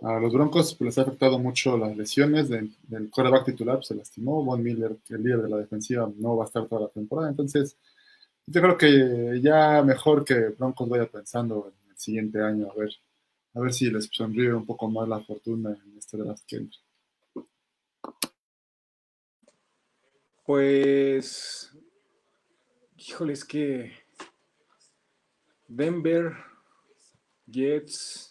a 0.00 0.20
los 0.20 0.32
Broncos, 0.32 0.76
les 0.80 0.96
ha 0.98 1.02
afectado 1.02 1.38
mucho 1.38 1.76
las 1.76 1.96
lesiones 1.96 2.48
del, 2.48 2.72
del 2.86 3.10
quarterback 3.10 3.46
titular, 3.46 3.84
se 3.84 3.94
lastimó, 3.94 4.44
Von 4.44 4.62
Miller, 4.62 4.96
el 5.08 5.22
líder 5.22 5.42
de 5.42 5.48
la 5.48 5.56
defensiva, 5.56 6.10
no 6.16 6.36
va 6.36 6.44
a 6.44 6.46
estar 6.46 6.66
toda 6.66 6.82
la 6.82 6.88
temporada, 6.88 7.30
entonces 7.30 7.76
yo 8.46 8.62
creo 8.62 8.78
que 8.78 9.40
ya 9.42 9.82
mejor 9.82 10.24
que 10.24 10.34
Broncos 10.58 10.88
vaya 10.88 11.06
pensando 11.06 11.72
en 11.84 11.90
el 11.90 11.98
siguiente 11.98 12.40
año, 12.40 12.70
a 12.70 12.74
ver, 12.74 12.90
a 13.54 13.60
ver 13.60 13.72
si 13.72 13.90
les 13.90 14.08
sonríe 14.10 14.54
un 14.54 14.64
poco 14.64 14.88
más 14.88 15.08
la 15.08 15.20
fortuna 15.20 15.70
en 15.70 15.98
este 15.98 16.16
draft 16.16 16.44
que 16.46 16.56
entra. 16.56 16.78
Pues, 20.46 21.70
híjole, 22.96 23.34
es 23.34 23.44
que 23.44 23.92
Denver, 25.66 26.32
Jets, 27.46 28.27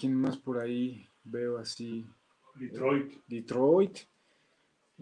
¿quién 0.00 0.14
más 0.14 0.38
por 0.38 0.58
ahí 0.58 1.06
veo 1.24 1.58
así? 1.58 2.06
Detroit. 2.54 3.12
Detroit. 3.28 3.98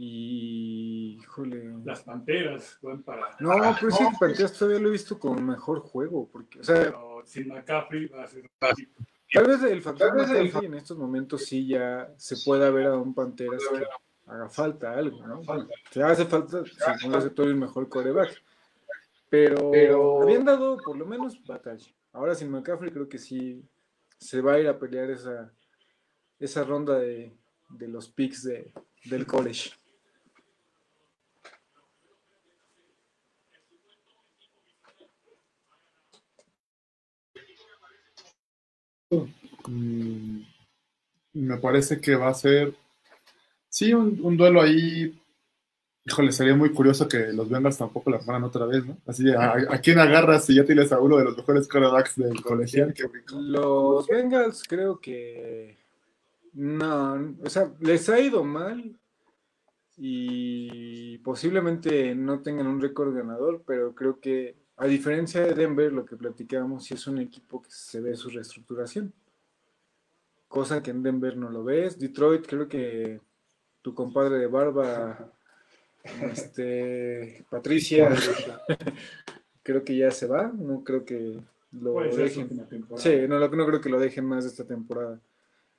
Y, 0.01 1.19
híjole. 1.21 1.75
Las 1.85 2.03
Panteras 2.03 2.79
van 2.83 3.03
para. 3.03 3.37
No, 3.41 3.51
pero 3.81 3.91
sí, 3.91 4.05
Panteras 4.19 4.53
todavía 4.53 4.81
lo 4.81 4.89
he 4.89 4.93
visto 4.93 5.19
con 5.19 5.45
mejor 5.45 5.81
juego, 5.81 6.29
porque, 6.31 6.61
o 6.61 6.65
sea, 6.65 6.77
Pero 6.85 7.23
sin 7.25 7.49
McCaffrey 7.49 8.07
va 8.07 8.23
a 8.23 8.27
ser 8.29 8.49
fácil. 8.61 8.89
tal 9.33 9.47
vez 9.49 9.63
el 9.65 9.83
factor 9.83 10.15
McCaffrey 10.17 10.67
en 10.67 10.75
estos 10.75 10.97
momentos 10.97 11.45
sí 11.45 11.67
ya 11.67 12.13
se 12.17 12.37
pueda 12.45 12.71
ver 12.71 12.87
a 12.87 12.97
un 12.97 13.13
Panteras 13.13 13.61
que 13.73 13.85
haga 14.31 14.49
falta 14.49 14.93
algo, 14.93 15.27
¿no? 15.27 15.41
Se 15.91 16.03
hace 16.03 16.27
falta, 16.27 16.63
según 16.65 17.17
hace 17.17 17.31
todo 17.31 17.47
el 17.47 17.57
mejor 17.57 17.89
coreback. 17.89 18.41
Pero, 19.29 19.71
Pero- 19.73 20.23
habían 20.23 20.45
dado 20.45 20.77
por 20.79 20.97
lo 20.97 21.07
menos 21.07 21.43
batalla. 21.45 21.87
Ahora 22.13 22.35
sin 22.35 22.51
McCaffrey 22.51 22.91
creo 22.93 23.09
que 23.09 23.19
sí 23.19 23.63
se 24.19 24.41
va 24.41 24.55
a 24.55 24.61
ir 24.61 24.69
a 24.69 24.79
pelear 24.79 25.11
esa, 25.11 25.53
esa 26.39 26.65
ronda 26.65 26.99
de, 26.99 27.37
de 27.71 27.89
los 27.89 28.09
picks 28.09 28.43
de, 28.45 28.73
del 29.05 29.27
college. 29.27 29.71
Mm, 39.67 40.43
me 41.35 41.59
parece 41.59 42.01
que 42.01 42.15
va 42.15 42.29
a 42.29 42.35
ser, 42.35 42.75
sí, 43.69 43.93
un, 43.93 44.19
un 44.23 44.37
duelo 44.37 44.61
ahí. 44.61 45.19
Híjole, 46.09 46.33
sería 46.33 46.55
muy 46.55 46.73
curioso 46.73 47.07
que 47.07 47.35
los 47.35 47.51
Bengals 47.51 47.77
tampoco 47.77 48.11
la 48.11 48.19
fueran 48.19 48.43
otra 48.45 48.65
vez, 48.65 48.87
¿no? 48.87 48.97
Así, 49.07 49.31
¿a, 49.31 49.53
a 49.53 49.79
quién 49.79 49.99
agarras 49.99 50.47
si 50.47 50.55
ya 50.55 50.65
tienes 50.65 50.91
a 50.91 51.01
uno 51.01 51.19
de 51.19 51.25
los 51.25 51.37
mejores 51.37 51.69
quarterbacks 51.69 52.17
del 52.17 52.41
colegial? 52.41 52.95
que? 52.95 53.05
Los 53.35 54.07
Bengals 54.07 54.63
creo 54.67 54.99
que 54.99 55.77
no, 56.55 57.37
o 57.45 57.51
sea, 57.51 57.71
les 57.81 58.09
ha 58.09 58.19
ido 58.19 58.43
mal 58.43 58.99
y 59.99 61.19
posiblemente 61.19 62.15
no 62.15 62.41
tengan 62.41 62.69
un 62.69 62.81
récord 62.81 63.15
ganador, 63.15 63.63
pero 63.67 63.95
creo 63.95 64.19
que 64.19 64.57
a 64.79 64.87
diferencia 64.87 65.43
de 65.43 65.53
Denver, 65.53 65.93
lo 65.93 66.07
que 66.07 66.17
platicábamos, 66.17 66.85
sí 66.85 66.95
es 66.95 67.07
un 67.07 67.19
equipo 67.19 67.61
que 67.61 67.71
se 67.71 68.01
ve 68.01 68.17
su 68.17 68.31
reestructuración. 68.31 69.13
Cosa 70.47 70.83
que 70.83 70.91
en 70.91 71.03
Denver 71.03 71.37
no 71.37 71.51
lo 71.51 71.65
ves. 71.65 71.99
Detroit, 71.99 72.47
creo 72.47 72.67
que 72.67 73.21
tu 73.83 73.93
compadre 73.95 74.39
de 74.39 74.47
barba, 74.47 75.33
este, 76.33 77.45
Patricia, 77.51 78.11
creo 79.63 79.85
que 79.85 79.97
ya 79.97 80.11
se 80.11 80.27
va. 80.27 80.53
No 80.55 80.83
creo 80.85 81.05
que 81.05 81.41
lo 81.73 81.93
Puede 81.93 82.17
dejen. 82.17 82.49
Sí, 82.97 83.17
no, 83.29 83.39
lo- 83.39 83.49
no 83.49 83.67
creo 83.67 83.81
que 83.81 83.89
lo 83.91 83.99
dejen 84.01 84.25
más 84.25 84.45
esta 84.45 84.65
temporada. 84.65 85.21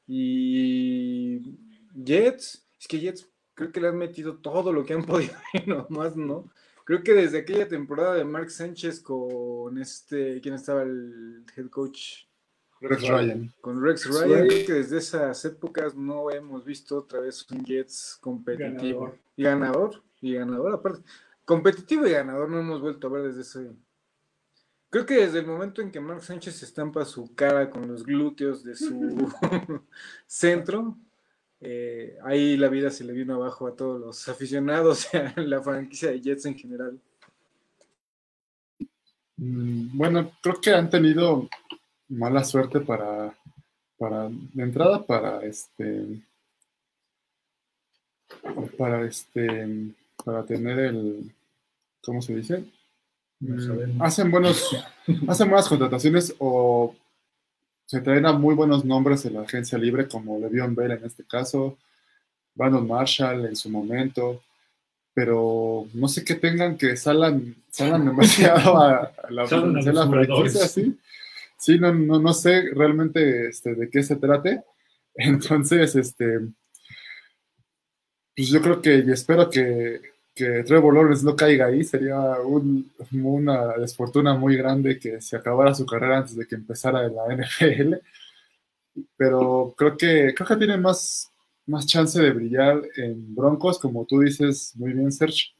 Y 0.08 1.56
Jets, 2.04 2.66
es 2.80 2.88
que 2.88 3.00
Jets 3.00 3.30
creo 3.54 3.72
que 3.72 3.82
le 3.82 3.88
han 3.90 3.98
metido 3.98 4.38
todo 4.38 4.74
lo 4.74 4.86
que 4.86 4.94
han 4.94 5.04
podido 5.06 5.34
y 5.54 5.70
nomás, 5.70 6.16
¿no? 6.16 6.50
Creo 6.86 7.04
que 7.04 7.14
desde 7.14 7.38
aquella 7.40 7.68
temporada 7.68 8.16
de 8.16 8.24
Mark 8.26 8.50
Sánchez 8.50 9.00
con 9.02 9.78
este, 9.78 10.42
¿quién 10.42 10.56
estaba 10.56 10.82
el 10.82 11.44
head 11.56 11.68
coach? 11.70 12.24
Rex 12.82 13.08
Ryan. 13.08 13.54
Con 13.62 13.84
Rex 13.84 14.06
Ryan, 14.08 14.48
creo 14.48 14.66
que 14.66 14.74
desde 14.74 14.98
esas 14.98 15.44
épocas 15.46 15.96
no 15.96 16.32
hemos 16.32 16.66
visto 16.66 16.98
otra 16.98 17.20
vez 17.20 17.46
un 17.52 17.64
Jets 17.64 18.18
competitivo. 18.22 19.02
Ganador. 19.02 19.18
Y 19.36 19.44
ganador, 19.44 20.04
y 20.22 20.34
ganador 20.34 20.74
aparte. 20.74 21.02
Competitivo 21.46 22.06
y 22.06 22.12
ganador 22.12 22.50
no 22.50 22.60
hemos 22.60 22.82
vuelto 22.82 23.08
a 23.08 23.12
ver 23.12 23.24
desde 23.24 23.42
ese... 23.42 23.72
Creo 24.90 25.06
que 25.06 25.16
desde 25.16 25.40
el 25.40 25.46
momento 25.46 25.82
en 25.82 25.92
que 25.92 26.00
Mark 26.00 26.24
Sánchez 26.24 26.64
estampa 26.64 27.06
su 27.06 27.36
cara 27.36 27.70
con 27.70 27.88
los 27.88 28.04
glúteos 28.04 28.64
de 28.64 28.76
su 28.76 29.32
centro, 30.26 30.98
eh, 31.62 32.18
ahí 32.24 32.56
la 32.56 32.70
vida 32.70 32.90
se 32.90 33.04
le 33.04 33.14
vino 33.14 33.36
abajo 33.36 33.68
a 33.68 33.76
todos 33.76 34.00
los 34.00 34.28
aficionados 34.30 35.14
a 35.14 35.40
la 35.42 35.62
franquicia 35.62 36.12
de 36.12 36.22
Jets 36.22 36.46
en 36.46 36.58
general. 36.58 37.00
Mm, 39.38 39.98
Bueno, 39.98 40.32
creo 40.42 40.60
que 40.62 40.72
han 40.72 40.90
tenido 40.90 41.48
mala 42.08 42.44
suerte 42.44 42.80
para, 42.80 43.34
para 43.98 44.30
de 44.30 44.64
entrada, 44.64 45.06
para 45.06 45.44
este, 45.44 46.22
para 48.78 49.06
este, 49.06 49.94
para 50.30 50.46
tener 50.46 50.78
el, 50.80 51.34
¿cómo 52.02 52.22
se 52.22 52.36
dice? 52.36 52.64
No 53.40 53.56
Mm. 53.56 54.02
Hacen 54.02 54.30
buenos, 54.32 54.70
hacen 55.28 55.50
buenas 55.50 55.68
contrataciones 55.68 56.36
o 56.40 56.94
se 57.86 58.02
traen 58.02 58.26
a 58.26 58.34
muy 58.34 58.54
buenos 58.54 58.86
nombres 58.86 59.26
en 59.26 59.36
la 59.36 59.42
agencia 59.42 59.78
libre, 59.78 60.08
como 60.08 60.38
Le'Veon 60.38 60.76
Bell 60.76 60.92
en 60.92 61.06
este 61.06 61.24
caso, 61.24 61.78
Brandon 62.54 62.86
Marshall 62.86 63.46
en 63.46 63.56
su 63.56 63.70
momento, 63.70 64.44
pero 65.14 65.88
no 65.94 66.08
sé 66.08 66.24
qué 66.24 66.36
tengan 66.36 66.78
que 66.78 66.96
salan, 66.96 67.56
salan 67.70 68.06
demasiado 68.06 68.78
a, 68.78 69.14
a 69.24 69.32
la, 69.32 69.44
a 69.44 69.46
la 69.46 70.08
franquicia, 70.10 70.68
sí. 70.68 71.00
Sí, 71.58 71.80
no, 71.80 71.94
no, 71.94 72.20
no 72.20 72.34
sé 72.34 72.72
realmente 72.74 73.48
este, 73.48 73.74
de 73.74 73.90
qué 73.90 74.04
se 74.04 74.18
trate. 74.18 74.64
Entonces, 75.16 75.96
este, 75.96 76.40
pues 78.36 78.50
yo 78.50 78.62
creo 78.62 78.82
que 78.82 79.00
y 79.00 79.12
espero 79.12 79.50
que, 79.50 80.02
que 80.40 80.64
Trevor 80.64 80.94
Lawrence 80.94 81.26
no 81.26 81.36
caiga 81.36 81.66
ahí. 81.68 81.84
Sería 81.84 82.18
un- 82.42 82.90
una 83.24 83.74
desfortuna 83.78 84.34
muy 84.36 84.56
grande 84.56 84.98
que 85.00 85.20
se 85.22 85.36
acabara 85.36 85.76
su 85.76 85.86
carrera 85.86 86.20
antes 86.20 86.36
de 86.38 86.48
que 86.48 86.56
empezara 86.56 87.06
en 87.06 87.16
la 87.16 87.26
NFL. 87.36 87.96
Pero 89.18 89.74
creo 89.78 89.98
que, 89.98 90.34
creo 90.36 90.48
que 90.48 90.56
tiene 90.58 90.78
más, 90.78 91.32
más 91.68 91.86
chance 91.86 92.22
de 92.22 92.32
brillar 92.32 92.82
en 92.98 93.36
Broncos, 93.36 93.80
como 93.80 94.06
tú 94.06 94.20
dices 94.22 94.74
muy 94.76 94.94
bien, 94.94 95.12
Serge. 95.12 95.54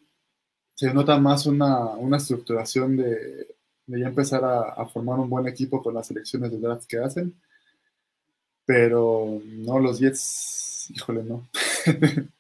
Se 0.76 0.94
nota 0.94 1.20
más 1.20 1.46
una, 1.46 1.86
una 1.96 2.18
estructuración 2.18 2.96
de, 2.98 3.48
de 3.86 4.00
ya 4.00 4.08
empezar 4.08 4.44
a, 4.46 4.62
a 4.74 4.86
formar 4.88 5.20
un 5.20 5.30
buen 5.30 5.48
equipo 5.48 5.82
con 5.84 5.94
las 5.96 6.08
selecciones 6.08 6.52
de 6.52 6.60
draft 6.60 6.86
que 6.88 6.98
hacen. 7.00 7.34
Pero 8.66 9.42
no, 9.46 9.80
los 9.80 10.00
Jets, 10.00 10.90
híjole, 10.96 11.24
no. 11.24 11.48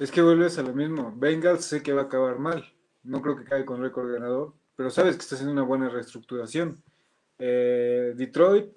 Es 0.00 0.10
que 0.10 0.22
vuelves 0.22 0.58
a 0.58 0.62
lo 0.62 0.72
mismo. 0.72 1.12
Bengals 1.16 1.64
sé 1.64 1.82
que 1.82 1.92
va 1.92 2.02
a 2.02 2.04
acabar 2.04 2.38
mal. 2.38 2.64
No 3.02 3.22
creo 3.22 3.36
que 3.36 3.44
caiga 3.44 3.64
con 3.64 3.80
récord 3.80 4.12
ganador, 4.12 4.54
pero 4.76 4.90
sabes 4.90 5.16
que 5.16 5.22
está 5.22 5.36
haciendo 5.36 5.52
una 5.52 5.62
buena 5.62 5.88
reestructuración. 5.88 6.82
Eh, 7.38 8.12
Detroit, 8.16 8.70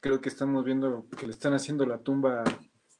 creo 0.00 0.20
que 0.20 0.28
estamos 0.28 0.64
viendo 0.64 1.06
que 1.16 1.26
le 1.26 1.32
están 1.32 1.54
haciendo 1.54 1.86
la 1.86 1.98
tumba 1.98 2.44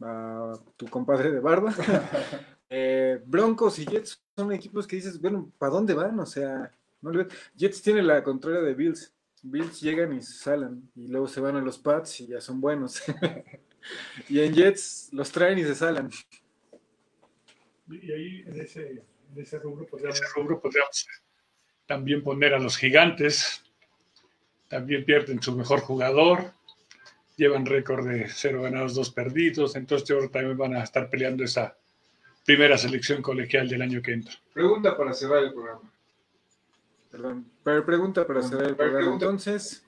a 0.01 0.53
tu 0.77 0.87
compadre 0.87 1.31
de 1.33 1.41
barba. 1.41 1.75
Eh, 2.71 3.23
Broncos 3.25 3.79
y 3.79 3.87
Jets 3.87 4.23
son 4.37 4.53
equipos 4.53 4.87
que 4.87 4.97
dices, 4.97 5.19
bueno, 5.19 5.51
¿para 5.57 5.73
dónde 5.73 5.95
van? 5.95 6.21
O 6.21 6.27
sea, 6.27 6.71
no 7.01 7.11
le 7.11 7.25
ves. 7.25 7.35
Jets 7.57 7.81
tiene 7.81 8.03
la 8.03 8.23
contraria 8.23 8.61
de 8.61 8.75
Bills. 8.75 9.15
Bills 9.43 9.81
llegan 9.81 10.13
y 10.13 10.21
salen, 10.21 10.91
y 10.95 11.09
luego 11.09 11.29
se 11.29 11.41
van 11.41 11.57
a 11.57 11.63
los 11.63 11.79
Pats 11.79 12.21
y 12.21 12.27
ya 12.27 12.43
son 12.43 12.61
buenos. 12.61 13.03
y 14.29 14.41
en 14.41 14.53
Jets 14.53 15.09
los 15.13 15.33
traen 15.33 15.59
y 15.59 15.65
se 15.65 15.75
salen. 15.75 16.11
Y 17.91 18.13
ahí 18.13 18.45
en 18.47 18.61
ese, 18.61 18.91
en 18.91 19.41
ese 19.43 19.59
rubro, 19.59 19.87
podríamos, 19.87 20.21
podríamos 20.63 21.07
también 21.87 22.23
poner 22.23 22.55
a 22.55 22.59
los 22.59 22.77
gigantes. 22.77 23.63
También 24.69 25.05
pierden 25.05 25.43
su 25.43 25.57
mejor 25.57 25.81
jugador. 25.81 26.53
Llevan 27.37 27.65
récord 27.67 28.07
de 28.07 28.29
cero 28.29 28.63
ganados, 28.63 28.95
dos 28.95 29.11
perdidos. 29.11 29.77
Entonces, 29.77 30.07
yo 30.09 30.17
creo 30.19 30.29
que 30.29 30.33
también 30.39 30.59
van 30.59 30.75
a 30.77 30.83
estar 30.83 31.09
peleando 31.09 31.45
esa 31.45 31.77
primera 32.45 32.77
selección 32.77 33.23
colegial 33.23 33.69
del 33.69 33.81
año 33.83 34.03
que 34.03 34.13
entra. 34.13 34.35
Pregunta 34.53 34.97
para 34.97 35.13
cerrar 35.15 35.45
el 35.45 35.53
programa. 35.55 35.91
Perdón, 37.11 37.51
pero 37.65 37.87
pregunta 37.87 38.27
para 38.27 38.43
cerrar 38.43 38.69
el 38.69 38.77
programa. 38.77 38.99
pregunta- 38.99 39.25
Entonces, 39.27 39.83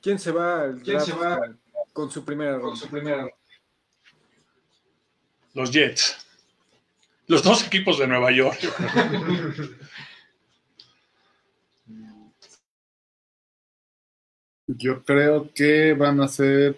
¿quién 0.00 0.18
se 0.18 0.30
va 0.30 0.62
al 0.62 0.82
¿Quién 0.82 1.00
se 1.00 1.12
va? 1.12 1.38
con, 1.38 1.60
con 1.92 2.10
su 2.10 2.24
primera 2.24 2.52
Con 2.52 2.62
ronda? 2.62 2.76
su 2.76 2.88
primera. 2.88 3.28
Los 5.54 5.72
Jets. 5.72 6.26
Los 7.30 7.44
dos 7.44 7.64
equipos 7.64 7.96
de 7.96 8.08
Nueva 8.08 8.32
York. 8.32 8.58
Yo 14.66 15.04
creo 15.04 15.48
que 15.54 15.94
van 15.94 16.20
a 16.20 16.26
ser 16.26 16.76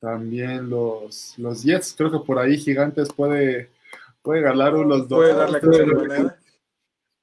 también 0.00 0.70
los, 0.70 1.36
los 1.38 1.64
Jets. 1.64 1.92
Creo 1.98 2.12
que 2.12 2.20
por 2.24 2.38
ahí 2.38 2.56
Gigantes 2.56 3.12
puede, 3.12 3.68
puede 4.22 4.42
ganar 4.42 4.76
unos 4.76 5.08
dos. 5.08 5.18
¿Puede 5.18 5.34
dar 5.34 5.50
la 5.50 5.58
tres, 5.58 5.76
cara 5.76 5.88
de 5.88 5.94
moneda? 5.94 6.38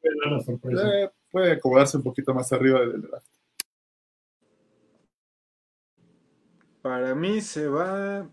la 0.02 0.42
sorpresa. 0.42 1.04
eh, 1.04 1.10
puede 1.32 1.54
acomodarse 1.54 1.96
un 1.96 2.04
poquito 2.04 2.34
más 2.34 2.52
arriba 2.52 2.82
del 2.82 3.02
draft. 3.02 3.28
Para 6.82 7.16
mí 7.16 7.40
se 7.40 7.70
va 7.70 8.28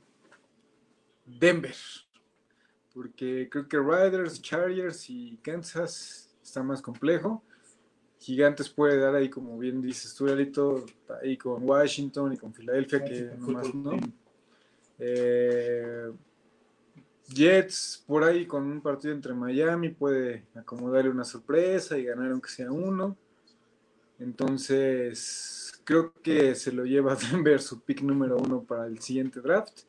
Denver. 1.25 1.77
Porque 2.97 3.47
creo 3.51 3.69
que 3.69 3.79
Riders, 3.79 4.41
Chargers 4.41 5.11
y 5.11 5.39
Kansas 5.43 6.35
está 6.43 6.63
más 6.63 6.81
complejo. 6.81 7.43
Gigantes 8.19 8.71
puede 8.71 8.99
dar 8.99 9.15
ahí, 9.15 9.29
como 9.29 9.59
bien 9.59 9.83
dices 9.83 10.15
tú, 10.15 10.25
Lalito, 10.25 10.87
ahí 11.23 11.37
con 11.37 11.63
Washington 11.69 12.33
y 12.33 12.39
con 12.39 12.55
Filadelfia, 12.55 13.05
que 13.05 13.33
nomás 13.39 13.75
no. 13.75 13.99
Eh, 14.99 16.11
Jets 17.29 18.03
por 18.07 18.25
ahí 18.25 18.47
con 18.47 18.65
un 18.65 18.81
partido 18.81 19.13
entre 19.13 19.35
Miami 19.35 19.91
puede 19.91 20.47
acomodarle 20.55 21.11
una 21.11 21.25
sorpresa 21.25 21.99
y 21.99 22.05
ganar 22.05 22.31
aunque 22.31 22.49
sea 22.49 22.73
uno. 22.73 23.15
Entonces, 24.19 25.79
creo 25.85 26.15
que 26.23 26.55
se 26.55 26.73
lo 26.73 26.87
lleva 26.87 27.15
Denver 27.31 27.61
su 27.61 27.79
pick 27.83 28.01
número 28.01 28.39
uno 28.39 28.63
para 28.63 28.87
el 28.87 29.01
siguiente 29.01 29.43
draft. 29.43 29.81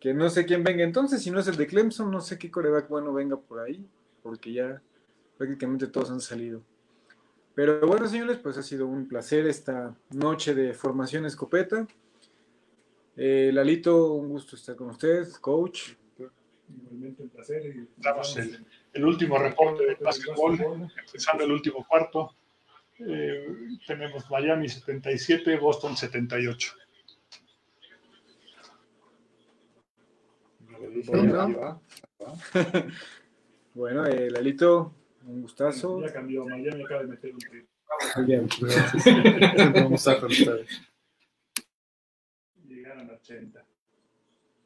Que 0.00 0.14
no 0.14 0.30
sé 0.30 0.46
quién 0.46 0.62
venga 0.62 0.84
entonces, 0.84 1.22
si 1.22 1.30
no 1.30 1.40
es 1.40 1.48
el 1.48 1.56
de 1.56 1.66
Clemson, 1.66 2.10
no 2.10 2.20
sé 2.20 2.38
qué 2.38 2.50
coreback 2.50 2.88
bueno 2.88 3.12
venga 3.12 3.36
por 3.36 3.60
ahí, 3.60 3.84
porque 4.22 4.52
ya 4.52 4.80
prácticamente 5.36 5.88
todos 5.88 6.10
han 6.10 6.20
salido. 6.20 6.62
Pero 7.54 7.84
bueno, 7.86 8.06
señores, 8.06 8.38
pues 8.38 8.56
ha 8.56 8.62
sido 8.62 8.86
un 8.86 9.08
placer 9.08 9.46
esta 9.46 9.92
noche 10.10 10.54
de 10.54 10.74
formación 10.74 11.26
escopeta. 11.26 11.88
Eh, 13.16 13.50
Lalito, 13.52 14.12
un 14.12 14.28
gusto 14.28 14.54
estar 14.54 14.76
con 14.76 14.90
usted, 14.90 15.26
coach. 15.40 15.94
Igualmente 16.68 17.22
un 17.24 17.30
placer. 17.30 17.66
Y 17.66 17.88
damos 17.96 18.36
el, 18.36 18.64
el 18.92 19.04
último 19.04 19.38
reporte 19.38 19.84
de 19.84 19.94
básquetbol, 19.96 20.88
empezando 21.04 21.42
el 21.42 21.50
último 21.50 21.84
cuarto. 21.84 22.36
Eh, 23.00 23.78
tenemos 23.86 24.30
Miami 24.30 24.68
77, 24.68 25.56
Boston 25.56 25.96
78. 25.96 26.74
Bueno, 31.06 31.82
bueno 33.74 34.06
eh, 34.06 34.30
Lalito, 34.30 34.94
un 35.26 35.42
gustazo. 35.42 36.00
Ya 36.00 36.12
cambió, 36.12 36.44
Miami 36.44 36.84
acaba 36.84 37.02
de 37.02 37.08
meter 37.08 37.32
un 37.32 37.38
tiro. 37.38 37.66
Siempre 38.98 39.70
vamos 39.74 40.08
a 40.08 40.20
con 40.20 40.30
ustedes. 40.30 40.82
Llegaron 42.66 43.10
a 43.10 43.14
80. 43.14 43.64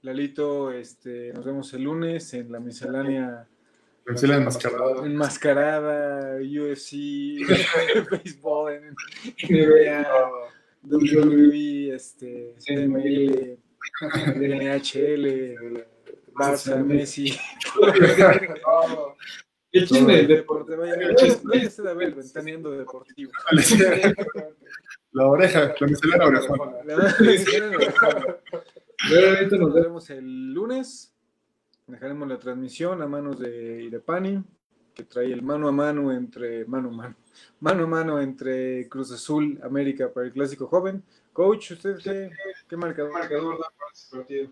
Lalito, 0.02 0.72
este, 0.72 1.32
nos 1.32 1.44
vemos 1.44 1.72
el 1.74 1.82
lunes 1.84 2.34
en 2.34 2.50
la 2.50 2.58
miscelánea 2.58 3.48
la 4.04 4.36
enmascarada. 4.36 5.06
enmascarada, 5.06 6.36
UFC, 6.40 6.92
béisbol, 8.10 8.72
en 8.72 8.94
NBA, 9.48 10.06
WWE, 10.82 11.94
este, 11.94 12.56
CML, 12.58 13.58
NHL, 14.36 15.86
Barça, 16.34 16.76
Messi. 16.82 17.38
El 19.72 19.88
chisme 19.88 20.16
del 20.16 20.26
deporte, 20.28 20.76
usted 20.76 21.86
a 21.86 21.94
ver, 21.94 22.14
ventaneando 22.14 22.72
deportivo. 22.72 23.32
La 25.12 25.26
oreja, 25.26 25.74
la 25.78 25.86
micelánea 25.86 26.26
orejona. 26.26 26.72
La 26.84 26.96
verdad 26.96 27.20
es 27.28 27.44
que 27.44 27.56
era 27.56 27.66
enojado. 27.66 28.40
Brevemente 29.10 29.58
Nos 29.58 29.74
vemos 29.74 30.10
el 30.10 30.54
lunes. 30.54 31.14
Dejaremos 31.86 32.28
la 32.28 32.38
transmisión 32.38 33.02
a 33.02 33.06
manos 33.06 33.38
de 33.38 33.82
Irepani, 33.82 34.42
que 34.94 35.02
trae 35.02 35.32
el 35.32 35.42
mano 35.42 35.68
a 35.68 35.72
mano 35.72 36.12
entre 36.12 36.64
mano 36.64 36.88
a 36.88 36.92
mano, 36.92 37.16
mano 37.60 37.84
a 37.84 37.86
mano 37.86 38.20
entre 38.22 38.88
Cruz 38.88 39.12
Azul 39.12 39.60
América 39.62 40.10
para 40.10 40.26
el 40.26 40.32
clásico 40.32 40.66
joven. 40.66 41.02
Coach, 41.34 41.72
¿usted 41.72 41.98
qué, 42.02 42.30
qué 42.68 42.76
marcador? 42.76 43.12
Marcador 43.12 43.58
da 43.58 43.70
para 43.76 43.92
este 43.92 44.16
partido. 44.16 44.48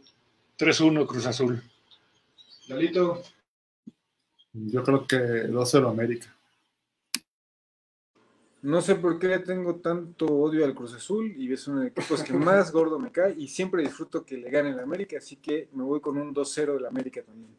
3-1 0.59 1.07
Cruz 1.07 1.27
Azul. 1.27 1.63
Lalito, 2.71 3.21
Yo 4.53 4.85
creo 4.85 5.05
que 5.05 5.17
2-0 5.17 5.91
América. 5.91 6.37
No 8.63 8.81
sé 8.81 8.95
por 8.95 9.19
qué 9.19 9.41
tengo 9.41 9.77
tanto 9.77 10.27
odio 10.27 10.65
al 10.65 10.75
Cruz 10.75 10.95
Azul 10.95 11.35
y 11.37 11.53
es 11.53 11.67
uno 11.67 11.81
de 11.81 11.87
los 11.87 11.93
equipos 11.93 12.23
que 12.23 12.33
más 12.51 12.71
gordo 12.71 13.01
me 13.01 13.11
cae 13.11 13.35
y 13.37 13.49
siempre 13.49 13.83
disfruto 13.83 14.25
que 14.25 14.37
le 14.37 14.51
gane 14.51 14.71
el 14.71 14.79
América, 14.79 15.19
así 15.19 15.37
que 15.37 15.69
me 15.73 15.83
voy 15.83 16.01
con 16.01 16.17
un 16.17 16.33
2-0 16.33 16.75
del 16.75 16.87
América 16.87 17.23
también. 17.23 17.51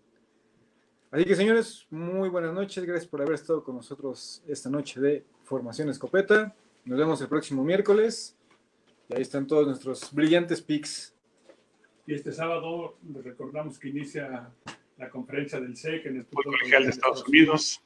Así 1.11 1.25
que 1.25 1.35
señores, 1.35 1.87
muy 1.89 2.29
buenas 2.29 2.53
noches, 2.53 2.85
gracias 2.85 3.09
por 3.09 3.21
haber 3.21 3.33
estado 3.33 3.65
con 3.65 3.75
nosotros 3.75 4.41
esta 4.47 4.69
noche 4.69 5.01
de 5.01 5.25
Formación 5.43 5.89
Escopeta. 5.89 6.55
Nos 6.85 6.97
vemos 6.97 7.19
el 7.19 7.27
próximo 7.27 7.65
miércoles 7.65 8.37
y 9.09 9.15
ahí 9.15 9.23
están 9.23 9.45
todos 9.45 9.67
nuestros 9.67 10.13
brillantes 10.13 10.61
picks. 10.61 11.13
Y 12.07 12.13
este 12.13 12.31
sábado 12.31 12.95
les 13.13 13.25
recordamos 13.25 13.77
que 13.77 13.89
inicia 13.89 14.49
la 15.01 15.09
conferencia 15.09 15.59
del 15.59 15.75
SEC 15.75 16.05
en 16.05 16.17
el 16.17 16.25
fútbol 16.25 16.53
colegial 16.59 16.83
de 16.83 16.89
Estados 16.91 17.27
Unidos. 17.27 17.81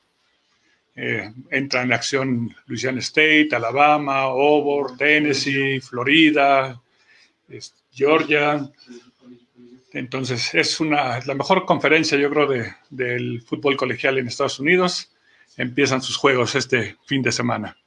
Eh, 0.97 1.31
entra 1.49 1.81
en 1.83 1.93
acción 1.93 2.53
Louisiana 2.67 2.99
State, 2.99 3.49
Alabama, 3.53 4.23
Auburn, 4.23 4.97
Tennessee, 4.97 5.79
Florida, 5.79 6.81
Georgia. 7.91 8.69
Entonces 9.93 10.53
es 10.53 10.79
una, 10.81 11.21
la 11.25 11.35
mejor 11.35 11.65
conferencia, 11.65 12.17
yo 12.17 12.29
creo, 12.29 12.47
de- 12.47 12.73
del 12.89 13.41
fútbol 13.43 13.77
colegial 13.77 14.17
en 14.17 14.27
Estados 14.27 14.59
Unidos. 14.59 15.09
Empiezan 15.55 16.01
sus 16.01 16.17
juegos 16.17 16.53
este 16.55 16.97
fin 17.05 17.21
de 17.21 17.31
semana. 17.31 17.77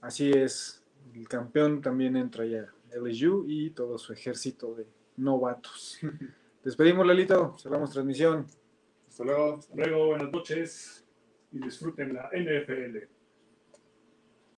Así 0.00 0.30
es, 0.32 0.82
el 1.14 1.28
campeón 1.28 1.80
también 1.80 2.16
entra 2.16 2.44
ya, 2.44 2.66
LSU 2.92 3.44
y 3.48 3.70
todo 3.70 3.98
su 3.98 4.12
ejército 4.12 4.74
de 4.74 4.86
novatos. 5.16 5.98
Despedimos, 6.66 7.06
Lalito, 7.06 7.56
cerramos 7.60 7.92
transmisión. 7.92 8.44
hasta 9.08 9.22
luego. 9.22 9.54
Hasta 9.54 9.76
luego, 9.76 10.06
buenas 10.06 10.32
noches 10.32 11.06
y 11.52 11.60
disfruten 11.60 12.12
la 12.12 12.28
NFL. 12.32 13.06